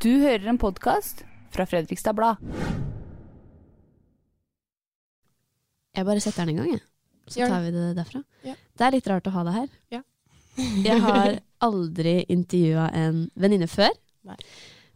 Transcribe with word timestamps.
Du 0.00 0.08
hører 0.22 0.46
en 0.48 0.58
podkast 0.60 1.24
fra 1.52 1.64
Fredrikstad 1.68 2.14
Blad. 2.16 2.38
Jeg 5.92 6.06
bare 6.06 6.22
setter 6.22 6.46
den 6.46 6.54
i 6.54 6.60
gang, 6.60 6.70
jeg. 6.76 6.82
Så 7.26 7.48
tar 7.50 7.64
vi 7.64 7.72
det 7.74 7.88
derfra. 7.98 8.22
Ja. 8.46 8.54
Det 8.78 8.86
er 8.86 8.94
litt 8.94 9.08
rart 9.10 9.26
å 9.28 9.32
ha 9.34 9.42
det 9.48 9.54
her. 9.56 9.66
Ja. 9.92 10.00
jeg 10.86 11.02
har 11.02 11.34
aldri 11.66 12.14
intervjua 12.32 12.86
en 12.96 13.26
venninne 13.34 13.68
før. 13.68 13.92
Nei. 14.28 14.38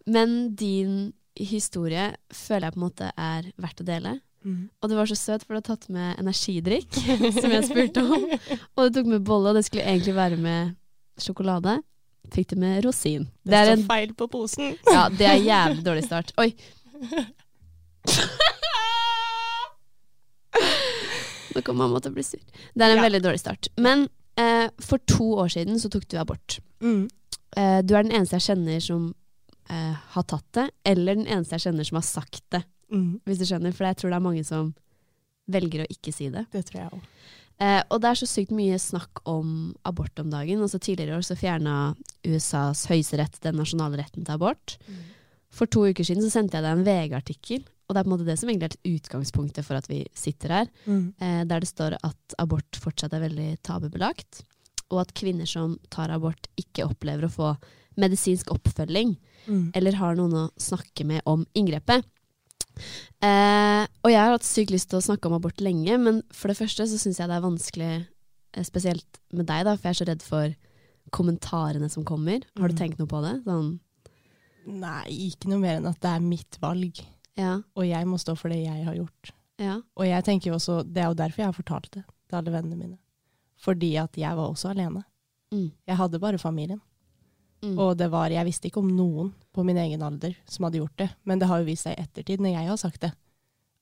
Men 0.07 0.55
din 0.57 1.11
historie 1.37 2.13
føler 2.33 2.69
jeg 2.69 2.77
på 2.77 2.81
en 2.81 2.87
måte 2.87 3.11
er 3.13 3.51
verdt 3.61 3.83
å 3.85 3.89
dele. 3.91 4.15
Mm. 4.47 4.63
Og 4.81 4.89
du 4.89 4.97
var 4.97 5.11
så 5.11 5.19
søt, 5.19 5.45
for 5.45 5.57
du 5.57 5.61
har 5.61 5.67
tatt 5.67 5.91
med 5.93 6.23
energidrikk, 6.23 6.89
som 7.43 7.53
jeg 7.53 7.69
spurte 7.69 8.07
om. 8.07 8.31
Og 8.79 8.87
du 8.87 8.97
tok 8.97 9.13
med 9.13 9.27
bolle, 9.27 9.51
og 9.51 9.59
det 9.59 9.67
skulle 9.67 9.85
egentlig 9.85 10.17
være 10.17 10.41
med 10.41 10.73
sjokolade. 11.21 11.81
Fikk 12.35 12.49
det 12.51 12.59
med 12.59 12.85
rosin. 12.85 13.29
Det, 13.45 13.51
Det 13.53 13.61
står 13.67 13.73
en 13.79 13.87
feil 13.89 14.15
på 14.15 14.27
posen. 14.33 14.77
Ja, 14.91 15.09
det 15.09 15.27
er 15.27 15.39
jævlig 15.41 15.85
dårlig 15.87 16.05
start. 16.05 16.33
Oi. 16.39 16.55
Nå 21.55 21.63
kommer 21.65 21.87
mamma 21.87 22.01
til 22.05 22.13
å 22.13 22.17
bli 22.17 22.25
sur. 22.27 22.41
Det 22.75 22.85
er 22.85 22.91
en 22.93 22.97
Ja. 22.99 23.03
veldig 23.09 23.23
dårlig 23.25 23.41
start. 23.41 23.69
Men 23.79 24.09
eh, 24.37 24.69
for 24.81 24.99
to 24.99 25.25
år 25.41 25.49
siden 25.49 25.79
så 25.81 25.89
tok 25.91 26.07
du 26.09 26.17
abort. 26.19 26.59
Mm. 26.81 27.09
Eh, 27.57 27.81
du 27.83 27.95
er 27.97 28.03
den 28.03 28.13
eneste 28.13 28.37
jeg 28.37 28.57
kjenner 28.57 28.81
som 28.83 29.15
eh, 29.71 29.95
har 30.13 30.23
tatt 30.23 30.45
det, 30.53 30.71
eller 30.85 31.15
den 31.17 31.27
eneste 31.27 31.55
jeg 31.57 31.61
kjenner 31.73 31.85
som 31.85 31.97
har 31.97 32.03
sagt 32.03 32.43
det, 32.51 32.65
Mm. 32.93 33.21
hvis 33.27 33.39
du 33.39 33.45
skjønner. 33.45 33.73
For 33.75 33.83
jeg 33.85 33.97
tror 33.97 34.11
det 34.11 34.17
er 34.17 34.21
mange 34.21 34.45
som 34.47 34.75
velger 35.51 35.83
å 35.83 35.87
ikke 35.91 36.13
si 36.15 36.29
det. 36.31 36.47
Det 36.53 36.65
tror 36.67 36.81
jeg 36.83 36.91
òg. 36.93 37.01
Eh, 37.59 37.83
og 37.91 38.01
det 38.03 38.11
er 38.11 38.19
så 38.21 38.27
sykt 38.29 38.51
mye 38.53 38.77
snakk 38.79 39.23
om 39.25 39.75
abort 39.89 40.19
om 40.21 40.29
dagen. 40.31 40.61
Altså 40.61 40.79
Tidligere 40.83 41.15
i 41.15 41.17
år 41.17 41.25
så 41.25 41.37
fjerna 41.41 41.95
USAs 42.27 42.85
høyesterett 42.91 43.39
den 43.41 43.57
nasjonale 43.57 43.97
retten 44.03 44.25
til 44.27 44.35
abort. 44.35 44.77
For 45.57 45.67
to 45.67 45.87
uker 45.89 46.05
siden 46.05 46.21
så 46.27 46.31
sendte 46.35 46.59
jeg 46.59 46.67
deg 46.67 46.75
en 46.77 46.85
VG-artikkel, 46.85 47.63
og 47.89 47.95
det 47.95 48.01
er 48.01 48.05
på 48.05 48.11
en 48.11 48.13
måte 48.17 48.27
det 48.29 48.37
som 48.39 48.51
egentlig 48.51 48.69
er 48.69 48.75
et 48.77 48.91
utgangspunktet 48.99 49.65
for 49.65 49.79
at 49.79 49.87
vi 49.89 50.03
sitter 50.13 50.53
her, 50.53 50.69
Mm. 50.87 51.15
eh, 51.21 51.45
der 51.45 51.61
det 51.61 51.69
står 51.69 51.97
at 52.05 52.35
abort 52.39 52.77
fortsatt 52.77 53.15
er 53.15 53.21
veldig 53.29 53.63
tabubelagt, 53.63 54.43
og 54.91 55.01
at 55.01 55.15
kvinner 55.15 55.47
som 55.49 55.79
tar 55.89 56.11
abort 56.11 56.47
ikke 56.59 56.85
opplever 56.85 57.25
å 57.25 57.33
få 57.33 57.57
medisinsk 57.97 58.51
oppfølging, 58.53 59.17
Mm. 59.49 59.71
eller 59.75 59.93
har 59.93 60.15
noen 60.17 60.33
å 60.33 60.51
snakke 60.59 61.07
med 61.07 61.23
om 61.25 61.47
inngrepet. 61.55 62.05
Eh, 62.77 63.87
og 64.05 64.11
jeg 64.13 64.21
har 64.21 64.35
hatt 64.35 64.45
sykt 64.47 64.71
lyst 64.75 64.91
til 64.91 64.99
å 65.01 65.05
snakke 65.07 65.27
om 65.31 65.37
abort 65.39 65.61
lenge, 65.65 65.97
men 65.99 66.23
for 66.35 66.49
det 66.53 66.59
første 66.59 66.85
så 66.87 66.99
syns 67.01 67.19
jeg 67.23 67.29
det 67.31 67.37
er 67.39 67.45
vanskelig, 67.47 67.91
eh, 68.55 68.63
spesielt 68.69 69.21
med 69.33 69.47
deg, 69.49 69.65
da, 69.65 69.77
for 69.77 69.89
jeg 69.89 69.95
er 69.97 70.01
så 70.05 70.09
redd 70.11 70.23
for 70.27 70.55
kommentarene 71.17 71.89
som 71.91 72.05
kommer. 72.05 72.43
Har 72.59 72.69
du 72.69 72.75
Mm. 72.75 72.79
tenkt 72.79 72.99
noe 72.99 73.07
på 73.09 73.23
det? 73.23 73.45
Sånn, 73.45 73.81
Nei, 74.67 75.05
ikke 75.31 75.47
noe 75.49 75.61
mer 75.63 75.77
enn 75.77 75.87
at 75.87 76.01
det 76.01 76.11
er 76.11 76.21
mitt 76.21 76.59
valg, 76.61 76.99
ja, 77.39 77.61
og 77.77 77.85
jeg 77.87 78.05
må 78.05 78.19
stå 78.19 78.37
for 78.37 78.49
det 78.49 78.65
jeg 78.65 78.85
har 78.85 78.95
gjort. 78.97 79.31
ja, 79.59 79.81
Og 79.97 80.05
jeg 80.05 80.25
tenker 80.25 80.47
jo 80.51 80.55
også, 80.57 80.83
Det 80.93 81.03
er 81.03 81.07
jo 81.09 81.15
derfor 81.15 81.37
jeg 81.37 81.47
har 81.47 81.53
fortalt 81.63 81.91
det 81.93 82.05
til 82.29 82.37
alle 82.37 82.51
vennene 82.51 82.77
mine. 82.77 82.99
Fordi 83.59 83.97
at 83.97 84.13
jeg 84.13 84.37
var 84.37 84.51
også 84.51 84.71
alene. 84.75 85.05
mm, 85.53 85.71
Jeg 85.87 85.97
hadde 85.97 86.19
bare 86.21 86.37
familien. 86.39 86.81
Mm, 87.73 87.79
Og 87.79 87.97
det 87.99 88.09
var, 88.13 88.31
jeg 88.31 88.47
visste 88.49 88.69
ikke 88.71 88.81
om 88.83 88.89
noen 88.97 89.33
på 89.55 89.65
min 89.65 89.77
egen 89.83 90.03
alder 90.03 90.35
som 90.47 90.65
hadde 90.67 90.79
gjort 90.81 90.97
det. 90.99 91.11
Men 91.25 91.39
det 91.39 91.49
har 91.49 91.59
jo 91.63 91.69
vist 91.71 91.87
seg 91.87 91.97
i 91.99 92.03
ettertid, 92.03 92.41
når 92.41 92.53
jeg 92.57 92.69
har 92.69 92.77
sagt 92.77 93.01
det, 93.01 93.13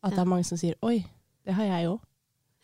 at 0.05 0.13
det 0.13 0.19
er 0.21 0.29
mange 0.29 0.45
som 0.45 0.59
sier 0.61 0.75
'oi, 0.83 1.05
det 1.45 1.55
har 1.55 1.65
jeg 1.65 1.89
òg'. 1.89 2.01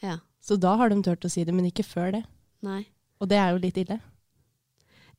ja, 0.03 0.19
Så 0.41 0.57
da 0.59 0.77
har 0.77 0.89
de 0.89 1.03
turt 1.03 1.25
å 1.25 1.31
si 1.31 1.45
det, 1.45 1.55
men 1.55 1.67
ikke 1.67 1.85
før 1.85 2.13
det. 2.13 2.25
nei. 2.63 2.87
Og 3.21 3.29
det 3.29 3.37
er 3.37 3.51
jo 3.53 3.59
litt 3.59 3.77
ille. 3.77 4.01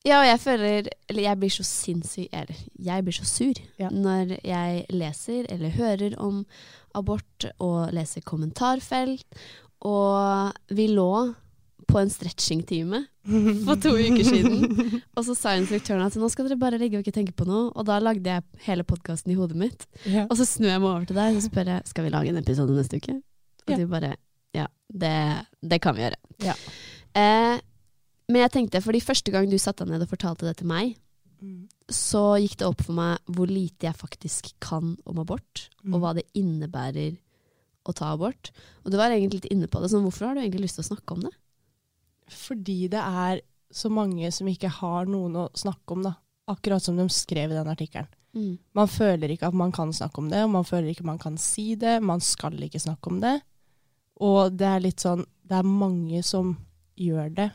Ja, 0.03 0.19
og 0.21 0.25
jeg 0.25 0.39
føler 0.39 0.87
Eller 1.09 1.21
jeg 1.21 1.37
blir 1.39 1.49
så 1.49 1.63
sinnssyk 1.63 2.29
Eller 2.33 2.55
jeg 2.79 3.03
blir 3.05 3.13
så 3.13 3.25
sur 3.25 3.53
Ja. 3.77 3.89
når 3.89 4.39
jeg 4.43 4.85
leser 4.89 5.45
eller 5.49 5.69
hører 5.69 6.15
om 6.19 6.45
abort 6.95 7.45
og 7.59 7.93
leser 7.93 8.21
kommentarfelt. 8.21 9.23
Og 9.81 10.53
vi 10.69 10.87
lå 10.87 11.35
på 11.91 11.99
en 12.01 12.09
stretchingtime 12.11 13.01
for 13.67 13.75
to 13.83 13.91
uker 13.99 14.23
siden. 14.25 14.63
Og 15.17 15.25
så 15.27 15.35
sa 15.37 15.53
instruktøren 15.59 16.05
at 16.05 16.15
nå 16.19 16.29
skal 16.31 16.47
dere 16.47 16.57
bare 16.61 16.79
ligge 16.81 16.97
og 16.99 17.03
ikke 17.05 17.13
tenke 17.19 17.35
på 17.37 17.45
noe. 17.49 17.67
Og 17.75 17.85
da 17.89 17.99
lagde 18.01 18.25
jeg 18.37 18.45
hele 18.65 18.85
podkasten 18.87 19.33
i 19.33 19.37
hodet 19.39 19.59
mitt. 19.59 19.85
Ja. 20.07 20.23
Og 20.29 20.37
så 20.39 20.47
snur 20.47 20.71
jeg 20.71 20.81
meg 20.81 20.89
over 20.89 21.05
til 21.09 21.19
deg 21.19 21.37
og 21.37 21.43
spør 21.45 21.73
jeg, 21.75 21.87
skal 21.91 22.07
vi 22.07 22.13
lage 22.15 22.31
en 22.33 22.39
episode 22.41 22.77
neste 22.77 23.01
uke. 23.01 23.17
Og 23.67 23.73
Ja. 23.75 23.77
du 23.77 23.85
bare 23.91 24.15
ja, 24.55 24.65
det, 24.91 25.13
det 25.63 25.81
kan 25.83 25.95
vi 25.95 26.01
gjøre. 26.07 26.17
Ja. 26.43 26.55
Eh, 27.15 27.59
men 28.31 28.41
jeg 28.45 28.51
tenkte, 28.55 28.81
fordi 28.83 28.99
første 29.03 29.31
gang 29.31 29.47
du 29.51 29.57
satte 29.59 29.85
deg 29.85 29.93
ned 29.93 30.03
og 30.07 30.11
fortalte 30.15 30.47
det 30.49 30.57
til 30.63 30.67
meg, 30.71 30.97
Mm. 31.41 31.63
så 31.89 32.35
gikk 32.37 32.59
det 32.59 32.67
opp 32.67 32.83
for 32.85 32.93
meg 32.93 33.17
hvor 33.33 33.49
lite 33.49 33.87
jeg 33.87 33.97
faktisk 33.97 34.51
kan 34.61 34.91
om 35.09 35.17
abort, 35.23 35.69
Mm. 35.83 35.95
og 35.95 36.01
hva 36.03 36.11
det 36.13 36.27
innebærer 36.37 37.15
å 37.89 37.95
ta 37.97 38.11
abort. 38.13 38.51
Og 38.85 38.91
du 38.93 38.97
var 38.99 39.09
egentlig 39.09 39.39
litt 39.41 39.47
inne 39.51 39.65
på 39.65 39.81
det, 39.81 39.89
så 39.89 39.97
hvorfor 40.03 40.27
har 40.27 40.35
du 40.37 40.41
egentlig 40.43 40.67
lyst 40.67 40.77
til 40.77 40.83
å 40.85 40.89
snakke 40.95 41.15
om 41.15 41.21
det? 41.25 41.31
Fordi 42.31 42.87
det 42.91 43.01
er 43.01 43.41
så 43.71 43.91
mange 43.91 44.31
som 44.35 44.49
ikke 44.51 44.71
har 44.81 45.07
noen 45.09 45.37
å 45.43 45.49
snakke 45.57 45.95
om, 45.95 46.03
da. 46.05 46.15
Akkurat 46.51 46.83
som 46.83 46.97
de 46.99 47.05
skrev 47.13 47.51
i 47.51 47.57
den 47.57 47.71
artikkelen. 47.71 48.09
Mm. 48.31 48.55
Man 48.77 48.87
føler 48.87 49.33
ikke 49.33 49.49
at 49.49 49.57
man 49.57 49.73
kan 49.75 49.91
snakke 49.93 50.21
om 50.21 50.29
det, 50.31 50.43
og 50.45 50.53
man 50.53 50.67
føler 50.67 50.91
ikke 50.91 51.07
man 51.07 51.19
kan 51.19 51.37
si 51.39 51.75
det. 51.79 51.99
Man 52.03 52.23
skal 52.23 52.55
ikke 52.63 52.79
snakke 52.79 53.11
om 53.11 53.19
det. 53.23 53.37
Og 54.21 54.53
det 54.53 54.67
er 54.67 54.83
litt 54.83 55.01
sånn 55.01 55.23
Det 55.41 55.57
er 55.57 55.67
mange 55.67 56.21
som 56.23 56.53
gjør 56.99 57.31
det. 57.35 57.49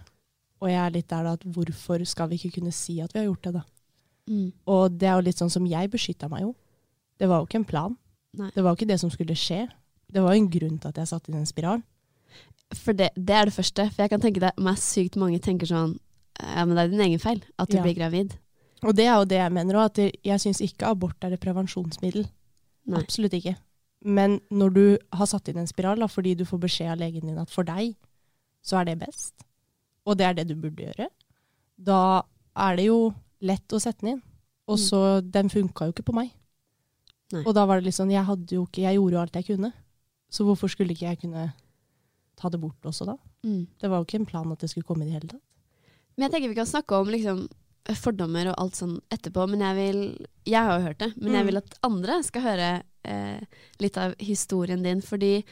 Og 0.60 0.69
jeg 0.69 0.81
er 0.82 0.92
litt 0.92 1.09
der 1.09 1.25
da 1.25 1.32
at 1.36 1.44
hvorfor 1.54 2.03
skal 2.09 2.28
vi 2.28 2.36
ikke 2.41 2.59
kunne 2.59 2.75
si 2.75 2.98
at 3.00 3.12
vi 3.15 3.22
har 3.22 3.28
gjort 3.28 3.47
det, 3.47 3.53
da? 3.56 3.62
Mm. 4.26 4.48
Og 4.72 4.97
det 4.98 5.09
er 5.09 5.16
jo 5.16 5.26
litt 5.28 5.41
sånn 5.41 5.53
som 5.53 5.69
jeg 5.69 5.92
beskytta 5.92 6.28
meg 6.32 6.44
jo. 6.44 6.53
Det 7.16 7.28
var 7.31 7.41
jo 7.41 7.48
ikke 7.48 7.60
en 7.62 7.69
plan. 7.69 7.97
Nei. 8.36 8.50
Det 8.53 8.65
var 8.65 8.72
jo 8.72 8.81
ikke 8.81 8.91
det 8.91 9.00
som 9.00 9.12
skulle 9.12 9.36
skje. 9.38 9.62
Det 10.12 10.22
var 10.22 10.34
jo 10.34 10.42
en 10.42 10.50
grunn 10.53 10.78
til 10.81 10.92
at 10.92 11.00
jeg 11.00 11.10
satt 11.12 11.31
i 11.31 11.34
den 11.36 11.48
spiral. 11.48 11.81
For 12.74 12.92
det, 12.98 13.10
det 13.16 13.34
er 13.34 13.44
det 13.47 13.54
første. 13.54 13.84
For 13.94 14.02
jeg 14.02 14.10
kan 14.10 14.20
tenke 14.20 14.41
deg 14.42 14.56
meg 14.58 14.78
sykt 14.82 15.16
mange 15.20 15.38
tenker 15.41 15.66
sånn 15.70 15.98
Ja, 16.42 16.64
men 16.66 16.74
det 16.76 16.82
er 16.84 16.88
din 16.92 17.00
egen 17.06 17.19
feil 17.22 17.38
at 17.58 17.70
du 17.70 17.76
Ja. 17.78 17.82
blir 17.82 17.94
gravid. 17.97 18.34
Og 18.84 18.94
det 18.94 19.06
er 19.06 19.14
jo 19.16 19.24
det 19.24 19.38
jeg 19.38 19.52
mener 19.52 19.74
òg, 19.80 19.84
at 19.86 20.16
jeg 20.26 20.41
syns 20.42 20.60
ikke 20.60 20.86
abort 20.91 21.24
er 21.24 21.32
et 21.32 21.41
prevensjonsmiddel. 21.41 22.26
Nei. 22.86 22.98
Absolutt 23.00 23.32
ikke. 23.32 23.54
Men 24.04 24.41
når 24.52 24.74
du 24.74 24.98
har 25.16 25.26
satt 25.26 25.48
inn 25.48 25.56
en 25.62 25.66
spiral 25.66 25.98
da, 25.98 26.06
fordi 26.06 26.34
du 26.36 26.44
får 26.44 26.60
beskjed 26.60 26.91
av 26.92 26.98
legen 27.00 27.24
din 27.26 27.38
at 27.38 27.48
for 27.50 27.64
deg, 27.64 27.94
så 28.62 28.80
er 28.80 28.84
det 28.91 28.98
best, 29.00 29.32
og 30.04 30.18
det 30.18 30.26
er 30.26 30.34
det 30.34 30.48
du 30.48 30.54
burde 30.60 30.84
gjøre, 30.84 31.08
da 31.78 32.22
er 32.56 32.76
det 32.76 32.84
jo 32.91 33.14
lett 33.41 33.72
å 33.72 33.80
sette 33.80 34.00
den 34.04 34.16
inn. 34.16 34.22
Og 34.68 34.78
så, 34.78 35.00
den 35.22 35.48
funka 35.48 35.86
jo 35.86 35.92
ikke 35.94 36.04
på 36.10 36.14
meg. 36.14 36.32
Nei. 37.32 37.42
Og 37.47 37.54
da 37.54 37.64
var 37.66 37.78
det 37.80 37.86
litt 37.88 37.94
sånn, 37.97 38.10
jeg 38.10 38.24
hadde 38.26 38.54
jo 38.58 38.66
ikke, 38.66 38.82
jeg 38.82 38.98
gjorde 38.98 39.12
jo 39.16 39.20
alt 39.22 39.32
jeg 39.41 39.47
kunne. 39.47 39.72
Så 40.30 40.44
hvorfor 40.44 40.68
skulle 40.68 40.92
ikke 40.92 41.06
jeg 41.08 41.20
kunne 41.22 41.53
ta 42.36 42.48
det 42.52 42.60
bort 42.60 42.84
også 42.88 43.06
da? 43.08 43.14
Mm. 43.47 43.66
Det 43.80 43.88
var 43.91 44.00
jo 44.02 44.06
ikke 44.08 44.20
en 44.20 44.26
plan 44.28 44.52
at 44.52 44.60
det 44.64 44.69
skulle 44.72 44.84
komme 44.88 45.04
i 45.04 45.08
det 45.10 45.16
hele 45.19 45.28
tatt. 45.30 45.42
Men 46.16 46.26
jeg 46.26 46.32
tenker 46.36 46.52
vi 46.52 46.58
kan 46.58 46.69
snakke 46.69 46.97
om 47.00 47.08
liksom, 47.12 47.47
fordommer 48.00 48.48
og 48.50 48.56
alt 48.58 48.74
sånn 48.78 48.97
etterpå. 49.14 49.44
Men 49.48 49.60
jeg 49.66 49.77
vil 49.77 50.27
Jeg 50.48 50.62
har 50.68 50.78
jo 50.80 50.86
hørt 50.88 50.98
det, 51.03 51.12
men 51.16 51.33
jeg 51.33 51.42
Mm. 51.44 51.47
vil 51.50 51.56
at 51.62 51.78
andre 51.86 52.22
skal 52.27 52.42
høre 52.42 52.68
eh, 53.04 53.41
litt 53.80 53.97
av 53.98 54.15
historien 54.18 54.83
din. 54.83 55.00
Fordi 55.03 55.44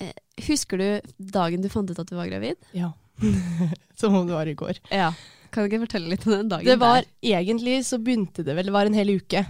eh, 0.00 0.12
Husker 0.48 0.78
du 0.78 1.14
dagen 1.32 1.60
du 1.62 1.68
fant 1.68 1.90
ut 1.90 1.98
at 1.98 2.08
du 2.08 2.16
var 2.16 2.26
gravid? 2.30 2.56
Ja. 2.72 2.92
Som 4.00 4.14
om 4.16 4.26
det 4.26 4.34
var 4.34 4.46
i 4.48 4.54
går. 4.54 4.78
Ja. 4.90 5.12
Kan 5.52 5.64
du 5.64 5.68
ikke 5.70 5.84
fortelle 5.86 6.08
litt 6.14 6.26
om 6.26 6.32
den 6.32 6.48
dagen? 6.48 6.64
Det 6.66 6.78
var 6.80 7.02
der? 7.02 7.10
egentlig 7.22 7.82
så 7.84 7.98
begynte 8.00 8.42
det 8.46 8.54
vel, 8.56 8.64
det 8.70 8.72
var 8.72 8.86
en 8.86 8.94
hel 8.98 9.16
uke, 9.18 9.44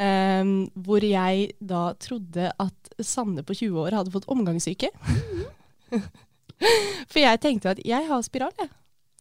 Um, 0.00 0.70
hvor 0.80 1.04
jeg 1.04 1.50
da 1.60 1.90
trodde 2.00 2.46
at 2.56 2.88
Sanne 3.04 3.42
på 3.44 3.52
20 3.52 3.82
år 3.82 3.92
hadde 3.98 4.08
fått 4.14 4.24
omgangssyke. 4.32 4.88
For 7.10 7.20
jeg 7.22 7.40
tenkte 7.42 7.74
at 7.74 7.82
jeg 7.86 8.06
har 8.08 8.22
spiral, 8.26 8.54
jeg. 8.60 8.70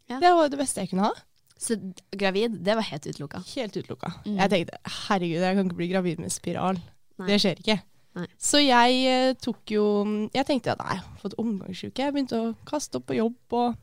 Ja. 0.10 0.19
Det 0.21 0.31
var 0.36 0.50
det 0.51 0.60
beste 0.60 0.83
jeg 0.83 0.92
kunne 0.92 1.10
ha. 1.10 1.25
Så 1.60 1.75
gravid, 2.16 2.62
det 2.63 2.75
var 2.80 2.88
helt 2.88 3.06
utelukka. 3.06 3.42
Helt 3.56 3.75
utelukka. 3.75 4.13
Mm. 4.25 4.38
Jeg 4.38 4.51
tenkte 4.54 4.80
herregud, 5.10 5.44
jeg 5.44 5.57
kan 5.57 5.68
ikke 5.68 5.80
bli 5.81 5.89
gravid 5.92 6.21
med 6.24 6.33
spiral. 6.33 6.80
Nei. 7.19 7.27
Det 7.27 7.39
skjer 7.44 7.60
ikke. 7.60 7.75
Nei. 8.18 8.25
Så 8.42 8.62
jeg 8.63 9.01
eh, 9.06 9.36
tok 9.38 9.69
jo 9.69 9.83
Jeg 10.33 10.48
tenkte 10.48 10.74
at 10.74 10.80
nei, 10.81 10.95
jeg 10.98 11.04
har 11.04 11.19
fått 11.21 11.36
omgangssyke. 11.42 12.06
Jeg 12.06 12.16
begynte 12.16 12.39
å 12.39 12.54
kaste 12.68 13.00
opp 13.00 13.10
på 13.12 13.19
jobb 13.19 13.57
og 13.60 13.75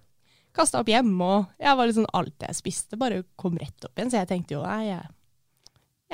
kasta 0.56 0.80
opp 0.80 0.90
hjemme. 0.90 1.28
Og 1.28 1.62
jeg 1.62 1.78
var 1.78 1.90
liksom 1.90 2.08
alt 2.16 2.48
jeg 2.48 2.58
spiste, 2.58 2.98
bare 3.00 3.22
kom 3.38 3.60
rett 3.60 3.86
opp 3.86 3.92
igjen. 4.00 4.12
Så 4.12 4.22
jeg 4.22 4.30
tenkte 4.32 4.56
jo 4.56 4.64
nei, 4.64 4.88
jeg, 4.88 5.12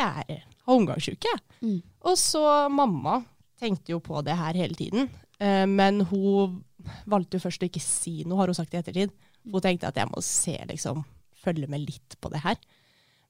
jeg 0.02 0.42
har 0.66 0.76
omgangsuke. 0.76 1.36
Mm. 1.62 1.78
Og 2.10 2.18
så 2.18 2.44
mamma 2.74 3.20
tenkte 3.62 3.94
jo 3.94 4.02
på 4.02 4.18
det 4.26 4.34
her 4.38 4.58
hele 4.58 4.74
tiden. 4.74 5.06
Eh, 5.42 5.64
men 5.66 6.04
hun 6.10 6.60
valgte 7.10 7.38
jo 7.38 7.46
først 7.46 7.64
å 7.64 7.68
ikke 7.68 7.82
si 7.82 8.22
noe, 8.26 8.38
har 8.40 8.50
hun 8.50 8.58
sagt 8.58 8.74
i 8.76 8.80
ettertid. 8.80 9.12
Hun 9.48 9.64
tenkte 9.64 9.90
at 9.90 9.98
jeg 9.98 10.10
må 10.10 10.22
se, 10.24 10.54
liksom, 10.68 11.02
følge 11.42 11.68
med 11.70 11.84
litt 11.88 12.16
på 12.22 12.30
det 12.32 12.42
her. 12.44 12.60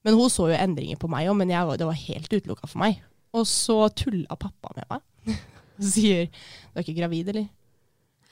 Men 0.03 0.17
hun 0.19 0.29
så 0.31 0.49
jo 0.51 0.59
endringer 0.59 0.99
på 0.99 1.09
meg 1.11 1.29
òg, 1.31 1.37
men 1.39 1.51
jeg, 1.53 1.79
det 1.79 1.87
var 1.87 1.99
helt 2.05 2.33
utelukka 2.33 2.69
for 2.69 2.83
meg. 2.83 2.99
Og 3.33 3.47
så 3.49 3.77
tulla 3.97 4.37
pappa 4.37 4.73
med 4.77 4.89
meg. 4.91 5.05
Og 5.79 5.85
sier 5.89 6.27
'Du 6.29 6.77
er 6.77 6.83
ikke 6.83 6.99
gravid, 6.99 7.29
eller?' 7.31 7.49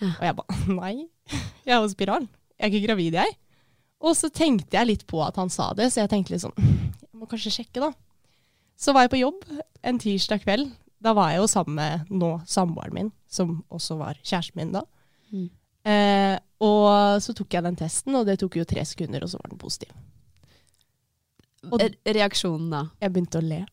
Ja. 0.01 0.12
Og 0.19 0.25
jeg 0.25 0.36
bare 0.36 0.57
'Nei, 0.77 1.07
jeg 1.66 1.74
har 1.74 1.88
spiral. 1.89 2.27
Jeg 2.60 2.68
er 2.68 2.74
ikke 2.74 2.88
gravid, 2.88 3.18
jeg'. 3.18 3.38
Og 4.01 4.16
så 4.18 4.30
tenkte 4.30 4.77
jeg 4.77 4.88
litt 4.88 5.07
på 5.07 5.22
at 5.25 5.38
han 5.38 5.50
sa 5.50 5.74
det, 5.77 5.92
så 5.94 6.01
jeg 6.01 6.10
tenkte 6.10 6.34
litt 6.34 6.44
sånn 6.44 6.57
Jeg 7.01 7.18
må 7.18 7.30
kanskje 7.30 7.54
sjekke, 7.54 7.81
da. 7.81 7.94
Så 8.77 8.94
var 8.94 9.06
jeg 9.06 9.13
på 9.13 9.22
jobb 9.22 9.44
en 9.86 10.00
tirsdag 10.01 10.42
kveld. 10.42 10.72
Da 11.01 11.13
var 11.18 11.31
jeg 11.33 11.39
jo 11.42 11.48
sammen 11.50 11.75
med 11.75 12.09
nå 12.13 12.31
samboeren 12.45 12.94
min, 12.94 13.12
som 13.27 13.63
også 13.74 13.98
var 13.98 14.19
kjæresten 14.21 14.56
min 14.62 14.71
da. 14.75 14.83
Mm. 15.33 15.48
Eh, 15.89 16.36
og 16.62 17.21
så 17.25 17.33
tok 17.33 17.56
jeg 17.57 17.63
den 17.65 17.75
testen, 17.80 18.15
og 18.19 18.27
det 18.27 18.38
tok 18.39 18.59
jo 18.59 18.65
tre 18.69 18.83
sekunder, 18.86 19.24
og 19.25 19.30
så 19.31 19.39
var 19.42 19.50
den 19.50 19.57
positiv. 19.62 19.89
Og- 21.71 21.81
Reaksjonen 22.06 22.69
da? 22.74 22.83
Jeg 23.01 23.13
begynte 23.13 23.39
å 23.42 23.45
le, 23.48 23.65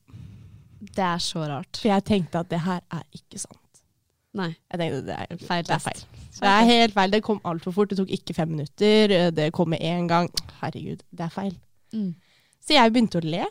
Det 0.81 0.99
er 1.05 1.19
så 1.19 1.47
rart. 1.49 1.77
for 1.77 1.89
jeg 1.89 2.05
tenkte 2.05 2.39
at 2.41 2.49
det 2.49 2.61
her 2.61 2.81
er 2.93 3.03
ikke 3.13 3.39
sant. 3.39 3.59
Nei. 4.35 4.55
Jeg 4.71 4.79
tenkte 4.81 5.05
det 5.07 5.17
er, 5.19 5.37
Feil 5.47 5.65
det 5.65 5.71
er 5.75 5.79
feil. 5.79 6.03
Det 6.39 6.49
er 6.49 6.65
helt 6.69 6.95
feil. 6.95 7.11
Det 7.11 7.23
kom 7.25 7.41
altfor 7.45 7.73
fort. 7.75 7.89
Det 7.89 7.97
tok 7.99 8.09
ikke 8.15 8.35
fem 8.35 8.49
minutter. 8.49 9.31
Det 9.33 9.53
kom 9.53 9.69
med 9.71 9.81
en 9.83 10.07
gang. 10.07 10.29
Herregud, 10.61 11.01
det 11.11 11.21
er 11.25 11.29
feil. 11.33 11.57
Mm. 11.93 12.15
Så 12.63 12.75
jeg 12.77 12.93
begynte 12.93 13.19
å 13.21 13.25
le. 13.25 13.45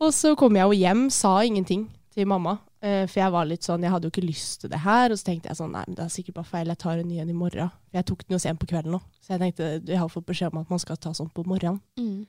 Og 0.00 0.12
så 0.12 0.36
kom 0.36 0.54
jeg 0.54 0.62
jo 0.62 0.70
hjem, 0.78 1.10
sa 1.10 1.40
ingenting 1.42 1.88
til 2.14 2.26
mamma. 2.26 2.58
Eh, 2.82 3.04
For 3.08 3.20
jeg 3.20 3.34
var 3.34 3.48
litt 3.48 3.66
sånn, 3.66 3.84
jeg 3.84 3.92
hadde 3.94 4.08
jo 4.08 4.14
ikke 4.14 4.26
lyst 4.26 4.62
til 4.62 4.72
det 4.72 4.80
her. 4.84 5.12
Og 5.12 5.20
så 5.20 5.30
tenkte 5.30 5.50
jeg 5.50 5.60
sånn, 5.60 5.74
nei, 5.74 5.84
men 5.86 5.98
det 5.98 6.04
er 6.06 6.14
sikkert 6.14 6.40
bare 6.40 6.50
feil. 6.52 6.72
Jeg 6.72 6.82
tar 6.84 7.02
en 7.02 7.08
ny 7.08 7.20
en 7.22 7.32
i 7.32 7.36
morgen. 7.36 7.70
For 7.88 8.00
jeg 8.00 8.08
tok 8.10 8.24
den 8.24 8.36
jo 8.36 8.42
sent 8.42 8.62
på 8.62 8.70
kvelden 8.70 8.96
nå. 8.96 9.02
Så 9.22 9.34
jeg 9.34 9.44
tenkte, 9.44 9.70
jeg 9.82 10.02
har 10.02 10.12
fått 10.12 10.28
beskjed 10.28 10.54
om 10.54 10.62
at 10.62 10.74
man 10.74 10.82
skal 10.82 11.00
ta 11.00 11.14
sånn 11.16 11.32
på 11.34 11.46
morgenen. 11.48 11.80
Mm. 12.00 12.26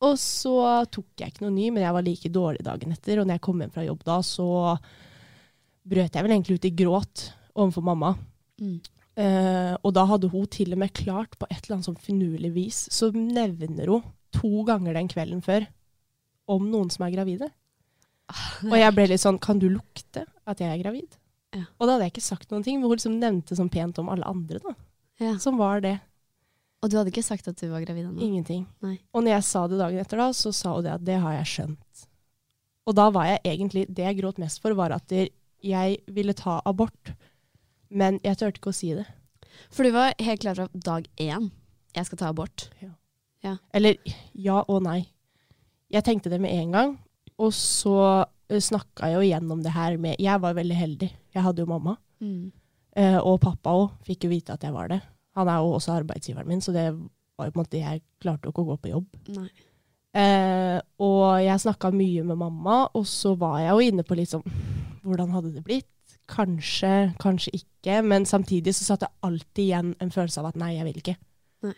Og 0.00 0.16
så 0.16 0.54
tok 0.88 1.20
jeg 1.20 1.34
ikke 1.34 1.44
noe 1.44 1.52
ny, 1.52 1.66
men 1.74 1.84
jeg 1.84 1.92
var 1.96 2.06
like 2.06 2.32
dårlig 2.32 2.64
dagen 2.64 2.94
etter. 2.94 3.20
Og 3.20 3.28
når 3.28 3.36
jeg 3.36 3.44
kom 3.44 3.60
hjem 3.60 3.74
fra 3.74 3.84
jobb 3.84 4.06
da, 4.06 4.16
så 4.24 4.48
brøt 5.90 6.16
jeg 6.16 6.24
vel 6.24 6.34
egentlig 6.36 6.56
ut 6.56 6.68
i 6.70 6.76
gråt 6.76 7.26
overfor 7.52 7.84
mamma. 7.84 8.14
Mm. 8.60 8.78
Eh, 9.20 9.74
og 9.82 9.92
da 9.96 10.06
hadde 10.08 10.30
hun 10.32 10.48
til 10.48 10.72
og 10.72 10.80
med 10.80 10.94
klart, 10.96 11.36
på 11.36 11.48
et 11.50 11.58
eller 11.64 11.78
annet 11.78 11.90
sånn 11.90 12.00
finurlig 12.00 12.52
vis, 12.54 12.80
så 12.94 13.10
nevner 13.12 13.90
hun 13.92 14.06
to 14.32 14.64
ganger 14.68 14.96
den 14.96 15.10
kvelden 15.10 15.42
før 15.44 15.66
om 16.50 16.68
noen 16.70 16.90
som 16.92 17.04
er 17.06 17.14
gravide. 17.14 17.50
Og 18.68 18.76
jeg 18.78 18.94
ble 18.96 19.06
litt 19.10 19.22
sånn 19.22 19.38
Kan 19.42 19.58
du 19.62 19.68
lukte 19.72 20.26
at 20.48 20.60
jeg 20.62 20.70
er 20.70 20.82
gravid? 20.82 21.16
Ja. 21.56 21.64
Og 21.78 21.86
da 21.86 21.94
hadde 21.96 22.06
jeg 22.06 22.14
ikke 22.14 22.28
sagt 22.28 22.52
noen 22.52 22.62
ting, 22.66 22.78
men 22.78 22.86
hun 22.86 22.94
liksom 22.98 23.18
nevnte 23.18 23.56
sånn 23.58 23.70
pent 23.72 23.98
om 23.98 24.10
alle 24.12 24.26
andre, 24.28 24.60
da. 24.62 24.74
Ja. 25.20 25.34
Som 25.42 25.58
var 25.60 25.82
det. 25.84 25.96
Og 26.80 26.88
du 26.88 26.96
hadde 26.96 27.10
ikke 27.12 27.24
sagt 27.26 27.48
at 27.50 27.58
du 27.60 27.66
var 27.68 27.82
gravid 27.84 28.06
ennå? 28.06 28.22
Ingenting. 28.24 28.62
Nei. 28.84 28.96
Og 29.12 29.24
når 29.24 29.34
jeg 29.34 29.46
sa 29.50 29.64
det 29.68 29.80
dagen 29.80 30.00
etter, 30.00 30.20
da, 30.22 30.30
så 30.36 30.52
sa 30.56 30.76
hun 30.76 30.86
det 30.86 30.94
at 30.94 31.04
det 31.04 31.18
har 31.20 31.34
jeg 31.40 31.50
skjønt. 31.50 32.04
Og 32.88 32.96
da 32.96 33.10
var 33.12 33.26
jeg 33.28 33.42
egentlig 33.52 33.82
Det 33.92 34.06
jeg 34.06 34.18
gråt 34.22 34.38
mest 34.40 34.62
for, 34.62 34.74
var 34.78 34.94
at 34.96 35.12
jeg 35.12 35.98
ville 36.08 36.32
ta 36.34 36.60
abort, 36.64 37.12
men 37.90 38.16
jeg 38.24 38.38
turte 38.40 38.62
ikke 38.62 38.72
å 38.72 38.76
si 38.76 38.94
det. 38.96 39.04
For 39.68 39.84
du 39.84 39.92
var 39.92 40.14
helt 40.16 40.40
klar 40.40 40.56
fra 40.56 40.68
dag 40.72 41.06
én. 41.20 41.50
Jeg 41.96 42.06
skal 42.08 42.20
ta 42.22 42.30
abort. 42.30 42.70
Ja 43.44 43.56
Eller 43.74 43.98
ja 44.32 44.62
og 44.68 44.82
nei. 44.86 45.02
Jeg 45.90 46.06
tenkte 46.06 46.30
det 46.30 46.38
med 46.40 46.54
en 46.54 46.72
gang, 46.76 46.90
og 47.40 47.54
så 47.56 47.96
snakka 48.50 49.08
jeg 49.08 49.16
jo 49.16 49.26
igjennom 49.28 49.62
det 49.62 49.72
her 49.74 49.96
med 50.00 50.18
Jeg 50.18 50.42
var 50.42 50.56
veldig 50.56 50.76
heldig. 50.76 51.08
Jeg 51.34 51.44
hadde 51.44 51.62
jo 51.62 51.70
mamma. 51.70 51.94
Mm. 52.20 52.50
Eh, 52.98 53.18
og 53.18 53.40
pappa 53.42 53.72
òg 53.78 53.92
fikk 54.06 54.26
jo 54.26 54.32
vite 54.32 54.54
at 54.56 54.64
jeg 54.66 54.74
var 54.74 54.90
det. 54.90 55.00
Han 55.38 55.48
er 55.48 55.62
jo 55.62 55.76
også 55.76 55.94
arbeidsgiveren 55.94 56.48
min, 56.50 56.62
så 56.64 56.74
det 56.74 56.88
var 57.38 57.48
jo 57.48 57.54
på 57.54 57.60
en 57.60 57.62
måte 57.62 57.80
Jeg 57.80 58.02
klarte 58.22 58.48
jo 58.48 58.54
ikke 58.54 58.64
å 58.64 58.70
gå 58.72 58.76
på 58.82 58.92
jobb. 58.92 59.06
Eh, 60.10 60.78
og 61.06 61.24
jeg 61.38 61.62
snakka 61.62 61.92
mye 61.94 62.26
med 62.26 62.40
mamma, 62.40 62.82
og 62.98 63.06
så 63.06 63.36
var 63.38 63.60
jeg 63.62 63.70
jo 63.70 63.88
inne 63.92 64.06
på 64.06 64.18
litt 64.18 64.32
sånn 64.32 64.46
Hvordan 65.06 65.30
hadde 65.36 65.54
det 65.54 65.62
blitt? 65.64 65.88
Kanskje, 66.30 67.12
kanskje 67.22 67.54
ikke. 67.62 68.00
Men 68.06 68.26
samtidig 68.28 68.74
så 68.76 68.84
satt 68.90 69.06
jeg 69.06 69.16
alltid 69.26 69.62
igjen 69.64 69.94
en 70.02 70.12
følelse 70.12 70.42
av 70.42 70.50
at 70.50 70.58
nei, 70.60 70.74
jeg 70.76 70.86
vil 70.90 70.98
ikke. 71.00 71.14
Nei. 71.66 71.76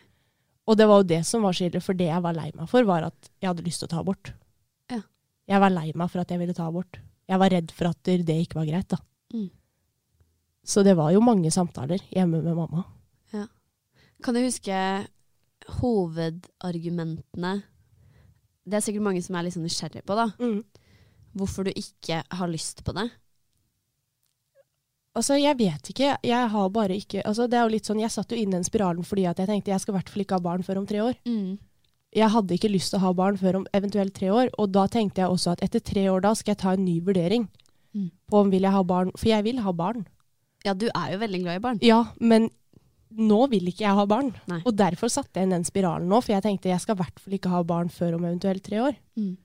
Og 0.66 0.78
det 0.80 0.88
var 0.90 1.00
jo 1.00 1.10
det 1.12 1.20
som 1.28 1.44
var 1.46 1.56
så 1.56 1.68
ille, 1.68 1.80
for 1.84 1.96
det 1.96 2.08
jeg 2.08 2.24
var 2.24 2.36
lei 2.36 2.50
meg 2.56 2.68
for, 2.70 2.88
var 2.88 3.06
at 3.06 3.30
jeg 3.38 3.52
hadde 3.52 3.64
lyst 3.68 3.84
til 3.84 3.88
å 3.88 3.92
ta 3.94 4.02
abort. 4.02 4.32
Ja. 5.46 5.54
Jeg 5.56 5.64
var 5.64 5.74
lei 5.74 5.88
meg 5.94 6.10
for 6.12 6.22
at 6.22 6.30
jeg 6.30 6.40
ville 6.40 6.54
ta 6.56 6.68
abort. 6.70 7.00
Jeg 7.28 7.38
var 7.38 7.50
redd 7.52 7.72
for 7.74 7.90
at 7.90 8.02
det 8.06 8.36
ikke 8.44 8.60
var 8.60 8.68
greit, 8.68 8.88
da. 8.92 8.98
Mm. 9.34 9.48
Så 10.64 10.84
det 10.86 10.94
var 10.94 11.10
jo 11.10 11.22
mange 11.24 11.50
samtaler 11.50 12.02
hjemme 12.12 12.42
med 12.44 12.54
mamma. 12.54 12.84
Kan 14.22 14.36
du 14.36 14.42
huske 14.44 14.76
hovedargumentene 15.80 17.52
Det 18.62 18.76
er 18.78 18.84
sikkert 18.84 19.02
mange 19.02 19.22
som 19.22 19.34
er 19.34 19.46
litt 19.46 19.56
sånn 19.56 19.66
nysgjerrig 19.66 20.04
på, 20.06 20.14
da. 20.14 20.28
Hvorfor 21.34 21.66
du 21.66 21.72
ikke 21.74 22.20
har 22.30 22.50
lyst 22.50 22.84
på 22.86 22.94
det. 22.94 23.08
Altså, 25.16 25.36
jeg 25.36 25.58
vet 25.58 25.90
ikke. 25.92 26.16
Jeg 26.24 26.48
har 26.54 26.68
bare 26.72 26.96
ikke 26.96 27.22
altså, 27.26 27.46
Det 27.46 27.58
er 27.58 27.66
jo 27.66 27.74
litt 27.74 27.88
sånn, 27.88 28.00
Jeg 28.00 28.10
satt 28.14 28.30
jo 28.32 28.38
inn 28.38 28.52
i 28.52 28.56
den 28.56 28.64
spiralen 28.64 29.04
fordi 29.04 29.26
at 29.26 29.38
jeg 29.42 29.50
tenkte 29.50 29.72
jeg 29.72 29.80
skal 29.82 29.94
i 29.94 29.98
hvert 29.98 30.12
fall 30.12 30.24
ikke 30.24 30.38
ha 30.38 30.46
barn 30.46 30.62
før 30.62 30.80
om 30.80 30.86
tre 30.86 31.02
år. 31.02 31.18
Jeg 32.14 32.28
hadde 32.28 32.54
ikke 32.58 32.68
lyst 32.72 32.90
til 32.92 32.98
å 33.00 33.06
ha 33.06 33.12
barn 33.16 33.36
før 33.40 33.56
om 33.62 33.66
eventuelt 33.72 34.12
tre 34.14 34.28
år, 34.28 34.50
og 34.58 34.72
da 34.72 34.86
tenkte 34.86 35.22
jeg 35.22 35.30
også 35.32 35.52
at 35.54 35.62
etter 35.64 35.80
tre 35.80 36.06
år 36.12 36.20
da 36.20 36.34
skal 36.36 36.52
jeg 36.52 36.58
ta 36.64 36.72
en 36.76 36.84
ny 36.84 37.00
vurdering 37.00 37.48
Mm. 37.94 38.10
på 38.30 38.38
om 38.40 38.50
vil 38.50 38.62
jeg 38.64 38.72
ha 38.72 38.82
barn. 38.82 39.10
For 39.18 39.28
jeg 39.28 39.44
vil 39.44 39.58
ha 39.60 39.72
barn. 39.72 40.06
Ja, 40.64 40.72
du 40.72 40.86
er 40.94 41.12
jo 41.12 41.18
veldig 41.20 41.40
glad 41.42 41.56
i 41.56 41.60
barn. 41.60 41.78
Ja, 41.82 41.98
men 42.20 42.48
nå 43.12 43.50
vil 43.50 43.66
ikke 43.68 43.84
jeg 43.84 43.94
ha 43.98 44.06
barn. 44.08 44.30
Nei. 44.48 44.62
Og 44.64 44.74
derfor 44.76 45.10
satte 45.12 45.36
jeg 45.36 45.44
inn 45.44 45.50
den 45.52 45.64
spiralen 45.68 46.08
nå, 46.08 46.22
for 46.22 46.32
jeg 46.32 46.42
tenkte 46.42 46.70
jeg 46.72 46.80
skal 46.80 46.96
i 46.96 47.02
hvert 47.02 47.18
fall 47.20 47.34
ikke 47.36 47.50
ha 47.52 47.60
barn 47.62 47.90
før 47.92 48.14
om 48.16 48.24
eventuelt 48.24 48.62
tre 48.64 48.78
år. 48.80 48.96
Mm. 49.18 49.36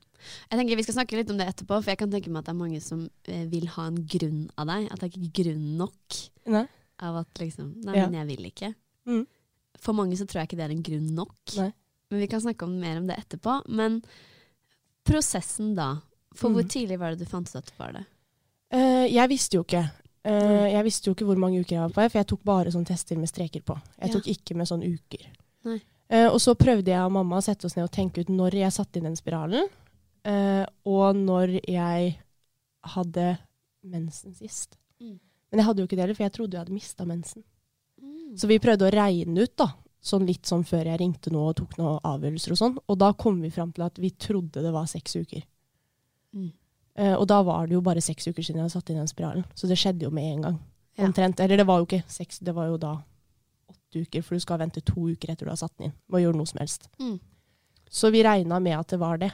Jeg 0.52 0.60
tenker 0.60 0.76
Vi 0.80 0.84
skal 0.84 0.96
snakke 0.96 1.18
litt 1.20 1.30
om 1.30 1.38
det 1.38 1.48
etterpå, 1.48 1.76
for 1.84 1.92
jeg 1.92 1.98
kan 2.00 2.10
tenke 2.10 2.30
meg 2.32 2.40
at 2.40 2.46
det 2.46 2.54
er 2.56 2.62
mange 2.64 2.80
som 2.82 3.10
eh, 3.28 3.44
vil 3.52 3.68
ha 3.76 3.88
en 3.88 4.00
grunn 4.08 4.50
av 4.58 4.68
deg. 4.72 4.88
At 4.92 5.00
det 5.00 5.10
er 5.10 5.20
ikke 5.20 5.44
grunn 5.44 5.78
nok 5.78 6.22
Nei. 6.48 6.66
av 7.04 7.18
at 7.18 7.34
liksom 7.44 7.74
Nei, 7.84 7.96
Ja. 7.98 8.08
men 8.08 8.16
jeg 8.22 8.28
vil 8.32 8.46
ikke. 8.50 8.74
Mm. 9.08 9.26
For 9.78 9.94
mange 9.94 10.16
så 10.16 10.24
tror 10.26 10.40
jeg 10.42 10.48
ikke 10.50 10.58
det 10.64 10.70
er 10.70 10.76
en 10.78 10.84
grunn 10.88 11.12
nok. 11.16 11.36
Nei. 11.58 11.74
Men 12.10 12.20
vi 12.24 12.28
kan 12.32 12.42
snakke 12.42 12.64
om 12.66 12.80
mer 12.80 12.98
om 13.02 13.08
det 13.08 13.18
etterpå. 13.20 13.62
Men 13.68 14.02
prosessen 15.08 15.76
da. 15.76 15.98
For 16.38 16.50
hvor 16.54 16.64
Mm. 16.64 16.70
tidlig 16.70 17.00
var 17.00 17.10
det 17.16 17.20
du 17.20 17.26
fant 17.26 17.48
ut 17.50 17.56
at 17.56 17.66
det 17.66 17.78
var 17.80 17.92
det? 17.94 18.06
Uh, 18.74 19.06
jeg 19.08 19.30
visste 19.30 19.58
jo 19.58 19.64
ikke. 19.64 19.84
Uh, 20.28 20.68
jeg 20.72 20.84
visste 20.84 21.08
jo 21.10 21.14
ikke 21.16 21.26
hvor 21.26 21.38
mange 21.40 21.60
uker 21.62 21.76
jeg 21.78 21.82
var 21.82 21.90
på, 21.96 22.10
for 22.12 22.20
jeg 22.20 22.28
tok 22.28 22.44
bare 22.44 22.72
sånne 22.72 22.86
tester 22.86 23.18
med 23.18 23.30
streker 23.30 23.62
på. 23.64 23.78
Jeg 24.02 24.10
Ja. 24.10 24.14
tok 24.14 24.28
ikke 24.28 24.56
med 24.56 24.68
sånne 24.68 24.94
uker. 24.94 25.26
Nei. 25.66 25.82
Uh, 26.12 26.30
og 26.32 26.40
så 26.40 26.54
prøvde 26.56 26.86
jeg 26.92 27.00
og 27.04 27.12
mamma 27.12 27.38
å 27.38 27.44
sette 27.44 27.66
oss 27.66 27.76
ned 27.76 27.84
og 27.84 27.92
tenke 27.92 28.20
ut 28.22 28.28
når 28.30 28.52
jeg 28.54 28.72
satte 28.72 28.98
inn 28.98 29.04
den 29.04 29.16
spiralen, 29.16 29.68
og 30.86 31.16
når 31.16 31.62
jeg 31.68 32.18
hadde 32.84 33.38
mensen 33.84 34.34
sist. 34.36 34.76
Mm. 35.02 35.20
Men 35.52 35.60
jeg 35.60 35.66
hadde 35.66 35.80
jo 35.80 35.86
ikke 35.88 35.96
det 35.96 36.00
heller, 36.04 36.16
for 36.16 36.24
jeg 36.24 36.34
trodde 36.34 36.52
jeg 36.52 36.60
hadde 36.60 36.74
mista 36.74 37.06
mensen. 37.06 37.44
Så 38.36 38.48
vi 38.48 38.60
prøvde 38.60 38.88
å 38.88 38.92
regne 38.92 39.44
ut, 39.44 39.56
da. 39.56 39.70
Sånn 40.04 40.28
litt 40.28 40.46
sånn 40.48 40.64
før 40.68 40.88
jeg 40.88 41.02
ringte 41.02 41.32
nå 41.34 41.42
og 41.50 41.58
tok 41.58 41.76
noen 41.80 42.00
avgjørelser 42.06 42.54
og 42.54 42.60
sånn. 42.60 42.78
Og 42.88 43.00
da 43.02 43.12
kom 43.18 43.42
vi 43.42 43.52
fram 43.52 43.74
til 43.76 43.86
at 43.88 43.98
vi 44.00 44.14
trodde 44.14 44.64
det 44.64 44.72
var 44.74 44.88
seks 44.90 45.18
uker. 45.18 45.44
Mm. 46.38 46.52
Uh, 46.98 47.14
og 47.18 47.28
da 47.30 47.42
var 47.46 47.68
det 47.68 47.76
jo 47.76 47.84
bare 47.86 48.02
seks 48.02 48.30
uker 48.30 48.42
siden 48.42 48.62
jeg 48.62 48.68
hadde 48.68 48.76
satt 48.78 48.90
inn 48.94 49.02
den 49.02 49.10
spiralen. 49.10 49.46
Så 49.58 49.70
det 49.70 49.78
skjedde 49.78 50.08
jo 50.08 50.14
med 50.14 50.32
en 50.32 50.46
gang. 50.48 50.60
Ja. 50.98 51.06
Omtrent. 51.06 51.40
Eller 51.44 51.62
det 51.62 51.68
var 51.70 51.82
jo 51.82 51.90
ikke 51.90 52.04
seks, 52.10 52.40
det 52.42 52.56
var 52.58 52.72
jo 52.72 52.78
da 52.82 52.96
åtte 53.70 54.02
uker, 54.02 54.24
for 54.26 54.38
du 54.38 54.44
skal 54.44 54.62
vente 54.62 54.82
to 54.86 55.10
uker 55.12 55.34
etter 55.34 55.46
du 55.46 55.52
har 55.54 55.60
satt 55.60 55.76
den 55.78 55.90
inn. 55.90 55.98
Må 56.10 56.22
gjøre 56.24 56.40
noe 56.40 56.50
som 56.50 56.62
helst. 56.62 56.90
Mm. 57.02 57.20
Så 57.90 58.10
vi 58.14 58.24
regna 58.26 58.60
med 58.64 58.78
at 58.80 58.90
det 58.94 59.02
var 59.02 59.22
det. 59.22 59.32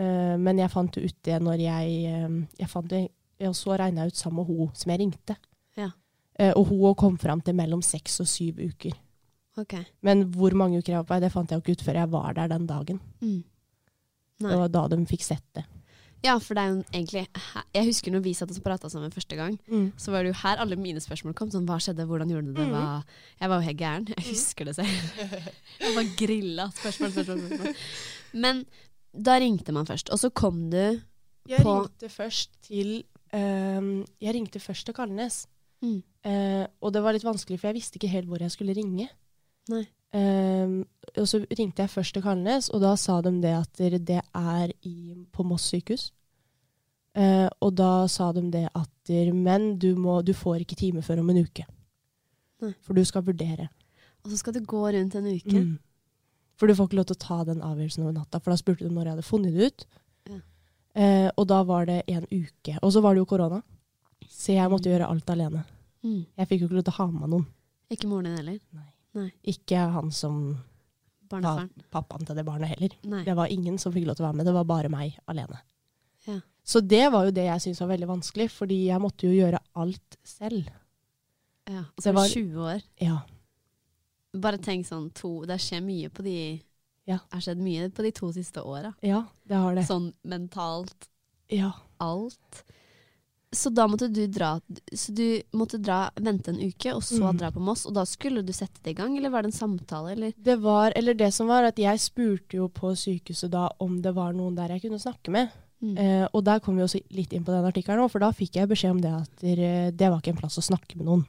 Uh, 0.00 0.34
men 0.40 0.58
jeg 0.58 0.72
fant 0.72 0.94
det 0.94 1.04
ut 1.06 1.18
det 1.22 1.36
når 1.38 1.60
jeg, 1.62 1.90
eh, 2.10 2.38
jeg 2.58 2.70
fant 2.70 2.88
det, 2.90 3.04
Og 3.46 3.54
så 3.54 3.76
regna 3.78 4.02
jeg 4.02 4.14
ut 4.14 4.18
sammen 4.18 4.42
med 4.42 4.46
hun 4.50 4.74
som 4.74 4.90
jeg 4.90 5.00
ringte. 5.00 5.36
Ja. 5.76 5.90
Uh, 6.40 6.52
og 6.56 6.66
hun 6.70 6.94
kom 6.98 7.18
fram 7.18 7.40
til 7.40 7.54
mellom 7.54 7.82
seks 7.82 8.20
og 8.22 8.28
syv 8.30 8.58
uker. 8.58 8.94
Ok. 9.60 9.76
Men 10.02 10.24
hvor 10.34 10.54
mange 10.58 10.80
uker 10.80 10.92
jeg 10.94 11.02
var 11.02 11.06
på 11.08 11.14
vei, 11.14 11.20
det 11.22 11.32
fant 11.34 11.50
jeg 11.50 11.60
jo 11.60 11.62
ikke 11.64 11.78
ut 11.78 11.86
før 11.86 12.00
jeg 12.00 12.10
var 12.10 12.34
der 12.34 12.50
den 12.50 12.66
dagen. 12.66 13.00
Mm. 13.22 13.42
Det 14.44 14.58
var 14.58 14.68
da 14.74 14.88
de 14.90 14.98
fikk 15.06 15.22
sett 15.22 15.44
det. 15.54 15.62
Ja, 16.24 16.38
for 16.40 16.56
det 16.56 16.62
er 16.62 16.70
jo 16.72 16.76
egentlig 16.88 17.22
Jeg 17.76 17.84
husker 17.84 18.12
når 18.14 18.22
vi 18.24 18.32
satt 18.32 18.52
og 18.54 18.62
prata 18.64 18.88
sammen 18.88 19.12
første 19.12 19.36
gang, 19.36 19.58
så 20.00 20.10
var 20.14 20.24
det 20.24 20.32
jo 20.32 20.38
her 20.40 20.62
alle 20.62 20.78
mine 20.80 21.02
spørsmål 21.04 21.34
kom. 21.36 21.50
Sånn, 21.52 21.66
hva 21.68 21.76
skjedde, 21.82 22.06
hvordan 22.08 22.32
gjorde 22.32 22.48
du 22.48 22.56
det? 22.56 22.68
Hva? 22.72 23.02
Jeg 23.42 23.52
var 23.52 23.60
jo 23.60 23.66
helt 23.68 23.80
gæren. 23.82 24.06
Jeg 24.14 24.24
husker 24.30 24.70
det 24.70 24.74
selv. 24.78 25.24
Jeg 25.84 25.94
var 25.98 26.08
grilla. 26.16 26.68
Spørsmål, 26.80 27.12
spørsmål, 27.12 27.42
spørsmål. 27.44 27.82
Men 28.46 28.64
da 29.14 29.36
ringte 29.38 29.74
man 29.76 29.86
først, 29.86 30.08
og 30.10 30.18
så 30.22 30.30
kom 30.32 30.70
du 30.72 30.80
Jeg 30.80 31.60
På- 31.60 31.82
ringte 31.84 32.08
først 32.08 32.56
til 32.64 33.04
um, 33.36 34.00
Jeg 34.24 34.34
ringte 34.34 34.62
først 34.64 34.88
til 34.88 34.96
Kalnes. 34.96 35.44
Mm. 35.84 36.00
Uh, 36.24 36.64
og 36.80 36.94
det 36.96 37.04
var 37.04 37.12
litt 37.12 37.26
vanskelig, 37.28 37.60
for 37.60 37.68
jeg 37.68 37.82
visste 37.82 38.00
ikke 38.00 38.08
helt 38.16 38.32
hvor 38.32 38.40
jeg 38.40 38.50
skulle 38.54 38.72
ringe. 38.74 39.10
Nei. 39.72 39.84
Ehm, 40.14 40.82
og 41.18 41.26
så 41.28 41.40
ringte 41.58 41.82
jeg 41.82 41.90
først 41.90 42.14
til 42.14 42.24
Kalnes, 42.24 42.68
og 42.70 42.82
da 42.84 42.94
sa 43.00 43.20
de 43.24 43.32
det 43.42 43.54
at 43.56 43.80
det 44.06 44.20
er 44.20 44.74
i, 44.86 45.14
på 45.32 45.46
Moss 45.46 45.70
sykehus. 45.72 46.10
Uh, 47.14 47.46
og 47.62 47.76
da 47.78 48.08
sa 48.10 48.32
de 48.34 48.40
det 48.50 48.64
at 48.74 48.90
Men 49.30 49.76
du, 49.78 49.94
må, 49.94 50.20
du 50.26 50.32
får 50.34 50.64
ikke 50.64 50.74
time 50.74 51.02
før 51.02 51.20
om 51.20 51.28
en 51.30 51.44
uke. 51.44 51.62
Nei. 52.64 52.72
For 52.82 52.96
du 52.96 53.04
skal 53.04 53.22
vurdere. 53.22 53.68
Og 54.24 54.32
så 54.32 54.38
skal 54.40 54.54
du 54.56 54.64
gå 54.64 54.80
rundt 54.80 55.14
en 55.14 55.28
uke. 55.28 55.60
Mm. 55.60 55.76
For 56.58 56.66
du 56.66 56.74
får 56.74 56.88
ikke 56.88 56.96
lov 56.96 57.06
til 57.10 57.18
å 57.18 57.24
ta 57.26 57.36
den 57.44 57.62
avgjørelsen 57.62 58.02
over 58.02 58.16
natta. 58.16 58.40
For 58.40 58.50
da 58.50 58.58
spurte 58.58 58.86
de 58.86 58.90
når 58.90 59.06
jeg 59.06 59.14
hadde 59.14 59.26
funnet 59.28 59.54
det 59.54 59.68
ut. 59.68 59.86
Ja. 60.30 60.40
Uh, 60.94 61.28
og 61.36 61.46
da 61.52 61.60
var 61.68 61.86
det 61.90 62.00
en 62.08 62.26
uke. 62.32 62.78
Og 62.80 62.94
så 62.96 63.04
var 63.04 63.14
det 63.14 63.22
jo 63.22 63.30
korona. 63.30 63.60
Så 64.24 64.56
jeg 64.56 64.72
måtte 64.72 64.90
gjøre 64.90 65.10
alt 65.10 65.30
alene. 65.30 65.62
Mm. 66.02 66.24
Jeg 66.24 66.50
fikk 66.50 66.64
jo 66.64 66.70
ikke 66.70 66.80
lov 66.80 66.88
til 66.88 66.96
å 66.96 66.98
ha 67.02 67.08
med 67.12 67.20
meg 67.20 67.34
noen. 67.36 67.46
Ikke 67.94 68.10
moren 68.10 68.30
din 68.30 68.40
heller? 68.40 68.58
Ikke 69.44 69.78
han 69.94 70.10
som 70.14 70.38
var 71.30 71.68
pappaen 71.90 72.26
til 72.26 72.36
det 72.36 72.44
barnet 72.46 72.68
heller. 72.74 72.94
Nei. 73.10 73.22
Det 73.26 73.34
var 73.36 73.50
ingen 73.50 73.78
som 73.78 73.92
fikk 73.94 74.06
lov 74.06 74.16
til 74.18 74.24
å 74.24 74.28
være 74.28 74.36
med. 74.40 74.46
Det 74.46 74.54
var 74.54 74.64
bare 74.68 74.90
meg 74.92 75.16
alene. 75.30 75.60
Ja. 76.26 76.40
Så 76.64 76.80
det 76.80 77.10
var 77.12 77.26
jo 77.26 77.30
det 77.36 77.44
jeg 77.46 77.60
syntes 77.64 77.80
var 77.80 77.90
veldig 77.92 78.08
vanskelig, 78.08 78.48
fordi 78.50 78.78
jeg 78.86 79.00
måtte 79.02 79.26
jo 79.28 79.34
gjøre 79.36 79.60
alt 79.76 80.16
selv. 80.24 80.68
Ja. 81.68 81.84
Og 81.96 82.02
så 82.02 82.08
er 82.10 82.12
var- 82.18 82.28
du 82.28 82.34
20 82.34 82.60
år. 82.60 82.82
Ja. 83.00 83.18
Bare 84.34 84.58
tenk 84.58 84.84
sånn 84.86 85.12
to 85.14 85.44
Det 85.46 85.60
skjer 85.60 85.80
mye 85.82 86.08
på 86.10 86.22
de 86.24 86.62
Ja. 87.06 87.18
Det 87.18 87.32
har 87.32 87.40
skjedd 87.40 87.58
mye 87.60 87.90
på 87.92 88.02
de 88.02 88.10
to 88.12 88.32
siste 88.32 88.62
åra. 88.64 88.94
Ja, 89.02 89.26
det 89.46 89.56
har 89.56 89.74
det. 89.74 89.84
Sånn 89.84 90.14
mentalt. 90.24 91.08
Ja. 91.50 91.72
Alt. 92.00 92.64
Så 93.54 93.70
da 93.74 93.86
måtte 93.88 94.08
du 94.12 94.26
dra 94.26 94.60
Så 94.92 95.14
du 95.14 95.42
måtte 95.56 95.78
dra, 95.82 96.10
vente 96.16 96.50
en 96.50 96.60
uke, 96.60 96.92
og 96.94 97.02
så 97.02 97.30
Mm. 97.30 97.38
dra 97.38 97.50
på 97.54 97.60
Moss. 97.62 97.86
Og 97.86 97.94
da 97.94 98.04
skulle 98.04 98.42
du 98.44 98.52
sette 98.52 98.82
det 98.82 98.90
i 98.90 98.94
gang, 99.00 99.16
eller 99.16 99.30
var 99.30 99.42
det 99.42 99.52
en 99.54 99.58
samtale, 99.58 100.12
eller? 100.12 100.32
Det 100.36 100.56
var, 100.60 100.92
eller 100.96 101.14
det 101.14 101.32
som 101.34 101.46
var 101.46 101.64
at 101.64 101.76
jeg 101.78 101.98
spurte 102.00 102.56
jo 102.58 102.68
på 102.68 102.92
sykehuset 102.96 103.50
da 103.50 103.68
om 103.80 104.00
det 104.02 104.12
var 104.14 104.32
noen 104.32 104.54
der 104.54 104.68
jeg 104.74 104.82
kunne 104.82 104.98
snakke 105.00 105.30
med. 105.30 105.50
Mm. 105.82 105.98
Eh, 105.98 106.28
og 106.32 106.44
der 106.44 106.60
kom 106.60 106.76
vi 106.76 106.82
også 106.82 107.00
litt 107.10 107.32
inn 107.32 107.44
på 107.44 107.52
den 107.52 107.64
artikkelen 107.64 108.00
òg, 108.04 108.10
for 108.10 108.18
da 108.20 108.30
fikk 108.32 108.54
jeg 108.56 108.68
beskjed 108.68 108.90
om 108.90 109.00
det 109.00 109.12
at 109.12 109.36
det 109.96 110.10
var 110.10 110.18
ikke 110.20 110.32
en 110.32 110.36
plass 110.40 110.56
å 110.58 110.62
snakke 110.64 110.96
med 110.96 111.06
noen. 111.06 111.26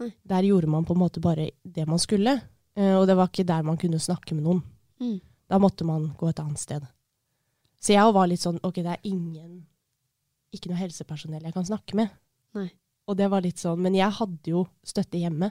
Nei. 0.00 0.12
Der 0.26 0.42
gjorde 0.42 0.68
man 0.68 0.84
på 0.84 0.94
en 0.94 1.00
måte 1.02 1.20
bare 1.20 1.50
det 1.64 1.86
man 1.88 1.98
skulle, 1.98 2.40
eh, 2.76 2.94
og 2.96 3.06
det 3.06 3.16
var 3.16 3.28
ikke 3.28 3.46
der 3.46 3.62
man 3.62 3.76
kunne 3.76 3.98
snakke 3.98 4.34
med 4.34 4.44
noen. 4.44 4.62
Mm. 5.00 5.20
Da 5.48 5.58
måtte 5.58 5.84
man 5.84 6.14
gå 6.16 6.28
et 6.28 6.38
annet 6.38 6.58
sted. 6.58 6.86
Så 7.80 7.92
jeg 7.94 8.12
var 8.14 8.26
litt 8.28 8.40
sånn 8.40 8.60
OK, 8.62 8.74
det 8.82 8.86
er 8.86 8.98
ingen 9.04 9.66
Ikke 10.54 10.70
noe 10.70 10.80
helsepersonell 10.80 11.44
jeg 11.46 11.54
kan 11.54 11.66
snakke 11.66 11.98
med. 11.98 12.12
Nei. 12.58 12.68
Og 13.10 13.16
det 13.18 13.26
var 13.30 13.42
litt 13.42 13.58
sånn 13.58 13.80
Men 13.82 13.94
jeg 13.96 14.10
hadde 14.18 14.52
jo 14.52 14.64
støtte 14.86 15.18
hjemme. 15.18 15.50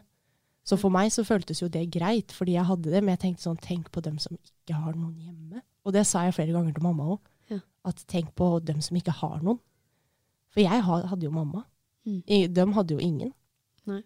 Så 0.68 0.78
for 0.78 0.94
meg 0.94 1.10
så 1.14 1.24
føltes 1.26 1.64
jo 1.64 1.70
det 1.72 1.88
greit, 1.94 2.34
fordi 2.36 2.54
jeg 2.58 2.68
hadde 2.68 2.92
det. 2.92 3.02
Men 3.02 3.16
jeg 3.16 3.24
tenkte 3.24 3.48
sånn 3.48 3.60
Tenk 3.64 3.90
på 3.96 4.04
dem 4.06 4.20
som 4.22 4.38
ikke 4.38 4.78
har 4.78 4.94
noen 4.94 5.18
hjemme. 5.18 5.64
Og 5.88 5.96
det 5.96 6.06
sa 6.08 6.26
jeg 6.28 6.36
flere 6.38 6.54
ganger 6.56 6.76
til 6.76 6.86
mamma 6.86 7.08
òg. 7.16 7.20
Ja. 7.50 7.60
At 7.90 8.04
tenk 8.12 8.36
på 8.38 8.52
dem 8.66 8.84
som 8.86 9.00
ikke 9.00 9.16
har 9.22 9.40
noen. 9.42 9.62
For 10.54 10.62
jeg 10.64 10.84
hadde 10.86 11.26
jo 11.26 11.34
mamma. 11.34 11.64
Mm. 12.06 12.22
De 12.54 12.66
hadde 12.76 12.96
jo 12.96 13.02
ingen. 13.02 13.34
Nei. 13.90 14.02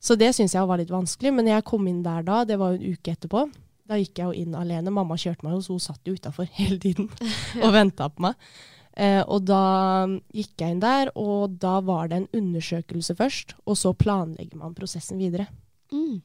Så 0.00 0.16
det 0.16 0.30
syns 0.36 0.54
jeg 0.56 0.66
var 0.66 0.80
litt 0.80 0.92
vanskelig. 0.92 1.32
Men 1.36 1.50
jeg 1.50 1.66
kom 1.68 1.86
inn 1.90 2.02
der 2.06 2.24
da, 2.26 2.42
det 2.48 2.58
var 2.60 2.74
jo 2.74 2.80
en 2.80 2.96
uke 2.96 3.14
etterpå. 3.14 3.46
Da 3.90 3.98
gikk 3.98 4.20
jeg 4.20 4.30
jo 4.30 4.44
inn 4.44 4.54
alene. 4.58 4.92
Mamma 4.94 5.18
kjørte 5.18 5.46
meg 5.46 5.56
jo, 5.56 5.62
så 5.66 5.76
hun 5.76 5.82
satt 5.82 6.06
jo 6.06 6.14
utafor 6.16 6.48
hele 6.58 6.78
tiden 6.82 7.10
og 7.64 7.74
venta 7.74 8.10
på 8.10 8.28
meg. 8.28 8.50
Eh, 9.00 9.22
og 9.24 9.46
da 9.48 9.60
gikk 10.36 10.60
jeg 10.60 10.74
inn 10.76 10.82
der, 10.82 11.08
og 11.16 11.54
da 11.62 11.78
var 11.80 12.10
det 12.10 12.18
en 12.20 12.30
undersøkelse 12.36 13.14
først. 13.16 13.54
Og 13.64 13.78
så 13.80 13.94
planlegger 13.96 14.60
man 14.60 14.74
prosessen 14.76 15.20
videre. 15.20 15.46
Mm. 15.92 16.18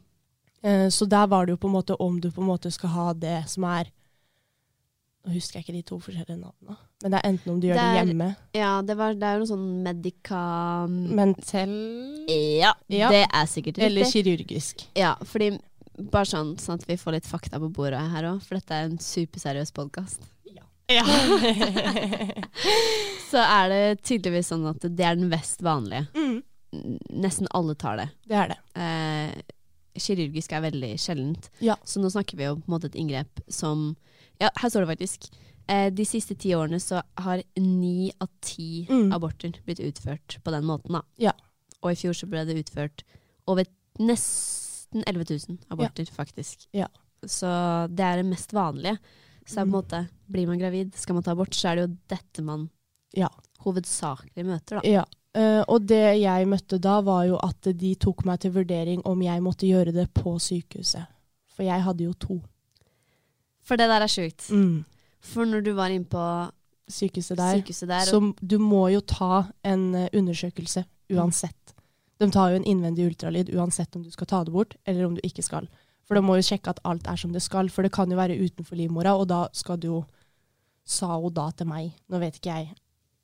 Eh, 0.66 0.88
så 0.92 1.08
der 1.08 1.28
var 1.32 1.46
det 1.48 1.56
jo 1.56 1.62
på 1.64 1.70
en 1.72 1.78
måte 1.78 1.96
om 2.04 2.18
du 2.20 2.28
på 2.34 2.44
en 2.44 2.50
måte 2.50 2.72
skal 2.74 2.92
ha 2.96 3.12
det 3.14 3.44
som 3.52 3.68
er 3.70 3.92
Nå 5.26 5.34
husker 5.34 5.58
jeg 5.58 5.64
ikke 5.66 5.74
de 5.74 5.82
to 5.90 5.96
forskjellige 5.98 6.38
navnene. 6.38 6.76
Men 7.02 7.14
det 7.16 7.18
er 7.18 7.30
enten 7.32 7.50
om 7.50 7.58
du 7.58 7.64
gjør 7.66 7.80
det, 7.80 7.82
Det 7.82 7.98
er- 7.98 8.06
hjemme 8.06 8.28
Ja, 8.54 8.82
det, 8.86 8.96
var, 9.00 9.16
det 9.18 9.24
er 9.26 9.40
noe 9.42 9.48
sånn 9.50 9.64
medika... 9.82 10.42
Mentel 10.92 11.74
ja, 12.30 12.76
Ja. 12.94 13.10
det 13.10 13.24
er 13.34 13.48
sikkert 13.50 13.80
eller 13.82 14.06
kirurgisk. 14.06 14.86
Ja, 14.96 15.16
fordi 15.26 15.56
Bare 15.98 16.28
sånn, 16.30 16.58
sånn 16.60 16.76
at 16.78 16.86
vi 16.86 16.98
får 17.00 17.14
litt 17.16 17.26
fakta 17.26 17.58
på 17.58 17.72
bordet 17.74 18.04
her 18.12 18.26
òg, 18.28 18.42
for 18.44 18.60
dette 18.60 18.70
er 18.76 18.84
en 18.90 18.98
superseriøs 19.00 19.72
podkast. 19.74 20.20
Ja. 20.88 21.06
Så 23.32 23.38
er 23.42 23.70
det 23.72 24.04
tydeligvis 24.06 24.50
sånn 24.52 24.66
at 24.70 24.84
det 24.86 25.06
er 25.06 25.16
den 25.18 25.30
mest 25.32 25.64
vanlige. 25.66 26.06
mm, 26.16 26.42
Nesten 27.22 27.48
alle 27.56 27.76
tar 27.80 27.98
det. 28.02 28.08
det 28.28 28.36
er 28.38 28.52
det. 28.54 28.58
Eh, 28.76 29.32
kirurgisk 30.06 30.52
er 30.58 30.62
veldig 30.66 30.92
sjeldent. 31.00 31.50
Ja. 31.64 31.76
Så 31.88 32.02
nå 32.04 32.10
snakker 32.12 32.36
vi 32.40 32.50
om 32.52 32.64
måte 32.70 32.90
et 32.92 32.98
inngrep 33.00 33.42
som 33.48 33.94
Ja, 34.42 34.50
her 34.60 34.68
står 34.70 34.84
det 34.84 34.92
faktisk. 34.98 35.30
Eh, 35.72 35.88
de 35.96 36.04
siste 36.06 36.36
ti 36.38 36.52
årene 36.54 36.80
så 36.84 37.00
har 37.24 37.42
ni 37.58 38.12
av 38.22 38.28
ti 38.44 38.86
Mm. 38.90 39.14
aborter 39.16 39.54
blitt 39.66 39.80
utført 39.80 40.38
på 40.44 40.52
den 40.52 40.66
måten, 40.68 40.92
da. 40.92 41.02
Ja. 41.18 41.32
Og 41.82 41.92
i 41.94 41.96
fjor 41.96 42.12
så 42.14 42.28
ble 42.30 42.44
det 42.46 42.58
utført 42.66 43.04
over 43.48 43.64
nesten 43.98 45.04
11 45.08 45.26
000 45.48 45.58
aborter, 45.72 46.06
faktisk. 46.12 46.68
Ja. 46.74 46.88
Så 47.26 47.48
det 47.96 48.04
er 48.04 48.16
det 48.18 48.26
mest 48.26 48.52
vanlige. 48.54 48.98
Så 49.46 49.56
på 49.56 49.62
en 49.62 49.68
Mm. 49.70 49.76
måte, 49.76 50.08
blir 50.32 50.48
man 50.48 50.58
gravid, 50.60 50.96
skal 50.96 51.14
man 51.14 51.24
ta 51.24 51.32
abort, 51.32 51.52
så 51.54 51.70
er 51.72 51.76
det 51.76 51.90
jo 51.90 51.98
dette 52.10 52.44
man 52.44 52.70
Ja. 53.16 53.30
hovedsakelig 53.62 54.46
møter, 54.46 54.82
da. 54.82 54.90
Ja. 54.90 55.04
Uh, 55.38 55.64
og 55.68 55.86
det 55.86 56.22
jeg 56.22 56.48
møtte 56.48 56.80
da, 56.80 57.02
var 57.02 57.26
jo 57.26 57.36
at 57.44 57.62
de 57.78 57.94
tok 57.96 58.24
meg 58.26 58.40
til 58.40 58.52
vurdering 58.52 59.02
om 59.06 59.22
jeg 59.22 59.42
måtte 59.42 59.68
gjøre 59.68 59.94
det 59.94 60.14
på 60.14 60.38
sykehuset. 60.40 61.06
For 61.48 61.64
jeg 61.64 61.82
hadde 61.84 62.04
jo 62.06 62.14
to. 62.14 62.42
For 63.66 63.76
det 63.76 63.88
der 63.90 64.02
er 64.06 64.08
sjukt. 64.12 64.50
Mm. 64.52 64.86
For 65.26 65.46
når 65.46 65.64
du 65.66 65.74
var 65.74 65.90
inne 65.90 66.06
på 66.06 66.52
Sykehuset 66.88 67.38
der. 67.38 67.56
sykehuset 67.62 67.88
der 67.90 68.06
Så 68.06 68.20
du 68.46 68.60
må 68.60 68.92
jo 68.94 69.00
ta 69.02 69.48
en 69.64 69.96
eh, 69.96 70.10
undersøkelse 70.14 70.86
uansett. 71.12 71.74
De 72.20 72.30
tar 72.30 72.52
jo 72.52 72.56
en 72.58 72.64
innvendig 72.64 73.08
ultralyd 73.10 73.50
uansett 73.56 73.96
om 73.96 74.04
du 74.04 74.12
skal 74.12 74.28
ta 74.28 74.44
det 74.44 74.54
bort, 74.54 74.76
eller 74.86 75.06
om 75.06 75.16
du 75.16 75.22
ikke 75.24 75.44
skal. 75.44 75.68
For 76.06 76.18
da 76.18 76.22
må 76.26 76.38
jo 76.38 76.46
sjekke 76.46 76.76
at 76.76 76.82
alt 76.86 77.08
er 77.10 77.20
som 77.20 77.34
det 77.34 77.42
skal, 77.44 77.70
for 77.74 77.86
det 77.86 77.94
kan 77.96 78.12
jo 78.12 78.18
være 78.20 78.38
utenfor 78.38 78.78
livmora, 78.78 79.16
og 79.18 79.28
da 79.32 79.46
skal 79.56 79.82
du 79.82 79.90
jo 79.94 80.04
Sa 80.86 81.16
hun 81.18 81.34
da 81.34 81.48
til 81.58 81.66
meg 81.66 81.96
Nå 82.14 82.20
vet 82.22 82.36
ikke 82.38 82.54
jeg. 82.54 82.76